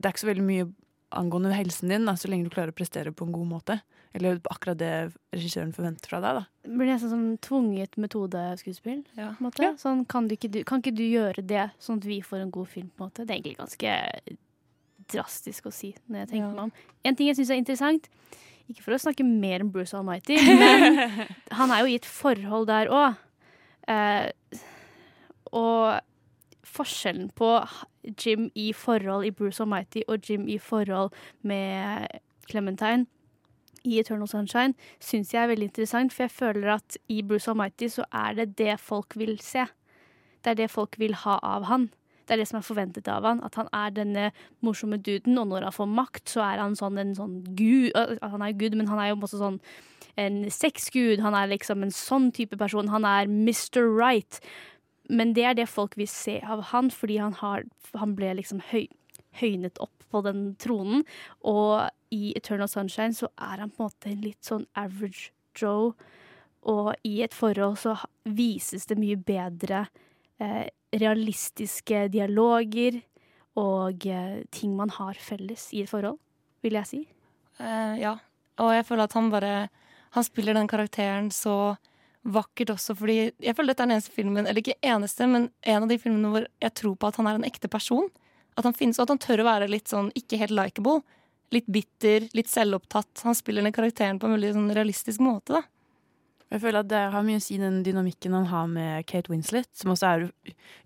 [0.00, 0.68] Det er ikke så veldig mye
[1.20, 3.80] angående helsen din, da, så lenge du klarer å prestere på en god måte.
[4.16, 4.92] Eller akkurat det
[5.34, 6.44] regissøren forventer fra deg, da.
[6.66, 9.04] Det blir nesten som tvunget metodeskuespill.
[9.14, 9.72] på en måte.
[9.78, 12.70] Sånn, kan, ikke, du, kan ikke du gjøre det, sånn at vi får en god
[12.72, 12.88] film?
[12.90, 13.26] på en måte?
[13.26, 14.38] Det er egentlig ganske
[15.10, 16.74] drastisk å si, når jeg tenker meg om.
[17.06, 18.10] En ting jeg syns er interessant,
[18.70, 21.00] ikke for å snakke mer om Bruce Almighty, men
[21.58, 23.18] han er jo i et forhold der òg.
[23.90, 24.60] Eh,
[25.50, 25.98] og
[26.66, 27.52] forskjellen på
[28.24, 31.10] Jim i forhold i Bruce Almighty og Jim i forhold
[31.42, 32.06] med
[32.50, 33.06] Clementine
[33.84, 37.88] i Eternal Sunshine syns jeg er veldig interessant, for jeg føler at i Bruce Almighty
[37.88, 39.64] så er det det folk vil se.
[40.44, 41.88] Det er det folk vil ha av han.
[42.28, 43.40] Det er det som er forventet av han.
[43.44, 44.26] At han er denne
[44.62, 47.90] morsomme duden, og når han får makt, så er han sånn en sånn gud
[48.22, 49.58] Han er gud, men han er jo også sånn
[50.20, 51.20] en sexgud.
[51.24, 52.92] Han er liksom en sånn type person.
[52.92, 53.82] Han er Mr.
[53.82, 54.40] Right.
[55.10, 57.66] Men det er det folk vil se av han, fordi han, har,
[57.98, 58.86] han ble liksom høy,
[59.40, 61.04] høynet opp på den tronen.
[61.46, 65.92] Og i Eternal Sunshine så er han på en måte en litt sånn average Joe.
[66.70, 67.96] Og i et forhold så
[68.28, 69.86] vises det mye bedre
[70.42, 73.00] eh, realistiske dialoger
[73.58, 76.18] og eh, ting man har felles i et forhold,
[76.62, 77.00] vil jeg si.
[77.60, 78.14] Uh, ja.
[78.60, 79.68] Og jeg føler at han bare
[80.10, 81.76] Han spiller den karakteren så
[82.26, 85.86] vakkert også, fordi jeg føler dette er den eneste filmen, eller ikke eneste, men en
[85.86, 88.10] av de filmene hvor jeg tror på at han er en ekte person.
[88.58, 91.00] At han finnes, og at han tør å være litt sånn ikke helt likeable.
[91.54, 93.24] Litt bitter, litt selvopptatt.
[93.26, 95.64] Han spiller den karakteren på en veldig sånn realistisk måte, da.
[96.50, 99.68] Jeg føler at det har mye å si den dynamikken han har med Kate Winslet,
[99.76, 100.24] som også er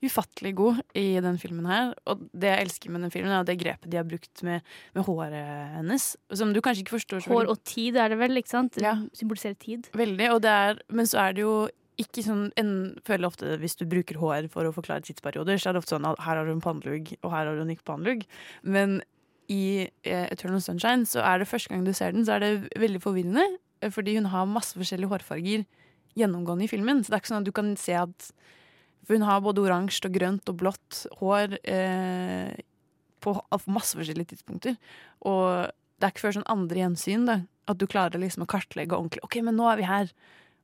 [0.05, 1.95] ufattelig god i den filmen her.
[2.11, 5.09] Og det jeg elsker med den filmen, er det grepet de har brukt med, med
[5.09, 6.11] håret hennes.
[6.37, 8.77] Som du kanskje ikke forstår så Hår og tid er det vel, ikke sant?
[8.83, 8.99] Ja.
[9.17, 9.89] Symboliserer tid.
[9.97, 11.57] Veldig, er, men så er det jo
[12.01, 12.71] ikke sånn en,
[13.07, 16.09] føler ofte Hvis du bruker hår for å forklare tidsperioder, så er det ofte sånn
[16.09, 18.25] at her har du en pannelugg, og her har du en ikke pannelugg.
[18.67, 18.99] Men
[19.53, 22.81] i eh, Eternal Sunshine så er det første gang du ser den, så er det
[22.81, 23.45] veldig forvirrende.
[23.85, 25.65] Eh, Fordi hun har masse forskjellige hårfarger
[26.19, 27.03] gjennomgående i filmen.
[27.03, 28.31] Så det er ikke sånn at du kan se at
[29.05, 32.55] For hun har både oransje og grønt og blått hår eh,
[33.21, 33.35] på
[33.73, 34.79] masse forskjellige tidspunkter.
[35.29, 35.69] Og
[36.01, 37.37] det er ikke før sånn andre gjensyn da,
[37.71, 39.23] at du klarer liksom å kartlegge ordentlig.
[39.25, 40.11] OK, men nå er vi her.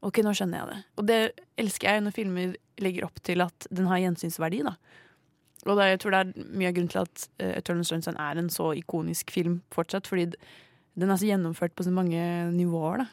[0.05, 0.81] Ok, nå skjønner jeg det.
[0.97, 1.21] Og det
[1.61, 4.63] elsker jeg når filmer legger opp til at den har gjensynsverdi.
[4.65, 4.75] da.
[5.67, 8.41] Og det, jeg tror det er mye av grunnen til at uh, Eternal Sunshine er
[8.41, 10.09] en så ikonisk film fortsatt.
[10.09, 10.31] Fordi
[10.99, 12.21] den er så gjennomført på så mange
[12.55, 13.05] nivåer.
[13.05, 13.09] da.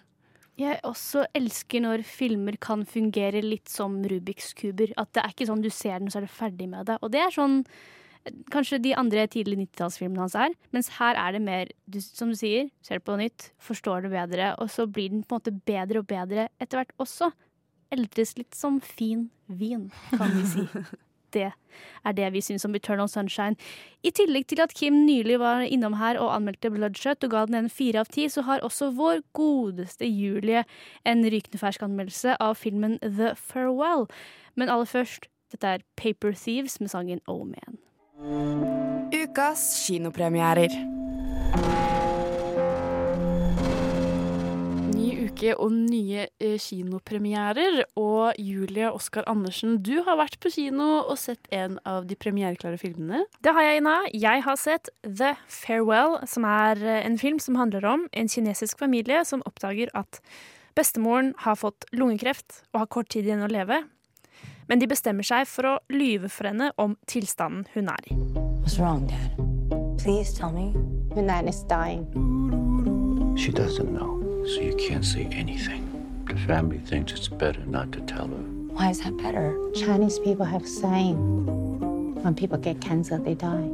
[0.57, 4.89] Jeg også elsker når filmer kan fungere litt som Rubiks kuber.
[4.97, 6.97] At det er ikke sånn du ser den, så er du ferdig med det.
[7.05, 7.61] Og det er sånn
[8.51, 10.55] kanskje de andre tidlige 90-tallsfilmene hans er.
[10.75, 14.13] Mens her er det mer, du, som du sier, ser det på nytt, forstår det
[14.15, 17.31] bedre, og så blir den på en måte bedre og bedre etter hvert også.
[17.93, 20.65] Eldres litt som fin vin, kan vi si.
[21.37, 21.51] Det
[22.05, 23.55] er det vi syns om Eternal Sunshine.
[24.03, 27.59] I tillegg til at Kim nylig var innom her og anmeldte Bloodshot og ga den
[27.61, 30.65] en fire av ti, så har også vår godeste Julie
[31.05, 34.07] en rykende fersk anmeldelse av filmen The Farewell.
[34.55, 37.81] Men aller først, dette er Paper Thieves med sangen Oh Man.
[39.13, 40.73] Ukas kinopremierer.
[45.37, 47.83] Uke og nye eh, kinopremierer.
[47.99, 52.77] Og Julie Oskar Andersen, du har vært på kino og sett en av de premiereklare
[52.81, 53.25] filmene.
[53.43, 53.97] Det har jeg, Ina.
[54.13, 58.79] Jeg har sett The Farewell, som er eh, en film som handler om en kinesisk
[58.79, 60.21] familie som oppdager at
[60.77, 63.83] bestemoren har fått lungekreft og har kort tid igjen å leve.
[64.67, 68.17] Men de bestemmer seg for å lyve for henne om tilstanden hun er i.
[68.61, 69.31] What's wrong, Dad?
[69.97, 70.73] Please tell me.
[71.15, 72.05] Minan is dying.
[73.37, 75.82] She doesn't know, so you can't say anything.
[76.26, 78.44] The family thinks it's better not to tell her.
[78.74, 79.56] Why is that better?
[79.74, 81.16] Chinese people have saying
[82.22, 83.68] when people get cancer, they die.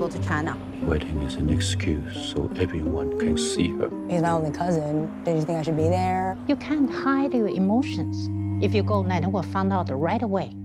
[0.00, 0.56] go to China.
[0.82, 3.90] Wedding is an excuse so everyone can see her.
[4.08, 4.94] He's my only cousin.
[5.24, 6.38] Did you think I should be there?
[6.48, 8.30] You can't hide your emotions.
[8.64, 10.56] If you go, Nana will find out right away.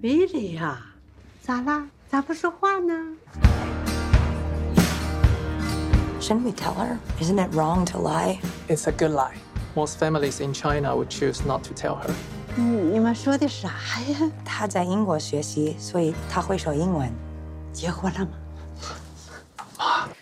[0.00, 0.78] Really 呀？
[1.42, 1.88] 咋啦？
[2.08, 2.94] 咋不说话呢
[6.24, 6.98] ？Shouldn't we tell her?
[7.20, 8.40] Isn't it wrong to lie?
[8.68, 9.36] It's a good lie.
[9.74, 12.10] Most families in China would choose not to tell her.
[12.56, 14.30] 嗯，你们说的啥呀？
[14.44, 17.10] 他在英国学习，所以他会说英文。
[17.72, 18.32] 结婚了吗？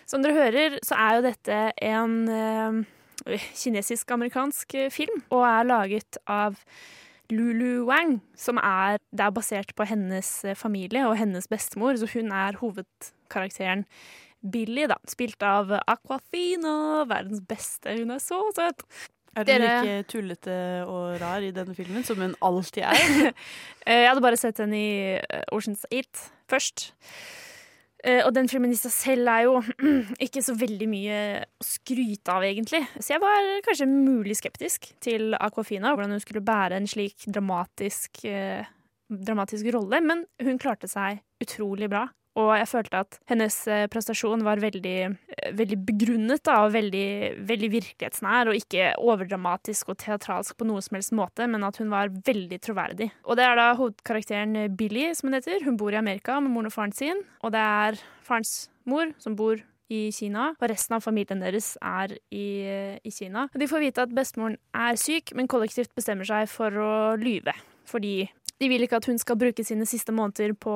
[0.07, 6.17] Som dere hører, så er jo dette en eh, kinesisk-amerikansk eh, film, og er laget
[6.27, 6.55] av
[7.29, 12.09] Lulu Wang, som er, det er basert på hennes eh, familie og hennes bestemor, så
[12.15, 13.85] hun er hovedkarakteren
[14.44, 17.94] Billy, da, spilt av Aquafina, verdens beste.
[18.00, 18.84] Hun er så søt.
[19.34, 23.32] Er hun like tullete og rar i denne filmen som hun alltid er?
[23.84, 26.86] Eh, Jeg hadde bare sett henne i eh, Ocean's 8 først.
[28.04, 29.58] Eh, Og den filmen i seg selv er jo
[30.28, 31.18] ikke så veldig mye
[31.60, 32.84] å skryte av, egentlig.
[33.00, 38.22] Så jeg var kanskje mulig skeptisk til Aquafina, hvordan hun skulle bære en slik dramatisk,
[39.10, 40.00] dramatisk rolle.
[40.04, 42.06] Men hun klarte seg utrolig bra.
[42.40, 47.08] Og jeg følte at hennes eh, prestasjon var veldig, eh, veldig begrunnet da, og veldig,
[47.46, 51.94] veldig virkelighetsnær, og ikke overdramatisk og teatralsk på noe som helst måte, men at hun
[51.94, 53.12] var veldig troverdig.
[53.28, 55.62] Og det er da hovedkarakteren Billy, som hun heter.
[55.68, 58.56] Hun bor i Amerika med moren og faren sin, og det er farens
[58.90, 59.62] mor som bor
[59.94, 62.48] i Kina, og resten av familien deres er i,
[62.98, 63.46] i Kina.
[63.54, 67.54] De får vite at bestemoren er syk, men kollektivt bestemmer seg for å lyve.
[67.86, 68.24] Fordi
[68.62, 70.74] de vil ikke at hun skal bruke sine siste måneder på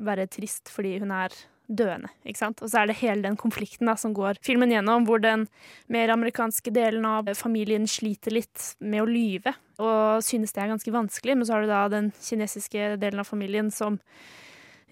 [0.00, 1.34] være trist fordi hun er
[1.72, 2.10] døende.
[2.26, 2.62] ikke sant?
[2.62, 5.46] Og så er det hele den konflikten da, som går filmen gjennom, hvor den
[5.92, 10.94] mer amerikanske delen av familien sliter litt med å lyve, og synes det er ganske
[10.94, 11.36] vanskelig.
[11.38, 13.98] Men så har du da den kinesiske delen av familien som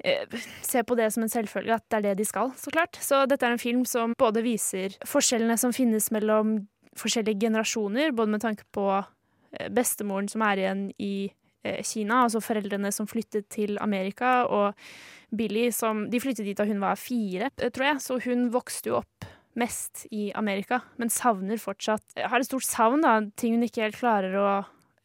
[0.05, 0.24] eh,
[0.66, 2.98] ser på det som en selvfølge at det er det de skal, så klart.
[3.03, 6.62] Så dette er en film som både viser forskjellene som finnes mellom
[6.98, 11.14] forskjellige generasjoner, både med tanke på eh, bestemoren som er igjen i
[11.84, 14.78] Kina, altså foreldrene som flyttet til Amerika, og
[15.30, 18.90] Billy som De flyttet dit da hun var fire, eh, tror jeg, så hun vokste
[18.90, 23.66] jo opp mest i Amerika, men savner fortsatt Har et stort savn, da, ting hun
[23.66, 24.48] ikke helt klarer å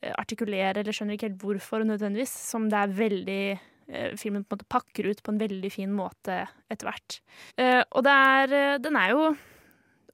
[0.02, 4.54] eh, artikulere, eller skjønner ikke helt hvorfor nødvendigvis, som det er veldig eh, Filmen på
[4.54, 7.20] en måte pakker ut på en veldig fin måte etter hvert.
[7.58, 9.30] Eh, og det er eh, Den er jo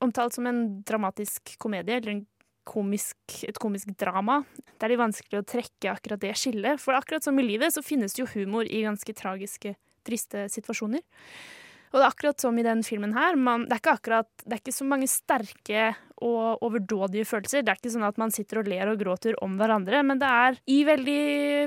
[0.01, 2.25] omtalt som en dramatisk komedie, eller en
[2.67, 4.41] komisk, et komisk drama.
[4.57, 7.83] Det er litt vanskelig å trekke akkurat det skillet, for akkurat som i livet så
[7.85, 9.75] finnes det jo humor i ganske tragiske,
[10.07, 11.03] triste situasjoner.
[11.91, 13.35] Og det er akkurat som i den filmen her.
[13.35, 15.89] Man, det, er ikke akkurat, det er ikke så mange sterke
[16.23, 17.65] og overdådige følelser.
[17.65, 20.31] Det er ikke sånn at man sitter og ler og gråter om hverandre, men det
[20.31, 21.21] er i veldig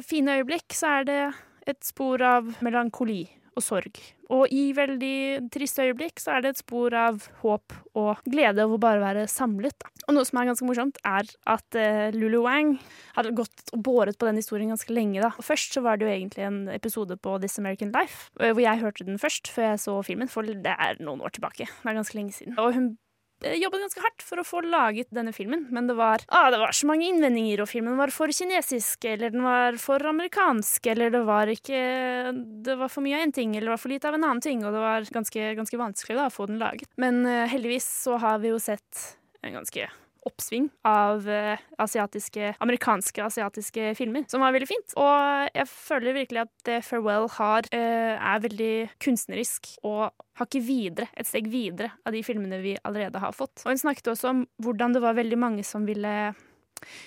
[0.06, 1.22] fine øyeblikk så er det
[1.68, 4.00] et spor av melankoli og sorg.
[4.32, 8.78] Og i veldig triste øyeblikk så er det et spor av håp og glede over
[8.78, 9.76] å bare være samlet.
[9.82, 9.90] Da.
[10.08, 12.74] Og noe som er ganske morsomt, er at uh, Lulu Wang
[13.18, 15.20] hadde gått og båret på den historien ganske lenge.
[15.22, 15.32] da.
[15.36, 18.64] Og Først så var det jo egentlig en episode på This American Life, eh, hvor
[18.64, 21.68] jeg hørte den først før jeg så filmen, for det er noen år tilbake.
[21.68, 22.58] Det er ganske lenge siden.
[22.58, 23.03] Og hun eh,
[23.42, 26.74] jobbet ganske hardt for å få laget denne filmen, men det var, ah, det var
[26.76, 31.24] så mange innvendinger, og filmen var for kinesisk, eller den var for amerikansk, eller det
[31.26, 31.82] var ikke
[32.64, 34.44] Det var for mye av én ting, eller det var for lite av en annen
[34.44, 36.88] ting, og det var ganske, ganske vanskelig da, å få den laget.
[37.00, 39.04] Men uh, heldigvis så har vi jo sett
[39.44, 39.90] en ganske
[40.28, 44.96] oppsving av eh, asiatiske, amerikanske asiatiske filmer, som var veldig fint.
[45.00, 48.72] Og jeg føler virkelig at det Farewell har, eh, er veldig
[49.04, 50.10] kunstnerisk og
[50.40, 53.62] hakket videre, et steg videre av de filmene vi allerede har fått.
[53.64, 56.34] Og hun snakket også om hvordan det var veldig mange som ville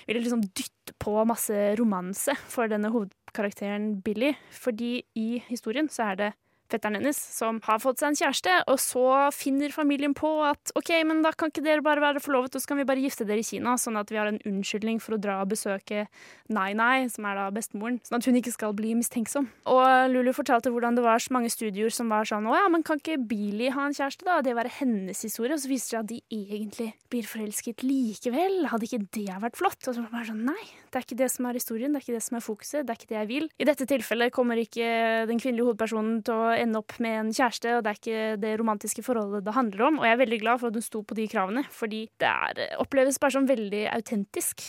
[0.06, 4.32] ville liksom dytte på masse romanse for denne hovedkarakteren Billy.
[4.50, 6.30] Fordi i historien så er det
[6.70, 10.92] fetteren hennes som har fått seg en kjæreste, og så finner familien på at OK,
[11.08, 13.42] men da kan ikke dere bare være forlovet, og så kan vi bare gifte dere
[13.42, 16.06] i Kina, sånn at vi har en unnskyldning for å dra og besøke
[16.52, 19.48] Nai-Nai, som er da bestemoren, sånn at hun ikke skal bli mistenksom.
[19.70, 22.84] Og Lulu fortalte hvordan det var så mange studioer som var sånn å ja, men
[22.86, 24.40] kan ikke Billy ha en kjæreste, da?
[24.44, 25.54] Det være hennes historie.
[25.54, 28.60] Og så viser det seg at de egentlig blir forelsket likevel.
[28.72, 29.80] Hadde ikke det vært flott?
[29.84, 32.00] Og så var det bare sånn nei, det er ikke det som er historien, det
[32.00, 33.48] er ikke det som er fokuset, det er ikke det jeg vil.
[33.58, 34.88] I dette tilfellet kommer ikke
[35.30, 38.52] den kvinnelige hovedpersonen til å ende opp med en kjæreste, og det er ikke det
[38.60, 40.00] romantiske forholdet det handler om.
[40.00, 42.76] Og jeg er veldig glad for at hun sto på de kravene, fordi det er,
[42.82, 44.64] oppleves bare som veldig autentisk.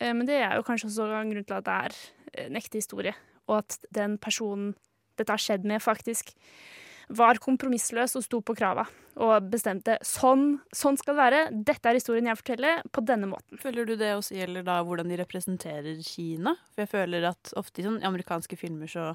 [0.00, 2.80] Eh, Men det er jo kanskje også en grunn til at det er en ekte
[2.80, 3.14] historie,
[3.48, 4.74] og at den personen
[5.18, 6.34] dette har skjedd med, faktisk
[7.12, 8.86] var kompromissløs og sto på krava
[9.20, 11.40] og bestemte sånn, sånn skal det være.
[11.68, 13.60] Dette er historien jeg forteller, på denne måten.
[13.60, 16.56] Føler du det også gjelder da hvordan de representerer Kina?
[16.72, 19.12] For jeg føler at ofte i sånn amerikanske filmer så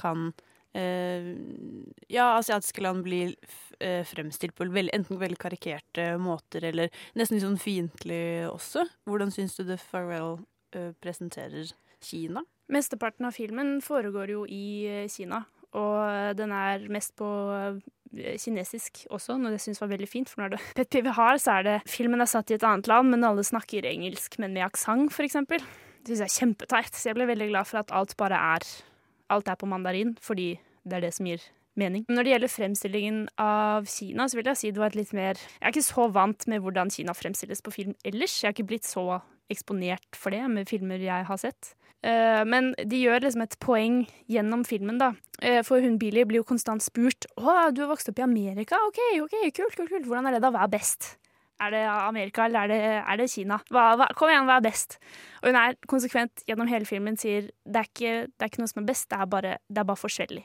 [0.00, 3.34] kan eh, ja, asiatiske land blir
[3.78, 8.86] eh, fremstilt på veldig, enten veldig karikerte måter eller nesten litt sånn fiendtlig også.
[9.08, 10.40] Hvordan syns du The Farewell
[10.74, 11.70] eh, presenterer
[12.04, 12.44] Kina?
[12.72, 15.44] Mesteparten av filmen foregår jo i eh, Kina,
[15.74, 20.30] og den er mest på eh, kinesisk også, noe jeg syns var veldig fint.
[20.30, 22.90] For når det pet peeve har, så er det filmen er satt i et annet
[22.90, 25.62] land, men alle snakker engelsk, men med aksent, eksempel.
[26.04, 26.98] Det syns jeg er kjempeteit.
[26.98, 28.66] Så jeg ble veldig glad for at alt bare er
[29.34, 30.54] Alt er på mandarin, fordi
[30.84, 31.42] det er det som gir
[31.80, 32.04] mening.
[32.08, 35.34] Når det gjelder fremstillingen av Kina, så vil jeg si det var et litt mer
[35.34, 38.36] Jeg er ikke så vant med hvordan Kina fremstilles på film ellers.
[38.42, 39.20] Jeg har ikke blitt så
[39.52, 41.74] eksponert for det med filmer jeg har sett.
[42.04, 45.12] Eh, men de gjør liksom et poeng gjennom filmen, da.
[45.40, 48.78] Eh, For hun Billy blir jo konstant spurt Å, du har vokst opp i Amerika?
[48.88, 50.06] OK, ok, kult, kult, kult.
[50.06, 50.52] Hvordan er det da?
[50.54, 51.14] Hva er best?
[51.62, 53.60] Er det Amerika, eller er det, er det Kina?
[53.70, 54.98] Hva, hva, kom igjen, hva er best?
[55.42, 58.72] Og hun er konsekvent gjennom hele filmen sier det er ikke, det er ikke noe
[58.72, 60.42] som er best, det er, bare, bare forskjellig.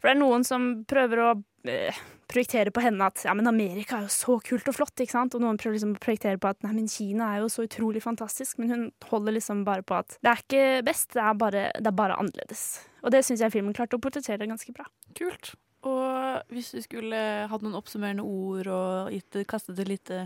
[0.00, 3.98] For det er noen som prøver å øh, projektere på henne at ja, men Amerika
[3.98, 5.36] er jo så kult og flott, ikke sant?
[5.38, 8.02] Og noen prøver liksom å projektere på at nei, men Kina er jo så utrolig
[8.04, 8.60] fantastisk.
[8.60, 11.92] Men hun holder liksom bare på at det er ikke best, det er bare, det
[11.92, 12.64] er bare annerledes.
[13.02, 14.88] Og det syns jeg filmen klarte å portrettere ganske bra.
[15.18, 15.54] Kult.
[15.88, 20.20] Og hvis du skulle hatt noen oppsummerende ord og gitt, kastet et lite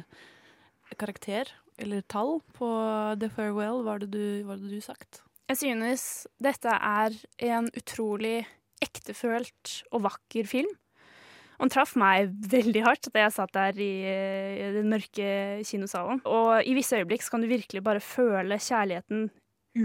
[1.00, 1.50] karakter
[1.80, 2.68] eller tall på
[3.20, 5.22] The Farewell, hva hadde du, du sagt?
[5.46, 7.14] Jeg synes dette er
[7.52, 8.40] en utrolig
[8.82, 10.72] ektefølt og vakker film.
[11.57, 15.28] Og den traff meg veldig hardt da jeg satt der i, i den mørke
[15.64, 16.20] kinosalen.
[16.28, 19.30] Og i visse øyeblikk kan du virkelig bare føle kjærligheten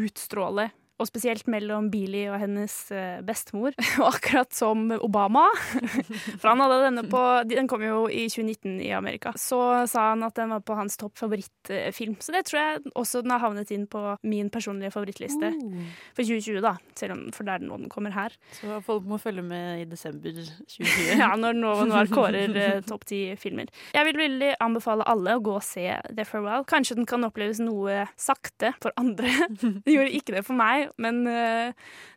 [0.02, 0.68] utstråle.
[1.02, 3.74] Og spesielt mellom Billy og hennes eh, bestemor.
[4.02, 5.48] Og akkurat som Obama,
[6.40, 9.34] for han hadde denne på Den kom jo i 2019 i Amerika.
[9.40, 12.18] Så sa han at den var på hans topp favorittfilm.
[12.22, 15.88] Så det tror jeg også den har havnet inn på min personlige favorittliste Uh.
[16.16, 16.74] for 2020, da.
[16.98, 18.34] Selv om, for det er nå den kommer her.
[18.56, 21.18] Så folk må følge med i desember 2020.
[21.22, 23.72] ja, når Nova Noir kårer eh, topp ti filmer.
[23.96, 26.66] Jeg vil veldig anbefale alle å gå og se The Farewell.
[26.70, 29.32] Kanskje den kan oppleves noe sakte for andre.
[29.62, 31.74] Den gjorde ikke det for meg, men eh,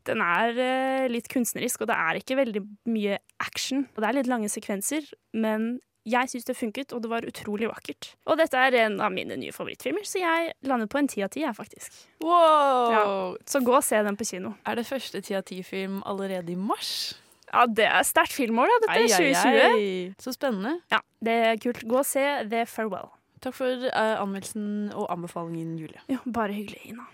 [0.09, 3.87] den er eh, litt kunstnerisk, og det er ikke veldig mye action.
[3.95, 5.07] Og det er litt lange sekvenser,
[5.37, 8.11] men jeg syns det funket, og det var utrolig vakkert.
[8.29, 11.33] Og dette er en av mine nye favorittfilmer, så jeg lander på en ti av
[11.33, 11.97] ti, jeg, faktisk.
[12.25, 12.93] Wow!
[12.93, 13.05] Ja,
[13.49, 14.53] så gå og se den på kino.
[14.69, 17.15] Er det første ti av ti-film allerede i mars?
[17.49, 18.79] Ja, det er sterkt filmår, da.
[18.85, 19.25] Dette er 2020.
[19.25, 19.75] ai, 2020.
[19.81, 20.15] ai.
[20.27, 20.77] Så spennende.
[20.93, 21.85] Ja, det er kult.
[21.89, 23.13] Gå og se The Farewell.
[23.45, 26.01] Takk for uh, anmeldelsen og anbefalingen, Julie.
[26.09, 27.05] Ja, bare hyggelig, Ina.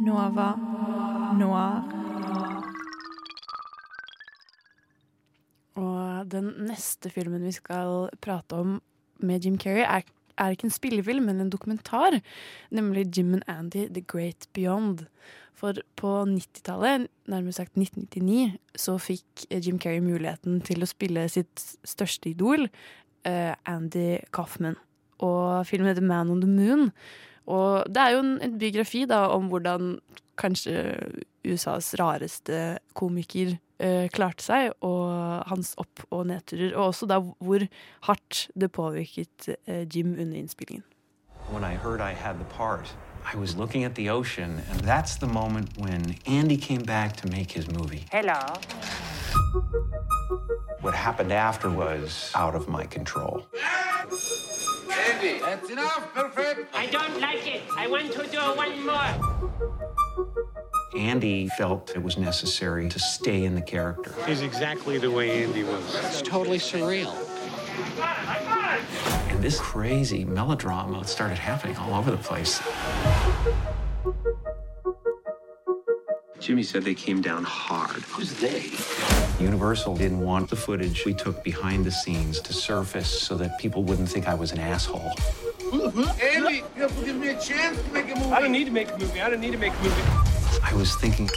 [0.00, 0.54] Nova
[1.36, 1.82] Noir.
[5.76, 8.78] Og den neste filmen vi skal prate om
[9.20, 10.08] med Jim Carrey, er,
[10.40, 12.16] er ikke en spillefilm, men en dokumentar.
[12.72, 15.04] Nemlig Jim and Andy The Great Beyond.
[15.60, 21.60] For på 90-tallet, nærmere sagt 1999, så fikk Jim Carrey muligheten til å spille sitt
[21.84, 22.70] største idol,
[23.28, 24.80] eh, Andy Kaufman.
[25.20, 26.88] Og filmen heter Man on the Moon.
[27.50, 29.96] Og det er jo en, en biografi da, om hvordan
[30.40, 30.76] kanskje
[31.44, 36.74] USAs rareste komiker eh, klarte seg, og hans opp- og nedturer.
[36.76, 37.66] Og også da hvor
[38.08, 40.84] hardt det påvirket eh, Jim under innspillingen.
[41.50, 42.92] When I heard I had the part,
[43.34, 47.28] I was looking at the ocean, and that's the moment when Andy came back to
[47.28, 48.04] make his movie.
[48.12, 48.38] Hello.
[50.80, 53.42] What happened after was out of my control.
[54.90, 56.12] Andy, that's enough.
[56.14, 56.74] Perfect.
[56.74, 57.62] I don't like it.
[57.76, 60.28] I want to do one more.
[60.96, 64.12] Andy felt it was necessary to stay in the character.
[64.26, 65.94] He's exactly the way Andy was.
[66.04, 67.14] It's totally surreal.
[69.30, 72.60] And this crazy melodrama started happening all over the place.
[76.40, 78.02] Jimmy said they came down hard.
[78.04, 78.70] Who's they?
[79.44, 83.84] Universal didn't want the footage we took behind the scenes to surface so that people
[83.84, 85.12] wouldn't think I was an asshole.
[85.58, 86.08] Mm-hmm.
[86.20, 88.32] Andy, you have to give me a chance to make a movie.
[88.32, 89.20] I don't need to make a movie.
[89.20, 90.02] I don't need to make a movie.
[90.62, 91.28] I was thinking,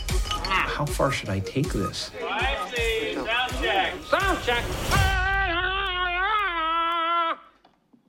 [0.42, 2.10] how far should I take this?
[2.20, 3.94] Sound check.
[4.10, 4.64] Sound check.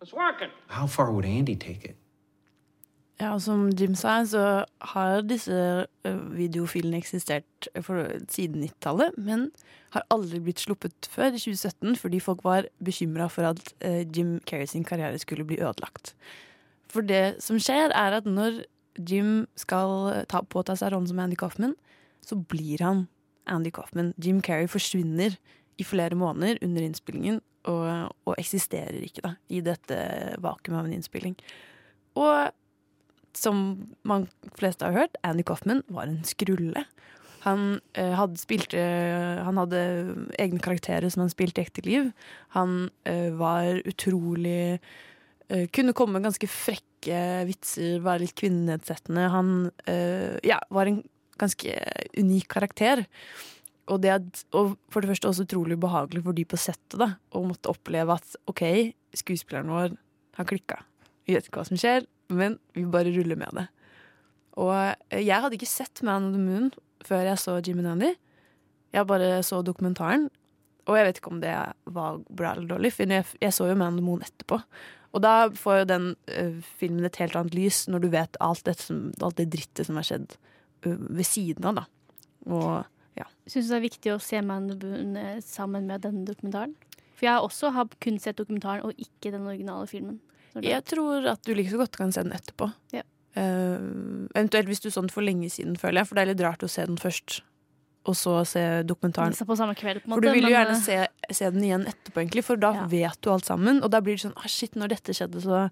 [0.01, 0.51] It's working.
[0.68, 1.97] How far would Andy take it?
[3.20, 5.86] Ja, og som Jim sa, så har disse
[6.34, 9.48] videofilene eksistert for, siden 90-tallet, men
[9.94, 13.60] har aldri blitt sluppet før i 2017 fordi folk var bekymra for at
[14.10, 16.16] Jim Carrey sin karriere skulle bli ødelagt.
[16.90, 18.64] For det som skjer, er at når
[18.98, 21.74] Jim skal ta, påta seg rollen som Andy Coffman,
[22.24, 23.06] så blir han
[23.50, 24.12] Andy Coffman.
[24.18, 25.36] Jim Carrey forsvinner
[25.78, 27.40] i flere måneder under innspillingen
[27.70, 29.96] og, og eksisterer ikke da, i dette
[30.42, 31.34] vakuumet av en innspilling.
[32.20, 32.54] Og
[33.39, 34.28] som man
[34.59, 36.85] fleste har hørt, Andy Coffman var en skrulle.
[37.45, 38.80] Han eh, hadde spilte
[39.45, 39.80] Han hadde
[40.41, 42.12] egne karakterer som han spilte i ekte liv.
[42.57, 44.78] Han eh, var utrolig
[45.51, 49.26] eh, Kunne komme med ganske frekke vitser, være litt kvinnenedsettende.
[49.28, 49.51] Han
[49.91, 51.03] eh, ja, var en
[51.41, 51.74] ganske
[52.16, 53.05] unik karakter.
[53.93, 54.14] Og, det
[54.57, 58.16] og for det første også utrolig behagelig for de på settet da, å måtte oppleve
[58.16, 58.64] at OK,
[59.12, 59.99] skuespilleren vår
[60.39, 60.80] har klikka.
[61.28, 63.66] Vi vet ikke hva som skjer, men vi bare ruller med det.
[64.60, 66.70] Og eh, jeg hadde ikke sett Man of the Moon
[67.04, 68.14] før jeg så Jimmy Nandy.
[68.94, 70.28] Jeg bare så dokumentaren,
[70.86, 71.54] og jeg vet ikke om det
[71.96, 74.60] var bra eller dårlig, for jeg, jeg så jo Man of the Moon etterpå.
[75.14, 78.70] Og da får jo den uh, filmen et helt annet lys, når du vet alt
[78.80, 80.34] som, alt det drittet som har skjedd
[80.86, 81.84] uh, ved siden av, da.
[82.50, 83.28] Og ja.
[83.46, 86.74] Syns du det er viktig å se Man of the Moon sammen med denne dokumentaren?
[87.14, 90.18] For jeg også har kun sett dokumentaren og ikke den originale filmen.
[90.62, 92.68] Jeg tror at du like så godt kan se den etterpå.
[92.94, 93.02] Ja.
[93.34, 96.11] Uh, eventuelt hvis du så den for lenge siden, føler jeg.
[96.11, 97.40] For det er litt rart å se den først,
[98.07, 99.34] og så se dokumentaren.
[99.34, 102.22] Samme kveld, på en For du vil jo gjerne eh, se, se den igjen etterpå,
[102.22, 103.82] egentlig, for da vet du alt sammen.
[103.82, 105.66] Og da blir det sånn ah, shit, når dette skjedde, så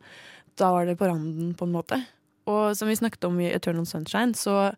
[0.59, 2.01] da var det på randen, på en måte.
[2.51, 4.73] Og som vi snakket om i Eternal Sunshine, så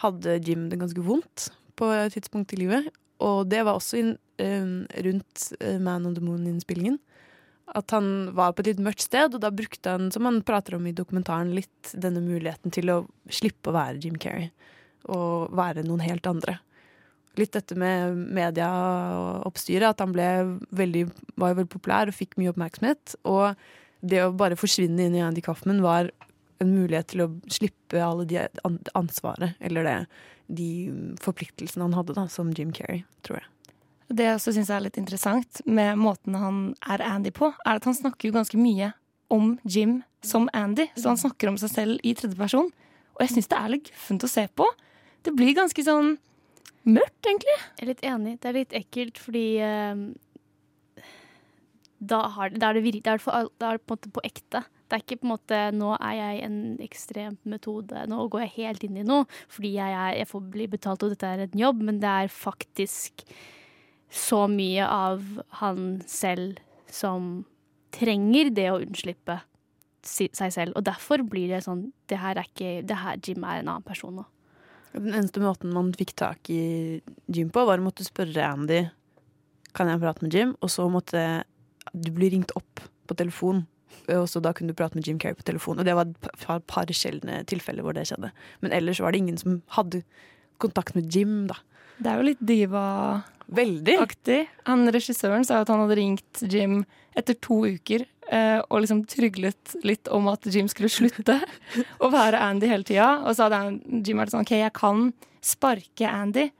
[0.00, 2.88] hadde Jim det ganske vondt på et tidspunkt i livet.
[3.24, 6.98] Og det var også in, um, rundt eh, Man on the Moon-innspillingen.
[7.74, 10.76] At han var på et litt mørkt sted, og da brukte han, som han prater
[10.76, 13.00] om i dokumentaren, litt denne muligheten til å
[13.32, 14.52] slippe å være Jim Carrey.
[15.10, 16.58] Og være noen helt andre.
[17.36, 18.68] Litt dette med media
[19.18, 20.28] og oppstyret, at han ble
[20.78, 21.04] veldig,
[21.36, 23.18] var veldig populær og fikk mye oppmerksomhet.
[23.28, 23.58] Og
[24.06, 26.12] det å bare forsvinne inn i Andy Kaufman var
[26.62, 28.40] en mulighet til å slippe alle de
[28.96, 29.98] ansvaret, eller det,
[30.46, 30.70] de
[31.20, 33.50] forpliktelsene han hadde da, som Jim Carrey, tror jeg.
[34.08, 37.88] Det jeg også syns er litt interessant med måten han er Andy på, er at
[37.88, 38.92] han snakker jo ganske mye
[39.34, 40.86] om Jim som Andy.
[40.94, 42.70] Så han snakker om seg selv i tredjeperson.
[43.16, 44.68] Og jeg syns det er litt guffent å se på.
[45.26, 46.14] Det blir ganske sånn
[46.86, 47.56] mørkt, egentlig.
[47.56, 48.36] Jeg er litt enig.
[48.38, 50.04] Det er litt ekkelt fordi eh,
[51.98, 54.12] da, har, da, er det vir, da, er det for, da er det på måte
[54.14, 54.62] på ekte.
[54.86, 58.54] Det er ikke på en måte 'nå er jeg en ekstrem metode', 'nå går jeg
[58.54, 61.58] helt inn i noe', fordi jeg, er, jeg får bli betalt og dette er en
[61.58, 63.26] jobb, men det er faktisk
[64.12, 65.24] så mye av
[65.60, 66.60] han selv
[66.92, 67.44] som
[67.94, 69.40] trenger det å unnslippe
[70.06, 70.76] seg selv.
[70.78, 73.86] Og derfor blir det sånn det her er ikke, det her Jim er en annen
[73.86, 74.26] person nå.
[74.96, 78.86] Den eneste måten man fikk tak i Jim på, var å måtte spørre Andy
[79.76, 80.54] Kan jeg prate med Jim.
[80.64, 81.44] Og så måtte
[81.92, 83.66] du bli ringt opp på telefon.
[84.08, 85.82] Og så da kunne du prate med Jim Carrey på telefon.
[85.82, 88.30] Og det var et par, sjeldne tilfeller hvor det skjedde.
[88.64, 90.00] Men ellers var det ingen som hadde
[90.62, 91.58] kontakt med Jim, da.
[92.00, 92.42] Det er jo litt
[93.46, 94.46] diva-aktig.
[94.66, 96.82] Han Regissøren sa at han hadde ringt Jim
[97.16, 101.38] etter to uker eh, og liksom tryglet litt om at Jim skulle slutte
[102.02, 103.08] å være Andy hele tida.
[103.24, 105.08] Og så hadde han, Jim vært sånn OK, jeg kan
[105.44, 106.50] sparke Andy.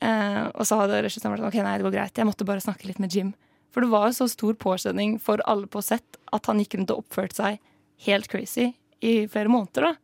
[0.00, 2.20] Eh, og så hadde regissøren vært sånn OK, nei, det går greit.
[2.20, 3.34] Jeg måtte bare snakke litt med Jim.
[3.70, 6.94] For det var jo så stor påkjenning for alle på sett at han gikk rundt
[6.94, 7.60] og oppførte seg
[8.06, 8.72] helt crazy
[9.04, 9.90] i flere måneder.
[9.90, 9.94] da.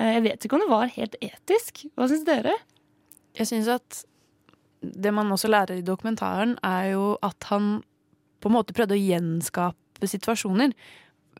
[0.00, 1.84] Eh, jeg vet ikke om det var helt etisk.
[1.94, 2.56] Hva syns dere?
[3.38, 4.04] Jeg syns at
[4.80, 7.82] det man også lærer i dokumentaren, er jo at han
[8.40, 10.72] på en måte prøvde å gjenskape situasjoner.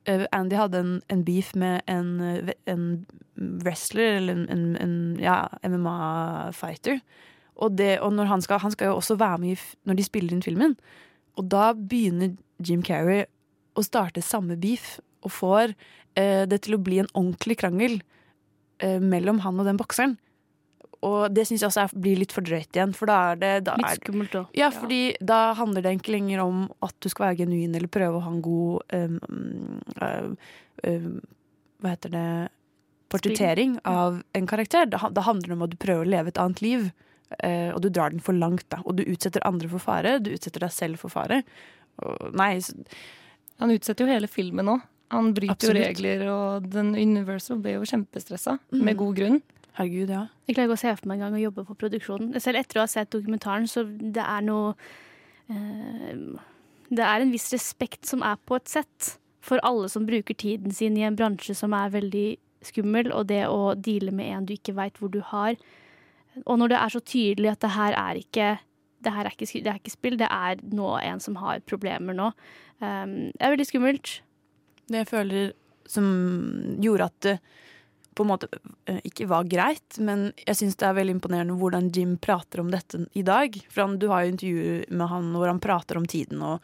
[0.05, 2.84] Eh, Andy hadde en, en beef med en, eh, en
[3.64, 7.01] wrestler, eller en, en, ja, MMA-fighter.
[7.57, 10.36] Og, det, og når han, skal, han skal jo også være med når de spiller
[10.36, 10.76] inn filmen.
[11.41, 13.26] Og da begynner Jim Carrey
[13.76, 15.74] å starte samme beef, og får
[16.18, 17.99] eh, det til å bli en ordentlig krangel
[18.80, 20.16] eh, mellom han og den bokseren.
[21.07, 22.92] Og det syns jeg også blir litt for drøyt igjen.
[22.96, 24.55] For da er det da Litt skummelt òg.
[24.59, 28.18] Ja, fordi da handler det ikke lenger om at du skal være genuin eller prøve
[28.18, 29.20] å ha en god um,
[29.96, 30.34] um,
[30.84, 31.14] um,
[31.80, 32.26] Hva heter det
[33.11, 34.84] Portrettering av en karakter.
[34.86, 36.90] Da, da handler det om at du prøver å leve et annet liv.
[37.40, 38.82] Uh, og du drar den for langt, da.
[38.84, 40.18] Og du utsetter andre for fare.
[40.22, 41.40] Du utsetter deg selv for fare.
[42.05, 42.53] Og, nei.
[43.59, 44.76] Han utsetter jo hele filmen nå.
[45.11, 45.80] Han bryter Absolutt.
[45.80, 48.61] jo regler, og den Universal ble jo kjempestressa.
[48.70, 48.84] mm.
[48.86, 49.40] Med god grunn.
[49.78, 50.26] Herregud, ja.
[50.48, 52.34] Jeg klarer ikke å se for meg en gang å jobbe på produksjonen.
[52.42, 54.74] Selv etter å ha sett dokumentaren, så det er noe
[55.50, 56.22] eh,
[56.90, 60.74] Det er en viss respekt som er på et sett for alle som bruker tiden
[60.74, 62.28] sin i en bransje som er veldig
[62.66, 65.56] skummel, og det å deale med en du ikke veit hvor du har.
[66.44, 68.50] Og når det er så tydelig at det her er ikke
[69.00, 72.12] det her er ikke, det er ikke spill, det er nå en som har problemer
[72.12, 72.26] nå.
[72.84, 74.12] Um, det er veldig skummelt.
[74.92, 75.54] Det jeg føler
[75.88, 76.10] som
[76.84, 77.38] gjorde at det
[78.20, 78.48] på en måte
[78.90, 82.70] eh, ikke var greit, men jeg syns det er veldig imponerende hvordan Jim prater om
[82.72, 83.56] dette i dag.
[83.72, 86.60] For han, du har jo intervjuer med han hvor han prater om tiden og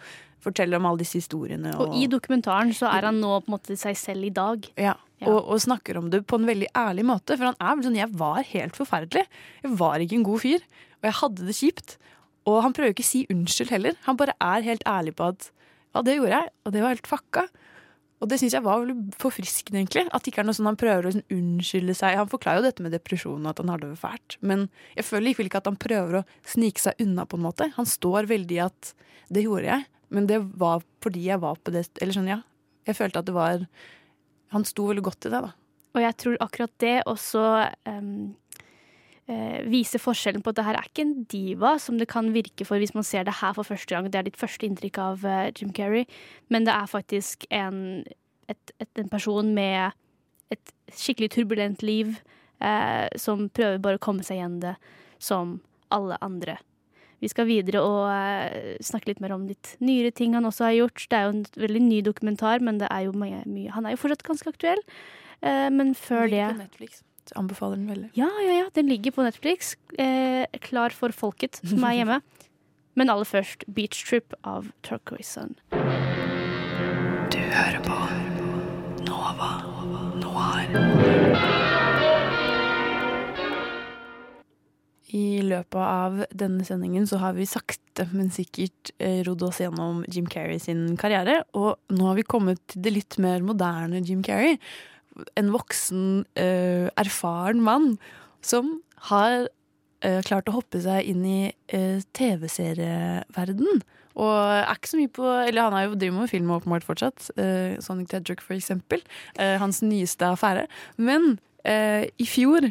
[0.46, 1.72] forteller om alle disse historiene.
[1.82, 4.68] Og i dokumentaren så er han nå på en måte seg selv i dag.
[4.78, 4.94] Ja,
[5.24, 7.34] Og, og snakker om det på en veldig ærlig måte.
[7.38, 9.24] For han er vel sånn Jeg var helt forferdelig.
[9.64, 10.66] Jeg var ikke en god fyr.
[11.00, 11.96] Og jeg hadde det kjipt.
[12.46, 13.96] Og han prøver ikke å si unnskyld heller.
[14.07, 15.48] Han bare er helt ærlig på at
[15.96, 17.46] ja, det gjorde jeg, og det var helt fucka.
[18.16, 18.88] Og det syns jeg var
[19.20, 20.06] forfriskende, egentlig.
[20.08, 22.16] At det ikke er noe sånn han prøver å liksom unnskylde seg.
[22.16, 24.38] Han forklarer jo dette med depresjon og at han har det fælt.
[24.40, 27.68] Men jeg føler likevel ikke at han prøver å snike seg unna, på en måte.
[27.76, 28.94] Han står veldig i at
[29.28, 29.86] det gjorde jeg,
[30.16, 32.40] men det var fordi jeg var på det Eller sånn, ja.
[32.86, 33.64] Jeg følte at det var
[34.54, 35.52] Han sto veldig godt i det, da.
[35.96, 37.42] Og jeg tror akkurat det også
[37.88, 38.36] um,
[39.29, 42.66] eh, vise forskjellen på at det her er ikke en diva, som det kan virke
[42.68, 44.11] for hvis man ser det her for første gang.
[44.11, 46.07] Det er ditt første inntrykk av eh, Jim Carrey,
[46.49, 48.05] men det er faktisk en,
[48.49, 49.97] et, et, en person med
[50.55, 52.18] et skikkelig turbulent liv
[52.62, 54.77] eh, som prøver bare å komme seg igjen det
[55.18, 55.59] som
[55.95, 56.59] alle andre.
[57.22, 60.77] Vi skal videre og eh, snakke litt mer om litt nyere ting han også har
[60.77, 61.07] gjort.
[61.09, 63.72] Det er jo en veldig ny dokumentar, men det er jo mye, mye.
[63.72, 64.83] han er jo fortsatt ganske aktuell.
[65.41, 67.05] Eh, men før det På Netflix.
[67.37, 68.11] Anbefaler den veldig.
[68.18, 68.66] Ja, ja, ja.
[68.74, 69.74] Den ligger på Netflix.
[69.99, 72.20] Eh, klar for folket som er hjemme.
[72.97, 75.57] Men aller først Beach Trip av Turquoise Sun.
[77.33, 77.99] Du hører på
[79.05, 79.51] Nova
[80.16, 81.77] Noir.
[85.16, 90.03] I løpet av denne sendingen så har vi sakte, men sikkert eh, rodd oss gjennom
[90.11, 91.43] Jim Carrey sin karriere.
[91.57, 94.59] Og nå har vi kommet til det litt mer moderne Jim Carrey.
[95.36, 97.94] En voksen, eh, erfaren mann
[98.44, 99.48] som har
[100.04, 101.40] eh, klart å hoppe seg inn i
[101.72, 103.82] eh, TV-serieverden.
[104.16, 107.30] Og er ikke så mye på Eller han er jo driver med film åpenbart fortsatt.
[107.36, 109.04] Eh, Sonic Tedrick, for eksempel.
[109.38, 110.66] Eh, hans nyeste affære.
[110.96, 112.70] Men eh, i fjor,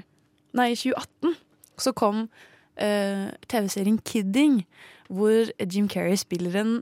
[0.58, 1.40] nei, i 2018,
[1.78, 2.28] så kom
[2.76, 4.66] TV-serien Kidding,
[5.08, 6.74] hvor Jim Carrey spiller en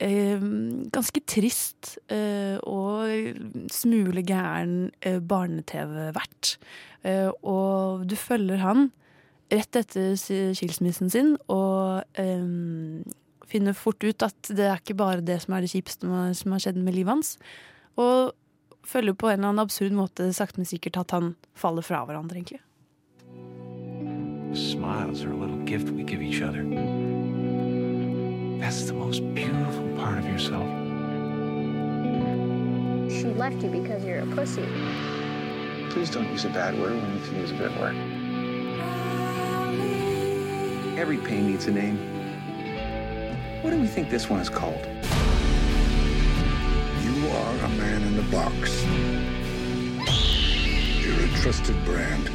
[0.00, 6.56] ganske trist eh, og smule gæren eh, barne-TV-vert.
[7.04, 8.90] Eh, og du følger han
[9.52, 12.42] rett etter skilsmissen sin, og eh,
[13.46, 16.64] finner fort ut at det er ikke bare det som er det kjipeste som har
[16.64, 17.36] skjedd med livet hans.
[18.00, 18.34] Og
[18.84, 22.40] følger på en eller annen absurd måte sakte, men sikkert at han faller fra hverandre,
[22.40, 22.60] egentlig.
[24.54, 27.13] Smiles are a little gift we give each other.
[28.60, 30.66] That's the most beautiful part of yourself.
[33.10, 34.66] She left you because you're a pussy.
[35.90, 37.96] Please don't use a bad word when you can use a good word.
[40.98, 41.98] Every pain needs a name.
[43.62, 44.86] What do we think this one is called?
[47.02, 48.84] You are a man in the box.
[51.02, 52.30] You're a trusted brand.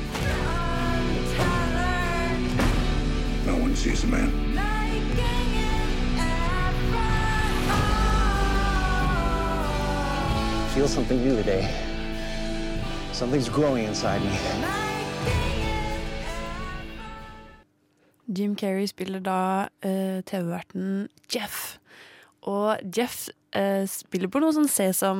[3.46, 4.79] No one sees a man.
[10.80, 11.68] Feel something new today.
[13.12, 14.32] Something's growing inside me.
[18.32, 21.82] Jim Carrey spiller da uh, TV-verten Jeff.
[22.48, 23.28] Og Jeff
[23.58, 25.20] uh, spiller på noe sånn Sesam,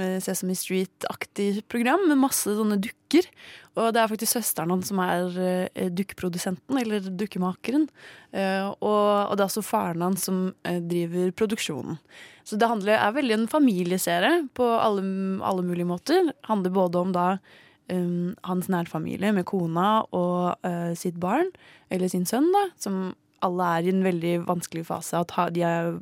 [0.00, 3.28] eh, Sesame Street-aktig program med masse sånne dukker.
[3.76, 7.90] Og det er faktisk søsteren hans som er uh, dukkeprodusenten, eller dukkemakeren.
[8.32, 12.00] Uh, og, og det er også faren hans som driver produksjonen.
[12.44, 15.04] Så det handler, er veldig en familieserie på alle,
[15.44, 16.32] alle mulige måter.
[16.48, 17.26] Handler både om da
[17.88, 21.48] um, hans nærfamilie med kona og uh, sitt barn,
[21.88, 23.14] eller sin sønn, da, som
[23.44, 25.20] alle er i en veldig vanskelig fase.
[25.20, 25.94] At de er,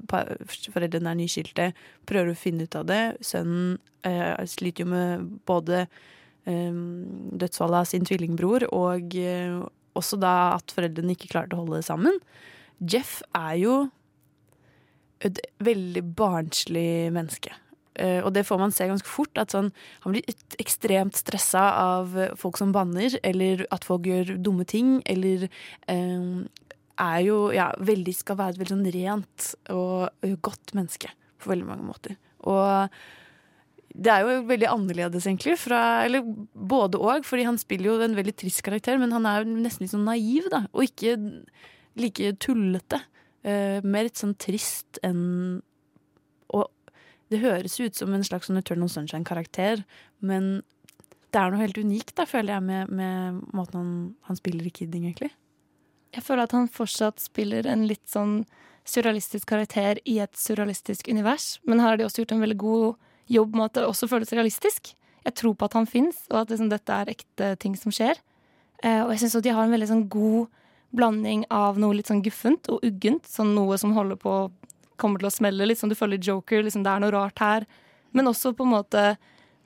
[0.75, 1.71] foreldrene er nyskilte,
[2.11, 3.03] prøver å finne ut av det.
[3.27, 3.77] Sønnen
[4.07, 5.85] uh, sliter jo med både
[6.47, 9.63] um, dødsfallet av sin tvillingbror og uh,
[9.99, 12.23] også da at foreldrene ikke klarte å holde det sammen.
[12.83, 13.75] Jeff er jo
[15.27, 17.55] et veldig barnslig menneske.
[17.93, 19.37] Uh, og det får man se ganske fort.
[19.41, 19.71] At sånn,
[20.05, 20.27] han blir
[20.63, 25.49] ekstremt stressa av eh, folk som banner, eller at folk gjør dumme ting, eller
[25.93, 26.43] uh,
[27.03, 31.11] er jo ja, veldig, skal være et veldig sånn rent og og godt menneske
[31.43, 32.17] på veldig mange måter.
[32.49, 32.93] Og
[33.93, 35.59] det er jo veldig annerledes, egentlig.
[35.61, 39.43] Fra, eller både og, fordi han spiller jo en veldig trist karakter, men han er
[39.43, 40.65] jo nesten litt sånn naiv, da.
[40.73, 41.19] Og ikke
[42.01, 43.03] like tullete.
[43.43, 45.63] Eh, mer litt sånn trist enn
[46.55, 46.69] Og
[47.33, 49.87] det høres ut som en slags sånn Eternal Sunshine-karakter,
[50.21, 50.61] men
[51.33, 53.95] det er noe helt unikt, da, føler jeg, med, med måten han,
[54.29, 55.31] han spiller i Kidding, egentlig.
[56.13, 58.43] Jeg føler at han fortsatt spiller en litt sånn
[58.85, 63.33] surrealistisk karakter i et surrealistisk univers, men her har de også gjort en veldig god
[63.33, 64.93] jobb med at det også føles realistisk.
[65.23, 68.21] Jeg tror på at han fins, og at liksom dette er ekte ting som skjer.
[68.83, 70.51] Eh, og jeg syns de har en veldig sånn god
[70.93, 74.37] blanding av noe litt sånn guffent og uggent, sånn noe som holder på
[75.01, 75.67] kommer til å smelle.
[75.67, 77.67] Litt som du føler Joker, liksom, det er noe rart her.
[78.13, 79.05] Men også på en måte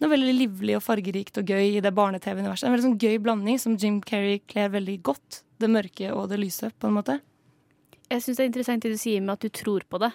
[0.00, 2.68] noe veldig livlig og fargerikt og gøy i det barne-TV-universet.
[2.68, 5.42] En veldig sånn gøy blanding som Jim Carrey kler veldig godt.
[5.60, 7.18] Det mørke og det lyse, på en måte.
[8.10, 10.12] Jeg syns det er interessant det du sier med at du tror på det.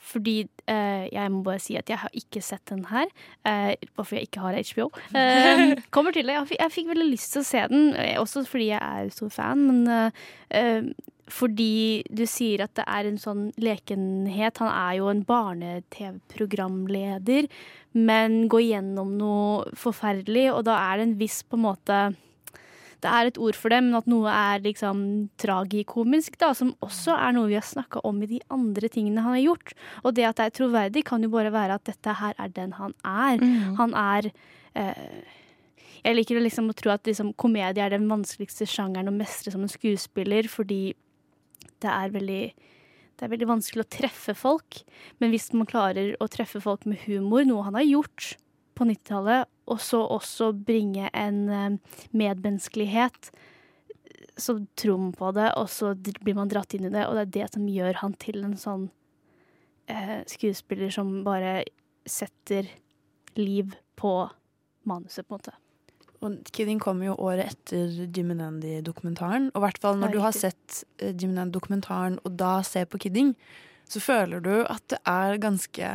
[0.00, 3.06] Fordi eh, jeg må bare si at jeg har ikke sett den her.
[3.46, 4.86] Eh, fordi jeg ikke har HBO.
[5.20, 6.34] Eh, kommer til det.
[6.38, 9.30] Jeg, jeg fikk veldig lyst til å se den, eh, også fordi jeg er stor
[9.34, 9.58] fan.
[9.68, 10.10] Men eh,
[10.56, 10.82] eh,
[11.30, 14.58] fordi du sier at det er en sånn lekenhet.
[14.62, 17.44] Han er jo en barne-TV-programleder,
[17.98, 21.96] men går gjennom noe forferdelig, og da er det en viss på en måte
[23.00, 25.02] det er et ord for det, men at noe er liksom
[25.40, 29.36] tragikomisk, da, som også er noe vi har snakka om i de andre tingene han
[29.38, 29.74] har gjort.
[30.04, 32.74] Og det at det er troverdig, kan jo bare være at dette her er den
[32.76, 33.40] han er.
[33.40, 33.76] Mm.
[33.80, 34.30] Han er
[34.76, 35.06] eh,
[36.04, 39.64] Jeg liker liksom å tro at liksom, komedie er den vanskeligste sjangeren å mestre som
[39.64, 40.92] en skuespiller, fordi
[41.80, 42.42] det er veldig
[43.20, 44.78] det er veldig vanskelig å treffe folk,
[45.20, 48.30] men hvis man klarer å treffe folk med humor, noe han har gjort
[48.80, 53.30] på 90-tallet, og så også bringe en eh, medmenneskelighet,
[54.40, 57.26] så tror man på det, og så blir man dratt inn i det, og det
[57.26, 58.88] er det som gjør han til en sånn
[59.90, 61.60] eh, skuespiller som bare
[62.08, 62.68] setter
[63.38, 64.14] liv på
[64.88, 65.56] manuset, på en måte.
[66.20, 69.48] Og Kidding kom jo året etter Jim and Andy-dokumentaren.
[69.54, 72.88] Og i hvert fall når du har sett eh, Jim and Andy-dokumentaren, og da ser
[72.90, 73.32] på Kidding,
[73.90, 75.94] så føler du at det er ganske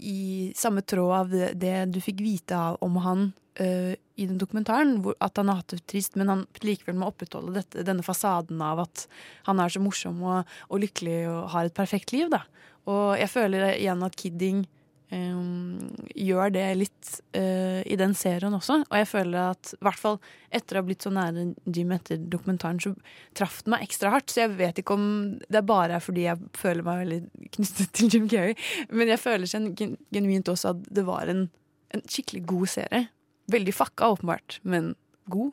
[0.00, 3.24] i samme tråd av det, du fikk vite av, om han
[3.60, 4.98] uh, i den dokumentaren.
[5.04, 8.62] Hvor, at han har hatt det trist, men han likevel må opprettholde dette, denne fasaden
[8.64, 9.06] av at
[9.48, 12.30] han er så morsom og, og lykkelig og har et perfekt liv.
[12.32, 12.44] Da.
[12.90, 14.64] Og jeg føler igjen at Kidding
[15.12, 15.80] um,
[16.14, 18.80] gjør det litt uh, i den serien også.
[18.88, 20.18] Og jeg føler at i hvert fall
[20.54, 22.94] etter å ha blitt så nære Jim etter dokumentaren, så
[23.36, 24.30] traff den meg ekstra hardt.
[24.32, 25.08] Så jeg vet ikke om
[25.48, 28.56] det bare er fordi jeg føler meg veldig knyttet til Jim Carrey,
[28.90, 31.46] men jeg føler gen gen- genuint også at det var en,
[31.94, 33.04] en skikkelig god serie.
[33.52, 34.94] Veldig fucka, åpenbart, men
[35.28, 35.52] god.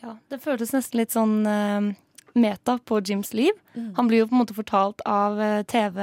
[0.00, 1.94] Ja, det føltes nesten litt sånn uh
[2.36, 3.52] meta på Jims liv.
[3.74, 3.94] Mm.
[3.96, 6.00] Han blir jo på en måte fortalt av eh, TV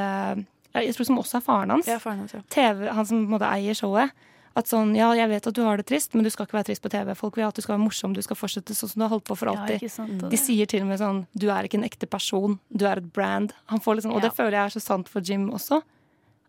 [0.74, 1.90] Jeg tror som også er faren hans.
[1.90, 2.41] Ja, faren hans, ja.
[2.50, 4.14] TV, han som på en måte eier showet.
[4.54, 6.68] At sånn, ja, jeg vet at du har det trist, men du skal ikke være
[6.68, 7.16] trist på TV.
[7.18, 9.26] Folk vil at du skal være morsom, du skal fortsette sånn som du har holdt
[9.26, 9.82] på for alltid.
[9.82, 12.86] Ja, sant, De sier til og med sånn Du er ikke en ekte person, du
[12.86, 13.56] er et brand.
[13.74, 15.82] Han får liksom, og det føler jeg er så sant for Jim også.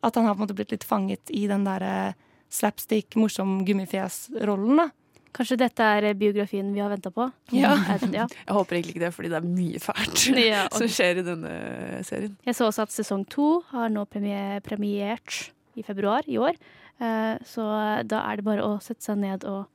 [0.05, 2.13] At han har på en måte blitt litt fanget i den derre
[2.53, 4.91] slapstick, morsom gummifjes-rollen, da.
[5.35, 7.27] Kanskje dette er eh, biografien vi har venta på?
[7.53, 7.73] Ja.
[7.95, 8.27] Eh, ja.
[8.31, 11.27] Jeg håper egentlig ikke det, fordi det er mye fælt Ja, og- som skjer i
[11.27, 11.53] denne
[12.07, 12.37] serien.
[12.47, 16.55] Jeg så også at sesong to har nå premie- premiert i februar i år.
[17.03, 17.65] Eh, Så
[18.07, 19.67] da er det bare å sette seg ned og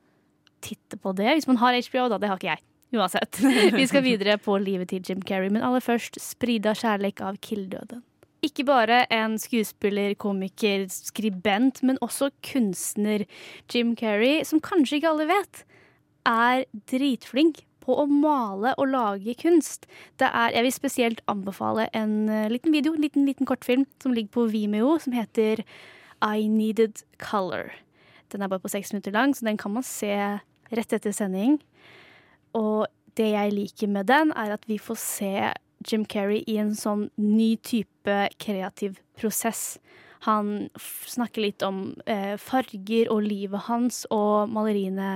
[0.64, 1.28] titte på det.
[1.36, 2.18] Hvis man har HBO, da.
[2.20, 2.64] Det har ikke jeg.
[2.92, 3.38] Uansett.
[3.76, 8.02] Vi skal videre på livet til Jim Carrey, men aller først 'Sprida kjærleik' av Killdøden.
[8.44, 13.26] Ikke bare en skuespiller, komiker, skribent, men også kunstner.
[13.68, 15.64] Jim Carrey, som kanskje ikke alle vet,
[16.28, 19.86] er dritflink på å male og lage kunst.
[20.20, 24.14] Det er, jeg vil spesielt anbefale en eh, liten video, en liten, liten kortfilm, som
[24.16, 25.64] ligger på Vimeo, som heter
[26.24, 27.72] I Needed Color.
[28.32, 30.12] Den er bare på seks minutter lang, så den kan man se
[30.70, 31.58] rett etter sending.
[32.56, 32.86] Og
[33.18, 35.34] det jeg liker med den, er at vi får se
[35.86, 39.78] Jim Carrey i en sånn ny type kreativ prosess.
[40.26, 45.12] Han snakker litt om eh, farger og livet hans og maleriene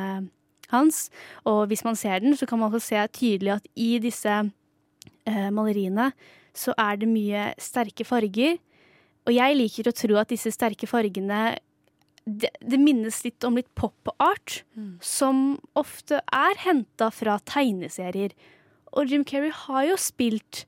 [0.72, 1.08] hans.
[1.44, 5.50] Og hvis man ser den, så kan man også se tydelig at i disse eh,
[5.52, 6.10] maleriene
[6.56, 8.56] så er det mye sterke farger.
[9.28, 11.54] Og jeg liker å tro at disse sterke fargene
[12.24, 14.62] det, det minnes litt om litt pop art,
[15.04, 18.32] som ofte er henta fra tegneserier.
[18.94, 20.64] Og Jim Carrey har jo spilt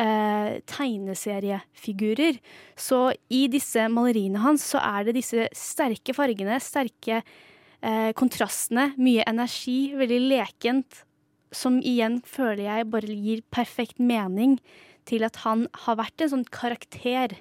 [0.00, 2.40] eh, tegneseriefigurer.
[2.76, 9.26] Så i disse maleriene hans så er det disse sterke fargene, sterke eh, kontrastene, mye
[9.28, 11.04] energi, veldig lekent.
[11.50, 14.60] Som igjen føler jeg bare gir perfekt mening
[15.08, 17.34] til at han har vært en sånn karakter.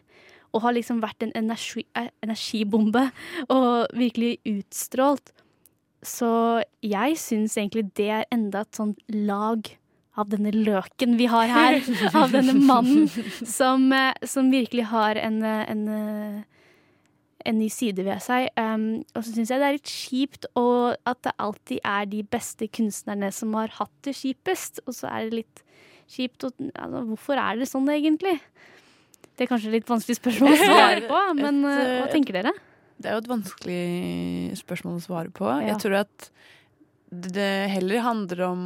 [0.49, 3.09] Og har liksom vært en energi, eh, energibombe
[3.55, 5.35] og virkelig utstrålt.
[5.99, 9.67] Så jeg syns egentlig det er enda et sånt lag
[10.19, 11.79] av denne løken vi har her.
[12.17, 13.07] av denne mannen
[13.47, 16.43] som, eh, som virkelig har en, eh, en, eh,
[17.45, 18.49] en ny side ved seg.
[18.59, 22.23] Um, og så syns jeg det er litt kjipt og at det alltid er de
[22.23, 24.81] beste kunstnerne som har hatt det kjipest.
[24.85, 25.63] Og så er det litt
[26.11, 28.39] kjipt og, altså, Hvorfor er det sånn egentlig?
[29.37, 32.51] Det er kanskje et litt vanskelig spørsmål å svare på, men Et, hva tenker dere?
[32.99, 35.47] Det er jo et vanskelig spørsmål å svare på.
[35.47, 35.71] Ja.
[35.71, 36.29] Jeg tror at
[37.09, 38.63] det heller handler om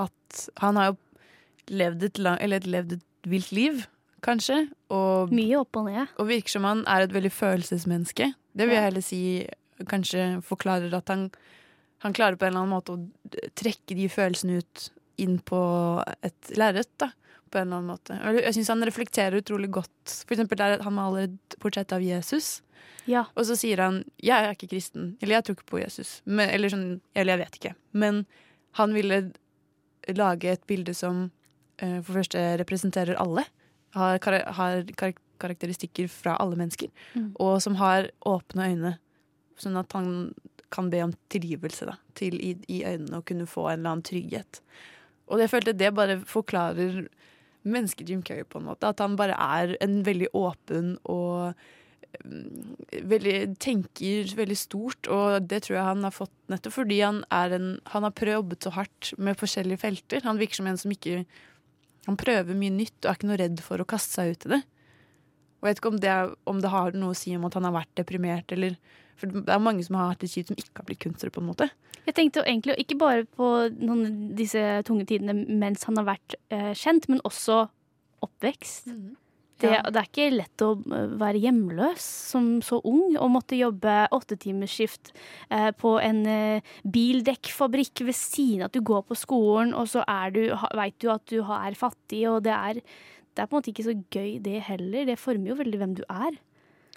[0.00, 0.98] at han har jo
[1.70, 3.86] levd et, lang, eller levd et vilt liv.
[4.20, 4.66] kanskje.
[4.92, 6.10] Og, Mye opp og ned.
[6.20, 8.32] Og virker som han er et veldig følelsesmenneske.
[8.52, 9.20] Det vil jeg heller si
[9.88, 11.30] kanskje forklarer at han,
[12.04, 14.90] han klarer på en eller annen måte å trekke de følelsene ut
[15.20, 15.60] inn på
[16.26, 17.12] et lerret, da.
[17.50, 18.18] På en eller annen måte.
[18.44, 20.18] Jeg syns han reflekterer utrolig godt.
[20.22, 22.60] For eksempel der han maler et portrett av Jesus.
[23.10, 23.24] Ja.
[23.34, 26.20] Og så sier han 'jeg er ikke kristen', eller 'jeg tror ikke på Jesus'.
[26.24, 27.74] Men, eller sånn, eller 'jeg vet ikke'.
[27.92, 28.26] Men
[28.72, 29.32] han ville
[30.08, 31.26] lage et bilde som
[31.82, 33.46] uh, for det første representerer alle.
[33.96, 36.90] Har, kar har kar karakteristikker fra alle mennesker.
[37.14, 37.32] Mm.
[37.40, 38.94] Og som har åpne øyne.
[39.60, 40.32] Sånn at han
[40.70, 44.06] kan be om tilgivelse da, til i, i øynene og kunne få en eller annen
[44.06, 44.60] trygghet.
[45.30, 47.02] Og jeg følte det bare forklarer
[47.66, 48.88] mennesket Jim Carrey på en måte.
[48.88, 51.58] At han bare er en veldig åpen og
[53.12, 55.08] veldig, tenker veldig stort.
[55.12, 58.66] Og det tror jeg han har fått nettopp fordi han, en, han har prøvd jobbet
[58.66, 60.24] så hardt med forskjellige felter.
[60.26, 61.24] Han virker som en som ikke
[62.08, 64.50] Han prøver mye nytt og er ikke noe redd for å kaste seg ut i
[64.54, 64.60] det.
[65.60, 67.56] Og jeg vet ikke om det, er, om det har noe å si om at
[67.58, 68.78] han har vært deprimert, eller
[69.20, 71.42] For det er mange som har hatt det kjipt, som ikke har blitt kunstnere, på
[71.42, 71.66] en måte.
[72.06, 76.72] Jeg tenkte egentlig ikke bare på noen disse tunge tidene mens han har vært eh,
[76.72, 77.66] kjent, men også
[78.24, 78.88] oppvekst.
[79.60, 79.82] Det, Ja.
[79.92, 85.12] det er ikke lett å eh, være hjemløs som så ung og måtte jobbe åttetimersskift
[85.50, 90.04] eh, på en eh, bildekkfabrikk ved siden av at du går på skolen, og så
[90.08, 90.44] veit du,
[90.80, 93.88] vet du at du er fattig, og det er, det er på en måte ikke
[93.90, 95.04] så gøy det heller.
[95.12, 96.38] Det former jo veldig hvem du er.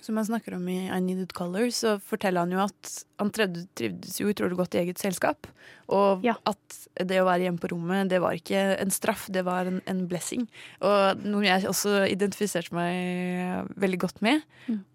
[0.03, 2.89] Som han snakker om i I Needed Color, så forteller han jo at
[3.21, 5.47] han trivdes, jo utrolig godt i eget selskap.
[5.95, 9.69] Og at det å være hjemme på rommet, det var ikke en straff, det var
[9.69, 10.43] en, en blessing.
[10.84, 14.43] Og noe jeg også identifiserte meg veldig godt med.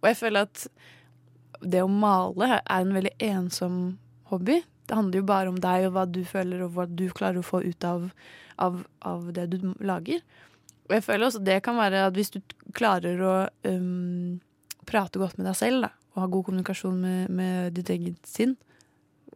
[0.02, 0.66] Og jeg føler at
[1.64, 3.78] det å male er en veldig ensom
[4.28, 4.60] hobby.
[4.88, 7.46] Det handler jo bare om deg og hva du føler og hva du klarer å
[7.46, 8.10] få ut av,
[8.60, 10.20] av, av det du lager.
[10.88, 12.40] Og jeg føler også det kan være at hvis du
[12.76, 13.34] klarer å
[13.68, 14.38] um,
[14.88, 18.56] prate godt med deg selv da, og ha god kommunikasjon med, med ditt eget sinn,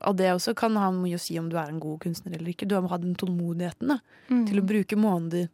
[0.02, 2.50] og det også kan ha mye å si om du er en god kunstner eller
[2.50, 2.66] ikke.
[2.66, 4.00] Du må ha den tålmodigheten da,
[4.32, 4.46] Mm.
[4.48, 5.48] til å bruke måneder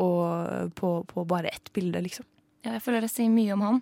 [0.00, 2.24] og, på, på bare ett bilde, liksom.
[2.64, 3.80] Ja, jeg føler det sier mye om han.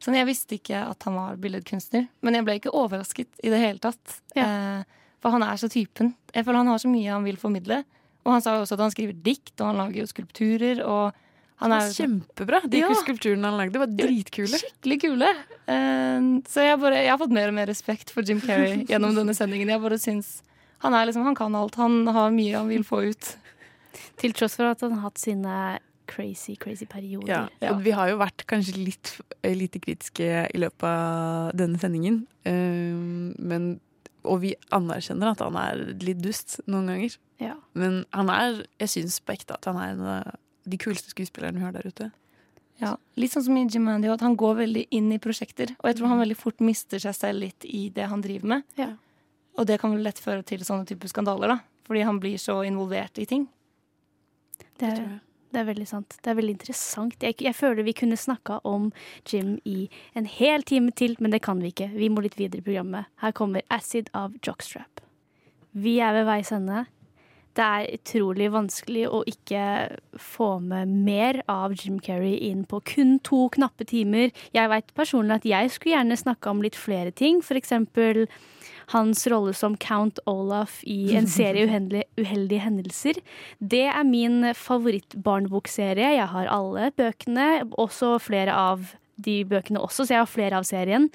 [0.00, 3.58] Sånn, jeg visste ikke at han var billedkunstner, men jeg ble ikke overrasket i det
[3.60, 4.20] hele tatt.
[4.38, 4.82] Eh,
[5.20, 6.14] for han er så typen.
[6.32, 7.82] Jeg føler han har så mye han vil formidle.
[8.24, 10.80] Og han sa jo også at han skriver dikt, og han lager jo skulpturer.
[10.84, 11.12] Og
[11.60, 12.62] han er Kjempebra!
[12.72, 12.90] De Ja.
[12.96, 14.60] skulpturene han lagde, var dritkule.
[14.60, 15.28] Skikkelig kule.
[15.68, 19.12] Uh, så jeg, bare, jeg har fått mer og mer respekt for Jim Carrey gjennom
[19.16, 19.68] denne sendingen.
[19.68, 20.40] Jeg bare syns
[20.80, 21.76] han er liksom, han kan alt.
[21.76, 23.34] Han har mye han vil få ut.
[24.20, 25.54] Til tross for at han har hatt sine
[26.10, 27.50] crazy, crazy perioder.
[27.60, 29.12] Ja, og vi har jo vært kanskje litt
[29.44, 32.22] eh, lite kritiske i løpet av denne sendingen.
[32.48, 33.74] Uh, men,
[34.24, 37.18] og vi anerkjenner at han er litt dust noen ganger.
[37.40, 37.54] Ja.
[37.78, 40.32] Men han er, jeg syns på ekte at han er en
[40.70, 42.10] de kuleste skuespillerne vi har der ute.
[42.80, 45.74] Ja, Litt sånn som i Jim Mandy, at han går veldig inn i prosjekter.
[45.82, 48.68] Og jeg tror han veldig fort mister seg selv litt i det han driver med.
[48.80, 48.94] Ja.
[49.60, 51.58] Og det kan vel lett føre til sånne typer skandaler, da.
[51.88, 53.44] Fordi han blir så involvert i ting.
[54.80, 55.02] Det er,
[55.52, 56.16] det er veldig sant.
[56.22, 57.18] Det er veldig interessant.
[57.20, 58.88] Jeg, jeg føler vi kunne snakka om
[59.28, 61.90] Jim i en hel time til, men det kan vi ikke.
[61.92, 63.10] Vi må litt videre i programmet.
[63.20, 65.04] Her kommer Acid av Jockstrap.
[65.76, 66.86] Vi er ved veis ende.
[67.58, 69.62] Det er utrolig vanskelig å ikke
[70.22, 74.30] få med mer av Jim Carrey inn på kun to knappe timer.
[74.54, 78.26] Jeg veit personlig at jeg skulle gjerne snakka om litt flere ting, eksempel
[78.94, 83.20] hans rolle som Count Olaf i en serie uheldige, uheldige hendelser.
[83.58, 86.14] Det er min favorittbarnebokserie.
[86.16, 90.66] Jeg har alle bøkene, også flere av de bøkene også, så jeg har flere av
[90.66, 91.10] serien.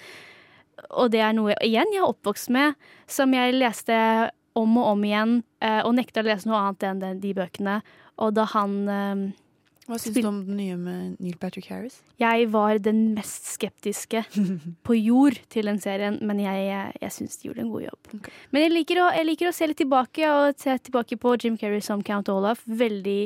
[0.91, 2.75] Og det er noe igjen jeg er oppvokst med,
[3.07, 3.95] som jeg leste
[4.55, 7.79] om og om igjen, eh, og nekta å lese noe annet enn de bøkene.
[8.23, 9.23] Og da han eh,
[9.85, 11.99] Hva syns du om den nye med Neil Patrick Harris?
[12.21, 14.23] Jeg var den mest skeptiske
[14.87, 18.13] på jord til den serien, men jeg, jeg syns de gjorde en god jobb.
[18.55, 21.59] Men jeg liker, å, jeg liker å se litt tilbake, og se tilbake på Jim
[21.59, 22.63] Carrey som Count Olaf.
[22.65, 23.19] Veldig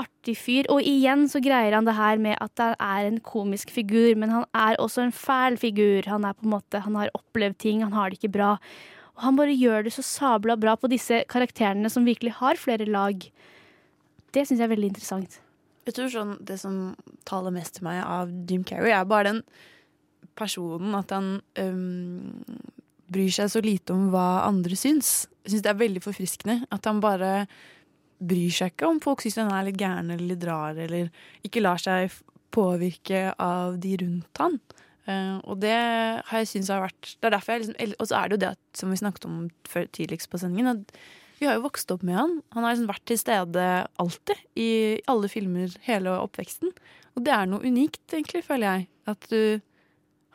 [0.00, 0.68] artig fyr.
[0.72, 4.32] Og igjen så greier han det her med at han er en komisk figur, men
[4.32, 6.06] han er også en fæl figur.
[6.10, 8.56] Han er på en måte, han har opplevd ting, han har det ikke bra.
[9.16, 12.88] Og han bare gjør det så sabla bra på disse karakterene som virkelig har flere
[12.88, 13.22] lag.
[14.32, 15.38] Det syns jeg er veldig interessant.
[15.86, 19.42] Jeg tror sånn, Det som taler mest til meg av Jim Carrey, er bare den
[20.36, 22.34] personen at han øhm,
[23.08, 25.30] bryr seg så lite om hva andre syns.
[25.44, 26.58] Jeg syns det er veldig forfriskende.
[26.74, 27.46] At han bare
[28.18, 31.08] bryr seg ikke om folk syns han er litt gæren eller litt rar, eller
[31.46, 32.12] ikke lar seg
[32.52, 34.58] påvirke av de rundt han.
[35.06, 38.16] Eh, og det har jeg syntes har vært Det er derfor jeg liksom Og så
[38.18, 40.98] er det jo det at, som vi snakket om før tidligst på sendingen, at
[41.38, 42.34] Vi har jo vokst opp med han.
[42.56, 43.64] Han har liksom vært til stede
[44.02, 44.38] alltid.
[44.56, 44.70] I
[45.06, 46.72] alle filmer hele oppveksten.
[47.14, 48.88] Og det er noe unikt, egentlig, føler jeg.
[49.06, 49.60] At du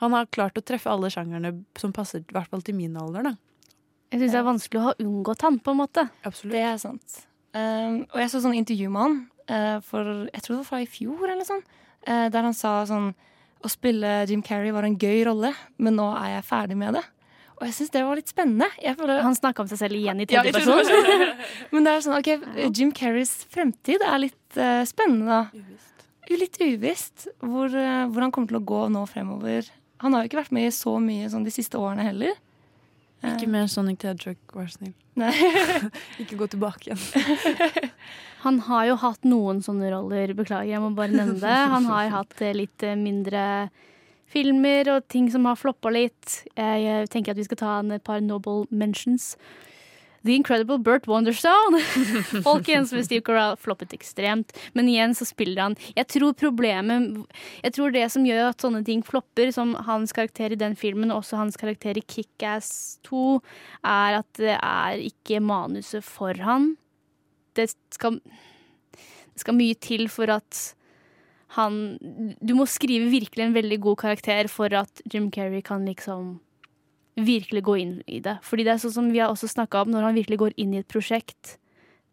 [0.02, 3.22] Han har klart å treffe alle sjangerne som passer, i hvert fall til min alder,
[3.22, 3.34] da.
[4.10, 6.06] Jeg syns det er vanskelig å ha unngått han, på en måte.
[6.26, 6.56] Absolutt.
[6.56, 7.19] Det er sant.
[7.53, 9.18] Um, og jeg så sånn intervju med han
[9.52, 11.61] uh, for jeg tror det var fra i fjor, eller sånn,
[12.07, 13.11] uh, der han sa sånn
[13.62, 17.04] Å spille Jim Carrey var en gøy rolle, men nå er jeg ferdig med det.
[17.60, 18.68] Og jeg syns det var litt spennende.
[18.98, 21.28] Føler, han snakka om seg selv igjen i Ja, tredje i tredje
[21.76, 26.32] men det er sånn, ok, Jim Carreys fremtid er litt uh, spennende, da.
[26.32, 29.70] Litt uvisst hvor, uh, hvor han kommer til å gå nå fremover.
[30.02, 32.34] Han har jo ikke vært med i så mye sånn de siste årene heller.
[33.22, 34.96] Ikke mer Sonic the Hedgehog, vær så snill.
[36.24, 37.91] Ikke gå tilbake igjen.
[38.41, 41.57] Han har jo hatt noen sånne roller, beklager, jeg må bare nevne det.
[41.76, 43.44] Han har hatt eh, litt eh, mindre
[44.32, 46.40] filmer og ting som har floppa litt.
[46.57, 49.36] Jeg eh, tenker at vi skal ta en et par noble mentions.
[50.23, 51.82] The Incredible Burt Wonderstone.
[52.45, 54.53] Folkens med Steve Carell floppet ekstremt.
[54.78, 57.23] Men igjen så spiller han Jeg tror problemet
[57.64, 61.10] Jeg tror det som gjør at sånne ting flopper, som hans karakter i den filmen,
[61.10, 63.41] og også hans karakter i Kick-Ass 2,
[63.82, 66.76] er at det er ikke manuset for han.
[67.57, 68.19] Det skal,
[68.95, 70.61] det skal mye til for at
[71.57, 71.98] han
[72.40, 76.38] Du må skrive virkelig en veldig god karakter for at Jim Carrey kan liksom
[77.19, 78.38] virkelig gå inn i det.
[78.48, 80.76] Fordi det er sånn som vi har også snakka om, når han virkelig går inn
[80.76, 81.57] i et prosjekt,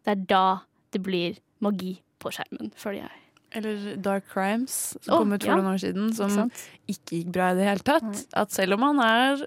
[0.03, 0.45] det er da
[0.93, 3.21] det blir magi på skjermen, føler jeg.
[3.59, 5.57] Eller Dark Crimes, som oh, kom ut for ja.
[5.57, 8.25] noen år siden, som ikke, ikke gikk bra i det hele tatt.
[8.37, 9.45] At selv om han er,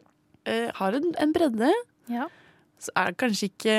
[0.49, 1.75] eh, har en, en bredde,
[2.11, 2.27] Ja.
[2.83, 3.77] Så er kanskje ikke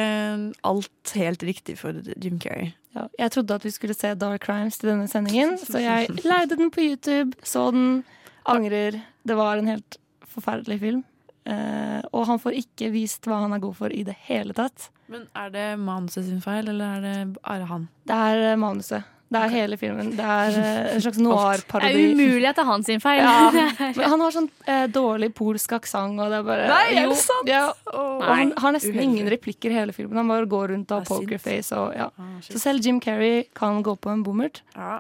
[0.63, 2.71] alt helt riktig for Jim Carrey.
[2.93, 6.57] Ja, jeg trodde at vi skulle se Dark Crimes til denne sendingen, så jeg leide
[6.59, 8.03] den på YouTube, så den,
[8.45, 8.99] angrer.
[9.23, 9.97] Det var en helt
[10.27, 11.03] forferdelig film.
[11.43, 14.87] Uh, og han får ikke vist hva han er god for i det hele tatt.
[15.11, 17.89] Men er det manuset sin feil, eller er det bare han?
[18.07, 19.09] Det er eh, manuset.
[19.33, 20.11] Det er hele filmen.
[20.17, 21.91] Det er eh, en slags Det noir-parodi.
[21.91, 23.21] er umulig at det er hans sin feil.
[23.23, 27.09] Ja, men han har sånn eh, dårlig polsk aksent, og det er bare Nei, er
[27.09, 27.49] det sant?
[27.49, 28.27] Ja, og, Nei.
[28.29, 29.07] han har nesten Uheldig.
[29.09, 30.19] ingen replikker i hele filmen.
[30.21, 32.11] Han bare går rundt og har Det er pokerface og ja.
[32.13, 32.35] Ah.
[32.45, 34.61] Så selv Jim Carrey kan gå på en bommert.
[34.75, 34.99] Ja,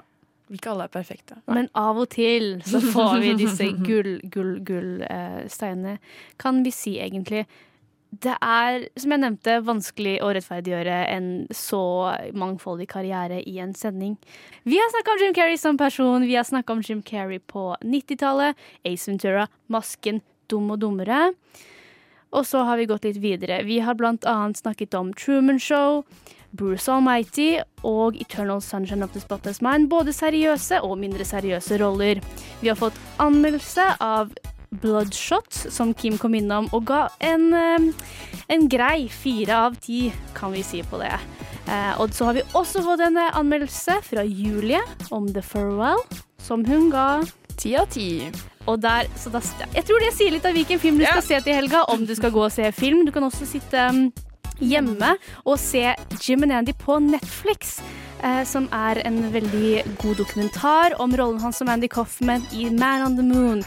[0.53, 1.37] ikke alle er perfekte.
[1.49, 5.93] Men av og til så får vi disse gull, gull, gull eh.
[6.41, 7.45] Kan vi si egentlig
[8.13, 11.81] Det er, som jeg nevnte, vanskelig å rettferdiggjøre en så
[12.37, 14.17] mangfoldig karriere i en sending.
[14.69, 17.71] Vi har snakka om Jim Carrey som person, vi har snakka om Jim Carrey på
[17.81, 20.21] 90-tallet, Ace Ventura, Masken,
[20.51, 21.31] Dum og dummere.
[22.33, 23.63] Og så har vi gått litt videre.
[23.65, 26.03] Vi har blant annet snakket om Truman Show,
[26.53, 29.89] Bruce Almighty og Eternal Sunshine of the Spotless Mind.
[29.89, 32.21] Både seriøse og mindre seriøse roller.
[32.61, 34.33] Vi har fått anmeldelse av
[34.81, 37.91] Bloodshot, som Kim kom innom, og ga en, eh,
[38.49, 41.13] en grei fire av ti, kan vi si på det.
[41.67, 44.81] Eh, Og så har vi også fått en eh, anmeldelse fra Julie
[45.11, 46.01] om The Farewell,
[46.37, 47.21] som hun ga
[47.57, 48.31] Ti av ti.
[48.67, 49.39] og der, så da,
[49.75, 52.15] jeg tror det sier litt av hvilken film du skal se til helga, om du
[52.15, 53.05] skal gå og se film.
[53.05, 54.11] Du kan også sitte um,
[54.59, 55.15] hjemme
[55.45, 57.79] og se Jim and Andy på Netflix.
[58.23, 63.01] eh, som er en veldig god dokumentar om rollen hans som Andy Coffman i Man
[63.01, 63.63] on the Moon.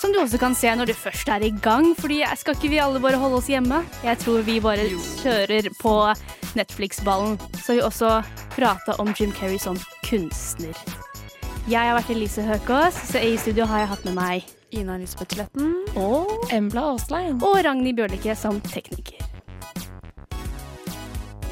[0.00, 2.78] Som du også kan se når du først er i gang, fordi skal ikke vi
[2.82, 3.84] alle bare holde oss hjemme?
[4.02, 4.88] Jeg tror vi bare
[5.22, 5.94] kjører på
[6.56, 7.38] Netflix-ballen.
[7.60, 8.10] Så har vi også
[8.56, 10.74] prata om Jim Carrey som kunstner.
[11.68, 15.36] Jeg har vært Elise Høkås, så i studio har jeg hatt med meg Ina Elisabeth
[15.36, 15.74] Sletten.
[15.94, 17.38] og Embla Aaslein.
[17.44, 19.29] Og Ragnhild Bjørlikke som tekniker.